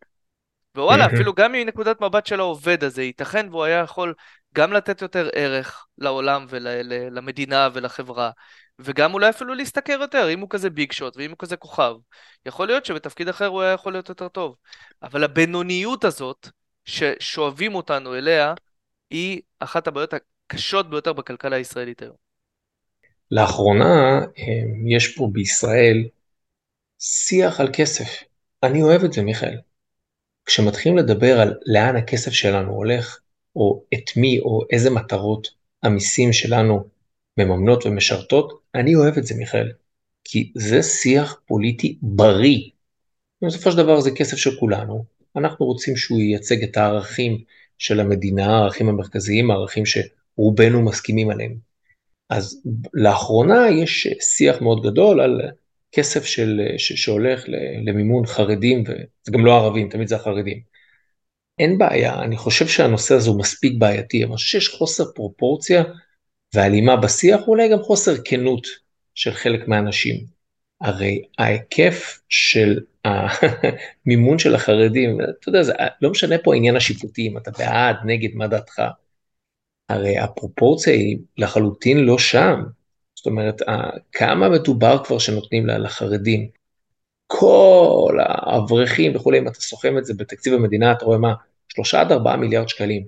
ווואלה, 0.76 1.06
אפילו 1.06 1.34
גם 1.34 1.52
מנקודת 1.52 2.00
מבט 2.00 2.26
של 2.26 2.40
העובד 2.40 2.84
הזה, 2.84 3.02
ייתכן 3.02 3.46
והוא 3.50 3.64
היה 3.64 3.78
יכול 3.78 4.14
גם 4.54 4.72
לתת 4.72 5.02
יותר 5.02 5.28
ערך 5.34 5.86
לעולם 5.98 6.46
ולמדינה 6.48 7.68
ולחברה, 7.72 8.30
וגם 8.78 9.14
אולי 9.14 9.30
אפילו 9.30 9.54
להשתכר 9.54 9.98
יותר, 10.00 10.30
אם 10.30 10.40
הוא 10.40 10.50
כזה 10.50 10.70
ביג 10.70 10.92
שוט 10.92 11.16
ואם 11.16 11.30
הוא 11.30 11.38
כזה 11.38 11.56
כוכב. 11.56 11.94
יכול 12.46 12.66
להיות 12.66 12.84
שבתפקיד 12.84 13.28
אחר 13.28 13.46
הוא 13.46 13.62
היה 13.62 13.72
יכול 13.72 13.92
להיות 13.92 14.08
יותר 14.08 14.28
טוב. 14.28 14.56
אבל 15.02 15.24
הבינוניות 15.24 16.04
הזאת, 16.04 16.48
ששואבים 16.84 17.74
אותנו 17.74 18.14
אליה, 18.14 18.54
היא 19.10 19.40
אחת 19.58 19.86
הבעיות 19.86 20.14
הקשות 20.14 20.90
ביותר 20.90 21.12
בכלכלה 21.12 21.56
הישראלית 21.56 22.02
היום. 22.02 22.27
לאחרונה 23.30 24.20
אה, 24.38 24.62
יש 24.86 25.16
פה 25.16 25.28
בישראל 25.32 26.04
שיח 26.98 27.60
על 27.60 27.68
כסף. 27.72 28.22
אני 28.62 28.82
אוהב 28.82 29.04
את 29.04 29.12
זה, 29.12 29.22
מיכאל. 29.22 29.58
כשמתחילים 30.46 30.98
לדבר 30.98 31.40
על 31.40 31.54
לאן 31.66 31.96
הכסף 31.96 32.30
שלנו 32.32 32.72
הולך, 32.72 33.20
או 33.56 33.82
את 33.94 34.16
מי 34.16 34.38
או 34.38 34.60
איזה 34.70 34.90
מטרות 34.90 35.48
המיסים 35.82 36.32
שלנו 36.32 36.84
מממנות 37.38 37.86
ומשרתות, 37.86 38.60
אני 38.74 38.94
אוהב 38.94 39.18
את 39.18 39.26
זה, 39.26 39.34
מיכאל. 39.34 39.72
כי 40.24 40.52
זה 40.54 40.82
שיח 40.82 41.40
פוליטי 41.46 41.98
בריא. 42.02 42.70
בסופו 43.44 43.70
של 43.70 43.76
דבר 43.76 44.00
זה 44.00 44.10
כסף 44.10 44.36
של 44.36 44.58
כולנו, 44.60 45.04
אנחנו 45.36 45.66
רוצים 45.66 45.96
שהוא 45.96 46.20
ייצג 46.20 46.62
את 46.62 46.76
הערכים 46.76 47.44
של 47.78 48.00
המדינה, 48.00 48.46
הערכים 48.46 48.88
המרכזיים, 48.88 49.50
הערכים 49.50 49.84
שרובנו 49.86 50.82
מסכימים 50.82 51.30
עליהם. 51.30 51.67
אז 52.30 52.62
לאחרונה 52.94 53.70
יש 53.82 54.08
שיח 54.20 54.60
מאוד 54.60 54.82
גדול 54.82 55.20
על 55.20 55.40
כסף 55.92 56.24
של, 56.24 56.60
ש, 56.78 56.92
שהולך 56.92 57.44
למימון 57.86 58.26
חרדים, 58.26 58.82
וזה 58.82 59.32
גם 59.32 59.46
לא 59.46 59.56
ערבים, 59.56 59.88
תמיד 59.88 60.08
זה 60.08 60.16
החרדים. 60.16 60.60
אין 61.58 61.78
בעיה, 61.78 62.22
אני 62.22 62.36
חושב 62.36 62.68
שהנושא 62.68 63.14
הזה 63.14 63.30
הוא 63.30 63.38
מספיק 63.38 63.72
בעייתי, 63.78 64.24
אבל 64.24 64.36
שיש 64.36 64.68
חוסר 64.68 65.04
פרופורציה 65.14 65.84
והלימה 66.54 66.96
בשיח, 66.96 67.48
ואולי 67.48 67.68
גם 67.68 67.78
חוסר 67.78 68.14
כנות 68.24 68.66
של 69.14 69.32
חלק 69.32 69.68
מהאנשים. 69.68 70.24
הרי 70.80 71.22
ההיקף 71.38 72.20
של 72.28 72.80
המימון 73.04 74.38
של 74.38 74.54
החרדים, 74.54 75.20
אתה 75.20 75.48
יודע, 75.48 75.62
זה 75.62 75.72
לא 76.02 76.10
משנה 76.10 76.38
פה 76.38 76.54
העניין 76.54 76.76
השיפוטי, 76.76 77.28
אם 77.28 77.38
אתה 77.38 77.50
בעד, 77.50 77.96
נגד, 78.04 78.34
מה 78.34 78.46
דעתך. 78.46 78.82
הרי 79.88 80.18
הפרופורציה 80.18 80.92
היא 80.92 81.18
לחלוטין 81.38 81.98
לא 81.98 82.18
שם. 82.18 82.62
זאת 83.14 83.26
אומרת, 83.26 83.62
כמה 84.12 84.48
מדובר 84.48 85.04
כבר 85.04 85.18
שנותנים 85.18 85.66
לחרדים? 85.66 86.48
כל 87.26 88.18
האברכים 88.20 89.16
וכולי, 89.16 89.38
אם 89.38 89.48
אתה 89.48 89.60
סוכם 89.60 89.98
את 89.98 90.04
זה 90.04 90.14
בתקציב 90.14 90.54
המדינה, 90.54 90.92
אתה 90.92 91.04
רואה 91.04 91.18
מה? 91.18 91.34
שלושה 91.68 92.00
עד 92.00 92.12
ארבעה 92.12 92.36
מיליארד 92.36 92.68
שקלים. 92.68 93.04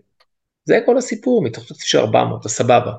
זה 0.65 0.81
כל 0.87 0.99
הסיפור, 0.99 1.43
מתוך 1.43 1.65
תקציב 1.65 1.87
של 1.87 1.99
400, 1.99 2.47
אז 2.47 2.51
סבבה. 2.51 2.93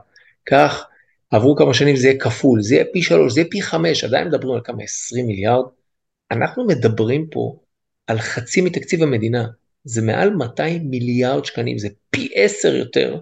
קח 0.43 0.85
עברו 1.31 1.55
כמה 1.55 1.73
שנים 1.73 1.95
זה 1.95 2.07
יהיה 2.07 2.19
כפול, 2.19 2.61
זה 2.61 2.75
יהיה 2.75 2.85
פי 2.93 3.01
שלוש, 3.01 3.33
זה 3.33 3.39
יהיה 3.39 3.49
פי 3.51 3.61
חמש, 3.61 4.03
עדיין 4.03 4.27
מדברים 4.27 4.55
על 4.55 4.61
כמה 4.63 4.83
20 4.83 5.27
מיליארד. 5.27 5.65
אנחנו 6.31 6.65
מדברים 6.67 7.27
פה 7.31 7.59
על 8.07 8.19
חצי 8.19 8.61
מתקציב 8.61 9.03
המדינה, 9.03 9.47
זה 9.83 10.01
מעל 10.01 10.29
200 10.29 10.89
מיליארד 10.89 11.45
שקלים, 11.45 11.77
זה 11.77 11.87
פי 12.09 12.29
עשר 12.35 12.75
יותר 12.75 13.21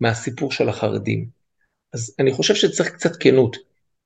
מהסיפור 0.00 0.52
של 0.52 0.68
החרדים. 0.68 1.28
אז 1.92 2.16
אני 2.18 2.32
חושב 2.32 2.54
שצריך 2.54 2.90
קצת 2.90 3.16
כנות, 3.20 3.56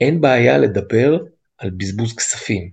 אין 0.01 0.21
בעיה 0.21 0.59
לדבר 0.59 1.19
על 1.59 1.71
בזבוז 1.71 2.17
כספים. 2.17 2.71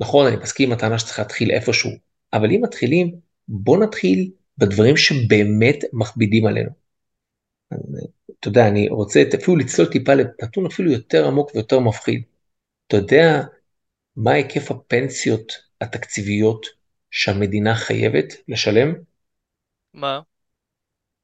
נכון, 0.00 0.26
אני 0.26 0.36
מסכים 0.36 0.68
עם 0.68 0.76
הטענה 0.76 0.98
שצריך 0.98 1.18
להתחיל 1.18 1.50
איפשהו, 1.50 1.90
אבל 2.32 2.50
אם 2.50 2.60
מתחילים, 2.62 3.14
בוא 3.48 3.78
נתחיל 3.78 4.30
בדברים 4.58 4.96
שבאמת 4.96 5.76
מכבידים 5.92 6.46
עלינו. 6.46 6.70
אתה 8.40 8.48
יודע, 8.48 8.68
אני 8.68 8.88
רוצה 8.88 9.22
אפילו 9.42 9.56
לצלול 9.56 9.88
טיפה 9.88 10.14
לנתון 10.14 10.66
אפילו 10.66 10.92
יותר 10.92 11.26
עמוק 11.26 11.54
ויותר 11.54 11.80
מפחיד. 11.80 12.22
אתה 12.86 12.96
יודע 12.96 13.42
מה 14.16 14.32
היקף 14.32 14.70
הפנסיות 14.70 15.52
התקציביות 15.80 16.66
שהמדינה 17.10 17.74
חייבת 17.74 18.34
לשלם? 18.48 18.94
מה? 19.94 20.20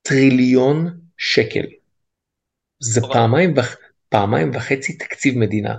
טריליון 0.03 1.01
שקל. 1.23 1.67
זה 2.81 3.01
פעמיים, 3.13 3.55
וח... 3.57 3.77
פעמיים 4.09 4.51
וחצי 4.55 4.99
תקציב 4.99 5.39
מדינה. 5.39 5.79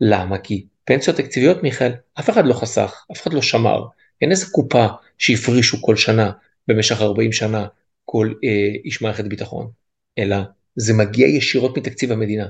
למה? 0.00 0.38
כי 0.38 0.66
פנסיות 0.84 1.16
תקציביות, 1.16 1.62
מיכאל, 1.62 1.92
אף 2.20 2.30
אחד 2.30 2.46
לא 2.46 2.54
חסך, 2.54 3.06
אף 3.12 3.22
אחד 3.22 3.32
לא 3.32 3.42
שמר. 3.42 3.86
אין 4.20 4.30
איזה 4.30 4.46
קופה 4.52 4.86
שהפרישו 5.18 5.82
כל 5.82 5.96
שנה 5.96 6.32
במשך 6.68 7.00
40 7.00 7.32
שנה 7.32 7.66
כל 8.04 8.34
אה, 8.44 8.74
איש 8.84 9.02
מערכת 9.02 9.24
ביטחון, 9.24 9.70
אלא 10.18 10.36
זה 10.76 10.92
מגיע 10.94 11.26
ישירות 11.26 11.78
מתקציב 11.78 12.12
המדינה. 12.12 12.48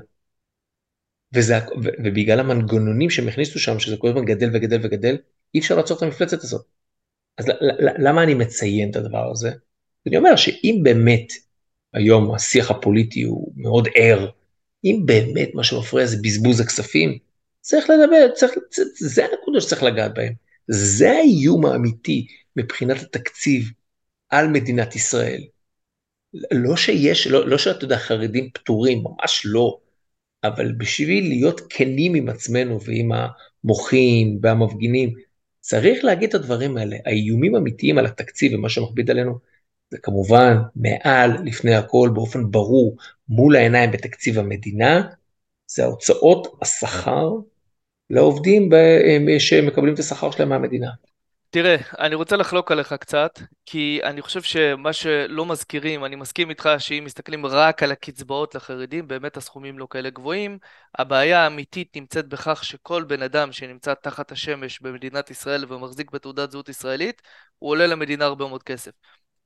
וזה, 1.34 1.58
ו, 1.58 1.88
ובגלל 2.04 2.40
המנגנונים 2.40 3.10
שהם 3.10 3.28
הכניסו 3.28 3.58
שם, 3.58 3.78
שזה 3.78 3.96
כל 3.96 4.08
הזמן 4.08 4.24
גדל 4.24 4.50
וגדל 4.52 4.78
וגדל, 4.82 5.16
אי 5.54 5.60
אפשר 5.60 5.76
לעצור 5.76 5.96
את 5.96 6.02
המפלצת 6.02 6.44
הזאת. 6.44 6.66
אז 7.38 7.46
למה 7.98 8.22
אני 8.22 8.34
מציין 8.34 8.90
את 8.90 8.96
הדבר 8.96 9.30
הזה? 9.30 9.50
אני 10.06 10.16
אומר 10.16 10.36
שאם 10.36 10.80
באמת 10.82 11.32
היום 11.94 12.34
השיח 12.34 12.70
הפוליטי 12.70 13.22
הוא 13.22 13.52
מאוד 13.56 13.88
ער, 13.94 14.30
אם 14.84 15.02
באמת 15.04 15.54
מה 15.54 15.64
שמפריע 15.64 16.06
זה 16.06 16.16
בזבוז 16.22 16.60
הכספים, 16.60 17.18
צריך 17.60 17.90
לדבר, 17.90 18.34
צריך, 18.34 18.52
זה 18.98 19.24
הנקודה 19.24 19.60
שצריך 19.60 19.82
לגעת 19.82 20.14
בהם. 20.14 20.32
זה 20.68 21.10
האיום 21.10 21.66
האמיתי 21.66 22.26
מבחינת 22.56 23.02
התקציב 23.02 23.70
על 24.28 24.48
מדינת 24.48 24.96
ישראל. 24.96 25.42
לא 26.52 26.76
שיש, 26.76 27.26
לא, 27.26 27.48
לא 27.48 27.58
שאתה 27.58 27.84
יודע, 27.84 27.98
חרדים 27.98 28.50
פטורים, 28.54 29.02
ממש 29.02 29.42
לא, 29.44 29.78
אבל 30.44 30.72
בשביל 30.72 31.28
להיות 31.28 31.60
כנים 31.70 32.14
עם 32.14 32.28
עצמנו 32.28 32.82
ועם 32.84 33.10
המוחים 33.64 34.38
והמפגינים, 34.42 35.14
צריך 35.60 36.04
להגיד 36.04 36.28
את 36.28 36.34
הדברים 36.34 36.76
האלה. 36.76 36.96
האיומים 37.06 37.54
האמיתיים 37.54 37.98
על 37.98 38.06
התקציב 38.06 38.54
ומה 38.54 38.68
שמכביד 38.68 39.10
עלינו, 39.10 39.38
זה 39.90 39.98
כמובן 40.02 40.56
מעל, 40.76 41.30
לפני 41.44 41.74
הכל, 41.74 42.10
באופן 42.14 42.50
ברור, 42.50 42.96
מול 43.28 43.56
העיניים 43.56 43.90
בתקציב 43.90 44.38
המדינה, 44.38 45.02
זה 45.66 45.84
ההוצאות 45.84 46.58
השכר 46.62 47.30
לעובדים 48.10 48.70
שמקבלים 49.38 49.94
את 49.94 49.98
השכר 49.98 50.30
שלהם 50.30 50.48
מהמדינה. 50.48 50.90
תראה, 51.50 51.76
אני 51.98 52.14
רוצה 52.14 52.36
לחלוק 52.36 52.72
עליך 52.72 52.92
קצת, 52.92 53.38
כי 53.66 54.00
אני 54.04 54.22
חושב 54.22 54.42
שמה 54.42 54.92
שלא 54.92 55.46
מזכירים, 55.46 56.04
אני 56.04 56.16
מסכים 56.16 56.50
איתך 56.50 56.68
שאם 56.78 57.02
מסתכלים 57.04 57.46
רק 57.46 57.82
על 57.82 57.92
הקצבאות 57.92 58.54
לחרדים, 58.54 59.08
באמת 59.08 59.36
הסכומים 59.36 59.78
לא 59.78 59.86
כאלה 59.90 60.10
גבוהים. 60.10 60.58
הבעיה 60.98 61.40
האמיתית 61.44 61.96
נמצאת 61.96 62.28
בכך 62.28 62.64
שכל 62.64 63.04
בן 63.04 63.22
אדם 63.22 63.52
שנמצא 63.52 63.94
תחת 63.94 64.32
השמש 64.32 64.80
במדינת 64.80 65.30
ישראל 65.30 65.72
ומחזיק 65.72 66.10
בתעודת 66.10 66.50
זהות 66.50 66.68
ישראלית, 66.68 67.22
הוא 67.58 67.70
עולה 67.70 67.86
למדינה 67.86 68.24
הרבה 68.24 68.46
מאוד 68.48 68.62
כסף. 68.62 68.92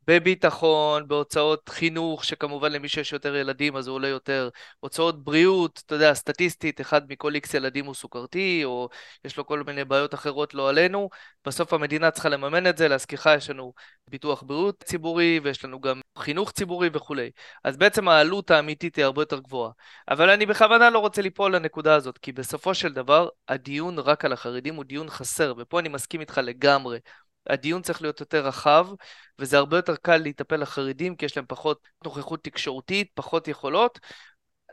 בביטחון, 0.06 1.08
בהוצאות 1.08 1.68
חינוך, 1.68 2.24
שכמובן 2.24 2.72
למי 2.72 2.88
שיש 2.88 3.12
יותר 3.12 3.36
ילדים 3.36 3.76
אז 3.76 3.88
הוא 3.88 3.94
עולה 3.94 4.08
יותר, 4.08 4.48
הוצאות 4.80 5.24
בריאות, 5.24 5.82
אתה 5.86 5.94
יודע, 5.94 6.14
סטטיסטית, 6.14 6.80
אחד 6.80 7.02
מכל 7.08 7.34
איקס 7.34 7.54
ילדים 7.54 7.86
הוא 7.86 7.94
סוכרתי, 7.94 8.64
או 8.64 8.88
יש 9.24 9.36
לו 9.36 9.46
כל 9.46 9.62
מיני 9.66 9.84
בעיות 9.84 10.14
אחרות 10.14 10.54
לא 10.54 10.68
עלינו, 10.68 11.08
בסוף 11.46 11.72
המדינה 11.72 12.10
צריכה 12.10 12.28
לממן 12.28 12.66
את 12.66 12.78
זה, 12.78 12.88
להזכירך 12.88 13.26
יש 13.36 13.50
לנו 13.50 13.72
ביטוח 14.10 14.42
בריאות 14.42 14.84
ציבורי, 14.84 15.40
ויש 15.42 15.64
לנו 15.64 15.80
גם 15.80 16.00
חינוך 16.18 16.50
ציבורי 16.50 16.88
וכולי. 16.92 17.30
אז 17.64 17.76
בעצם 17.76 18.08
העלות 18.08 18.50
האמיתית 18.50 18.96
היא 18.96 19.04
הרבה 19.04 19.22
יותר 19.22 19.38
גבוהה. 19.38 19.70
אבל 20.08 20.30
אני 20.30 20.46
בכוונה 20.46 20.90
לא 20.90 20.98
רוצה 20.98 21.22
ליפול 21.22 21.56
לנקודה 21.56 21.94
הזאת, 21.94 22.18
כי 22.18 22.32
בסופו 22.32 22.74
של 22.74 22.92
דבר, 22.92 23.28
הדיון 23.48 23.98
רק 23.98 24.24
על 24.24 24.32
החרדים 24.32 24.74
הוא 24.74 24.84
דיון 24.84 25.10
חסר, 25.10 25.54
ופה 25.58 25.80
אני 25.80 25.88
מסכים 25.88 26.20
איתך 26.20 26.40
לגמרי. 26.44 26.98
הדיון 27.46 27.82
צריך 27.82 28.02
להיות 28.02 28.20
יותר 28.20 28.46
רחב, 28.46 28.86
וזה 29.38 29.58
הרבה 29.58 29.76
יותר 29.76 29.96
קל 29.96 30.16
להיטפל 30.16 30.56
לחרדים, 30.56 31.16
כי 31.16 31.26
יש 31.26 31.36
להם 31.36 31.46
פחות 31.48 31.88
נוכחות 32.04 32.44
תקשורתית, 32.44 33.10
פחות 33.14 33.48
יכולות. 33.48 34.00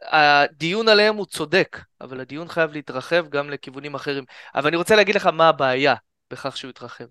הדיון 0.02 0.88
עליהם 0.88 1.16
הוא 1.16 1.26
צודק, 1.26 1.80
אבל 2.02 2.20
הדיון 2.20 2.48
חייב 2.48 2.72
להתרחב 2.72 3.30
גם 3.30 3.50
לכיוונים 3.50 3.96
אחרים. 3.96 4.24
אבל 4.56 4.68
אני 4.68 4.78
רוצה 4.78 4.96
להגיד 4.96 5.16
לך 5.16 5.26
מה 5.26 5.50
הבעיה 5.50 5.96
בכך 6.32 6.58
שהוא 6.58 6.70
יתרחב. 6.70 7.06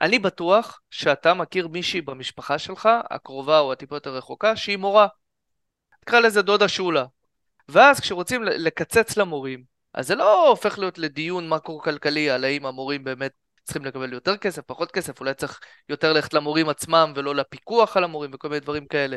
אני 0.00 0.18
בטוח 0.18 0.80
שאתה 0.90 1.34
מכיר 1.34 1.68
מישהי 1.68 2.00
במשפחה 2.00 2.58
שלך, 2.58 2.88
הקרובה 3.10 3.58
או 3.58 3.72
הטיפה 3.72 3.96
יותר 3.96 4.16
רחוקה, 4.16 4.56
שהיא 4.56 4.76
מורה. 4.76 5.06
תקרא 6.00 6.20
לזה 6.20 6.42
דודה 6.42 6.68
שולה. 6.68 7.04
ואז 7.68 8.00
כשרוצים 8.00 8.42
לקצץ 8.42 9.16
למורים, 9.16 9.64
אז 9.94 10.06
זה 10.06 10.14
לא 10.14 10.48
הופך 10.48 10.78
להיות 10.78 10.98
לדיון 10.98 11.48
מקרו-כלכלי 11.48 12.30
על 12.30 12.44
האם 12.44 12.66
המורים 12.66 13.04
באמת 13.04 13.32
צריכים 13.68 13.84
לקבל 13.84 14.12
יותר 14.12 14.36
כסף, 14.36 14.62
פחות 14.66 14.92
כסף, 14.92 15.20
אולי 15.20 15.34
צריך 15.34 15.60
יותר 15.88 16.12
ללכת 16.12 16.34
למורים 16.34 16.68
עצמם 16.68 17.12
ולא 17.16 17.34
לפיקוח 17.34 17.96
על 17.96 18.04
המורים 18.04 18.30
וכל 18.34 18.48
מיני 18.48 18.60
דברים 18.60 18.86
כאלה. 18.86 19.16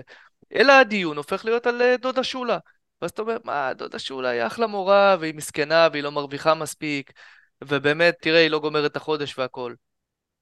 אלא 0.54 0.74
הדיון 0.74 1.18
הופך 1.18 1.46
להיות 1.46 1.68
על 1.68 1.82
אה, 1.82 1.96
דודה 1.98 2.24
שולה. 2.24 2.58
ואז 3.02 3.12
אתה 3.12 3.22
אומר, 3.22 3.38
מה, 3.44 3.74
דודה 3.74 4.00
שולה 4.00 4.30
היא 4.30 4.48
אחלה 4.48 4.68
מורה, 4.68 5.16
והיא 5.20 5.36
מסכנה, 5.36 5.88
והיא 5.92 6.04
לא 6.04 6.12
מרוויחה 6.12 6.54
מספיק, 6.54 7.12
ובאמת, 7.64 8.16
תראה, 8.22 8.40
היא 8.40 8.50
לא 8.50 8.60
גומרת 8.60 8.92
את 8.92 8.96
החודש 8.96 9.40
והכול. 9.40 9.76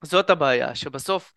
זאת 0.04 0.30
הבעיה, 0.30 0.76
שבסוף 0.76 1.34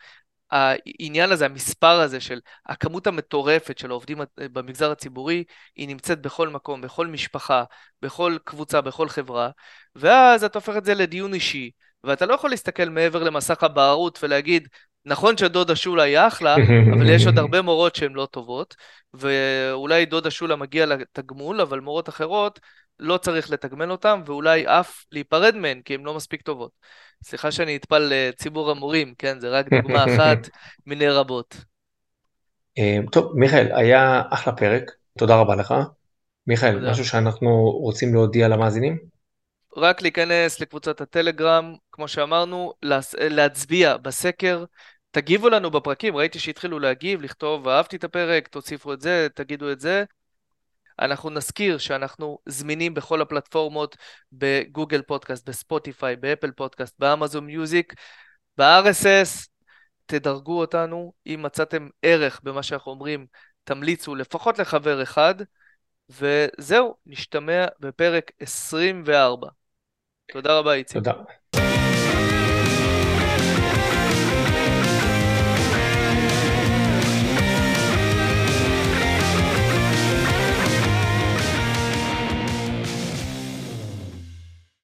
העניין 0.51 1.33
הזה, 1.33 1.45
המספר 1.45 2.01
הזה 2.01 2.21
של 2.21 2.41
הכמות 2.67 3.07
המטורפת 3.07 3.79
של 3.79 3.91
העובדים 3.91 4.19
במגזר 4.37 4.91
הציבורי, 4.91 5.45
היא 5.77 5.89
נמצאת 5.89 6.23
בכל 6.23 6.49
מקום, 6.49 6.81
בכל 6.81 7.07
משפחה, 7.07 7.65
בכל 8.03 8.37
קבוצה, 8.45 8.81
בכל 8.81 9.09
חברה, 9.09 9.51
ואז 9.95 10.45
אתה 10.45 10.59
הופך 10.59 10.77
את 10.77 10.85
זה 10.85 10.95
לדיון 10.95 11.35
אישי, 11.35 11.71
ואתה 12.05 12.27
לא 12.27 12.35
יכול 12.35 12.51
להסתכל 12.51 12.89
מעבר 12.89 13.23
למסך 13.23 13.63
הבערות 13.63 14.19
ולהגיד, 14.23 14.69
נכון 15.05 15.37
שדודה 15.37 15.77
שולה 15.77 16.03
היא 16.03 16.19
אחלה, 16.19 16.57
אבל 16.95 17.11
יש 17.11 17.27
עוד 17.27 17.39
הרבה 17.39 17.63
מורות 17.63 17.95
שהן 17.95 18.13
לא 18.13 18.29
טובות, 18.31 18.77
ואולי 19.15 20.07
דודה 20.07 20.31
שולה 20.31 20.57
מגיע 20.57 20.87
לתגמול, 20.87 21.61
אבל 21.61 21.81
מורות 21.81 22.09
אחרות 22.09 22.61
לא 22.99 23.17
צריך 23.17 23.51
לתגמל 23.51 23.91
אותן, 23.91 24.21
ואולי 24.27 24.67
אף 24.67 25.05
להיפרד 25.13 25.57
מהן, 25.57 25.81
כי 25.85 25.95
הן 25.95 26.03
לא 26.03 26.15
מספיק 26.15 26.43
טובות. 26.43 26.71
סליחה 27.25 27.51
שאני 27.51 27.77
אטפל 27.77 28.11
לציבור 28.11 28.71
המורים, 28.71 29.15
כן, 29.19 29.41
זה 29.41 29.49
רק 29.49 29.67
דוגמה 29.73 30.05
אחת 30.15 30.39
מיני 30.87 31.09
רבות. 31.09 31.57
אה, 32.79 32.99
טוב, 33.13 33.33
מיכאל, 33.35 33.69
היה 33.73 34.23
אחלה 34.31 34.53
פרק, 34.53 34.93
תודה 35.19 35.37
רבה 35.37 35.57
לך. 35.57 35.75
מיכאל. 36.47 36.91
משהו 36.91 37.05
שאנחנו 37.05 37.71
רוצים 37.71 38.15
להודיע 38.15 38.49
למאזינים? 38.49 39.12
רק 39.77 40.03
להיכנס 40.03 40.61
לקבוצת 40.61 41.01
הטלגרם, 41.01 41.75
כמו 41.93 42.09
שאמרנו, 42.09 42.73
להצביע 43.19 43.97
בסקר. 43.97 44.65
תגיבו 45.11 45.49
לנו 45.49 45.71
בפרקים, 45.71 46.17
ראיתי 46.17 46.39
שהתחילו 46.39 46.79
להגיב, 46.79 47.23
לכתוב 47.23 47.69
אהבתי 47.69 47.97
את 47.97 48.05
הפרק, 48.05 48.49
תוסיפו 48.49 48.93
את 48.93 49.01
זה, 49.01 49.27
תגידו 49.35 49.73
את 49.73 49.81
זה. 49.81 50.05
אנחנו 50.99 51.31
נזכיר 51.31 51.79
שאנחנו 51.79 52.39
זמינים 52.47 52.95
בכל 52.95 53.21
הפלטפורמות, 53.21 53.97
בגוגל 54.33 55.03
פודקאסט, 55.03 55.49
בספוטיפיי, 55.49 56.17
באפל 56.17 56.51
פודקאסט, 56.51 56.95
באמזון 56.99 57.47
מיוזיק, 57.47 57.95
ב-RSS, 58.59 59.49
תדרגו 60.07 60.61
אותנו, 60.61 61.13
אם 61.27 61.41
מצאתם 61.43 61.89
ערך 62.03 62.41
במה 62.43 62.63
שאנחנו 62.63 62.93
אומרים, 62.93 63.27
תמליצו 63.65 64.15
לפחות 64.15 64.59
לחבר 64.59 65.03
אחד, 65.03 65.35
וזהו, 66.11 66.97
נשתמע 67.07 67.67
בפרק 67.81 68.31
24. 68.41 69.49
תודה 70.27 70.59
רבה, 70.59 70.75
איציק. 70.75 70.97
תודה. 70.97 71.13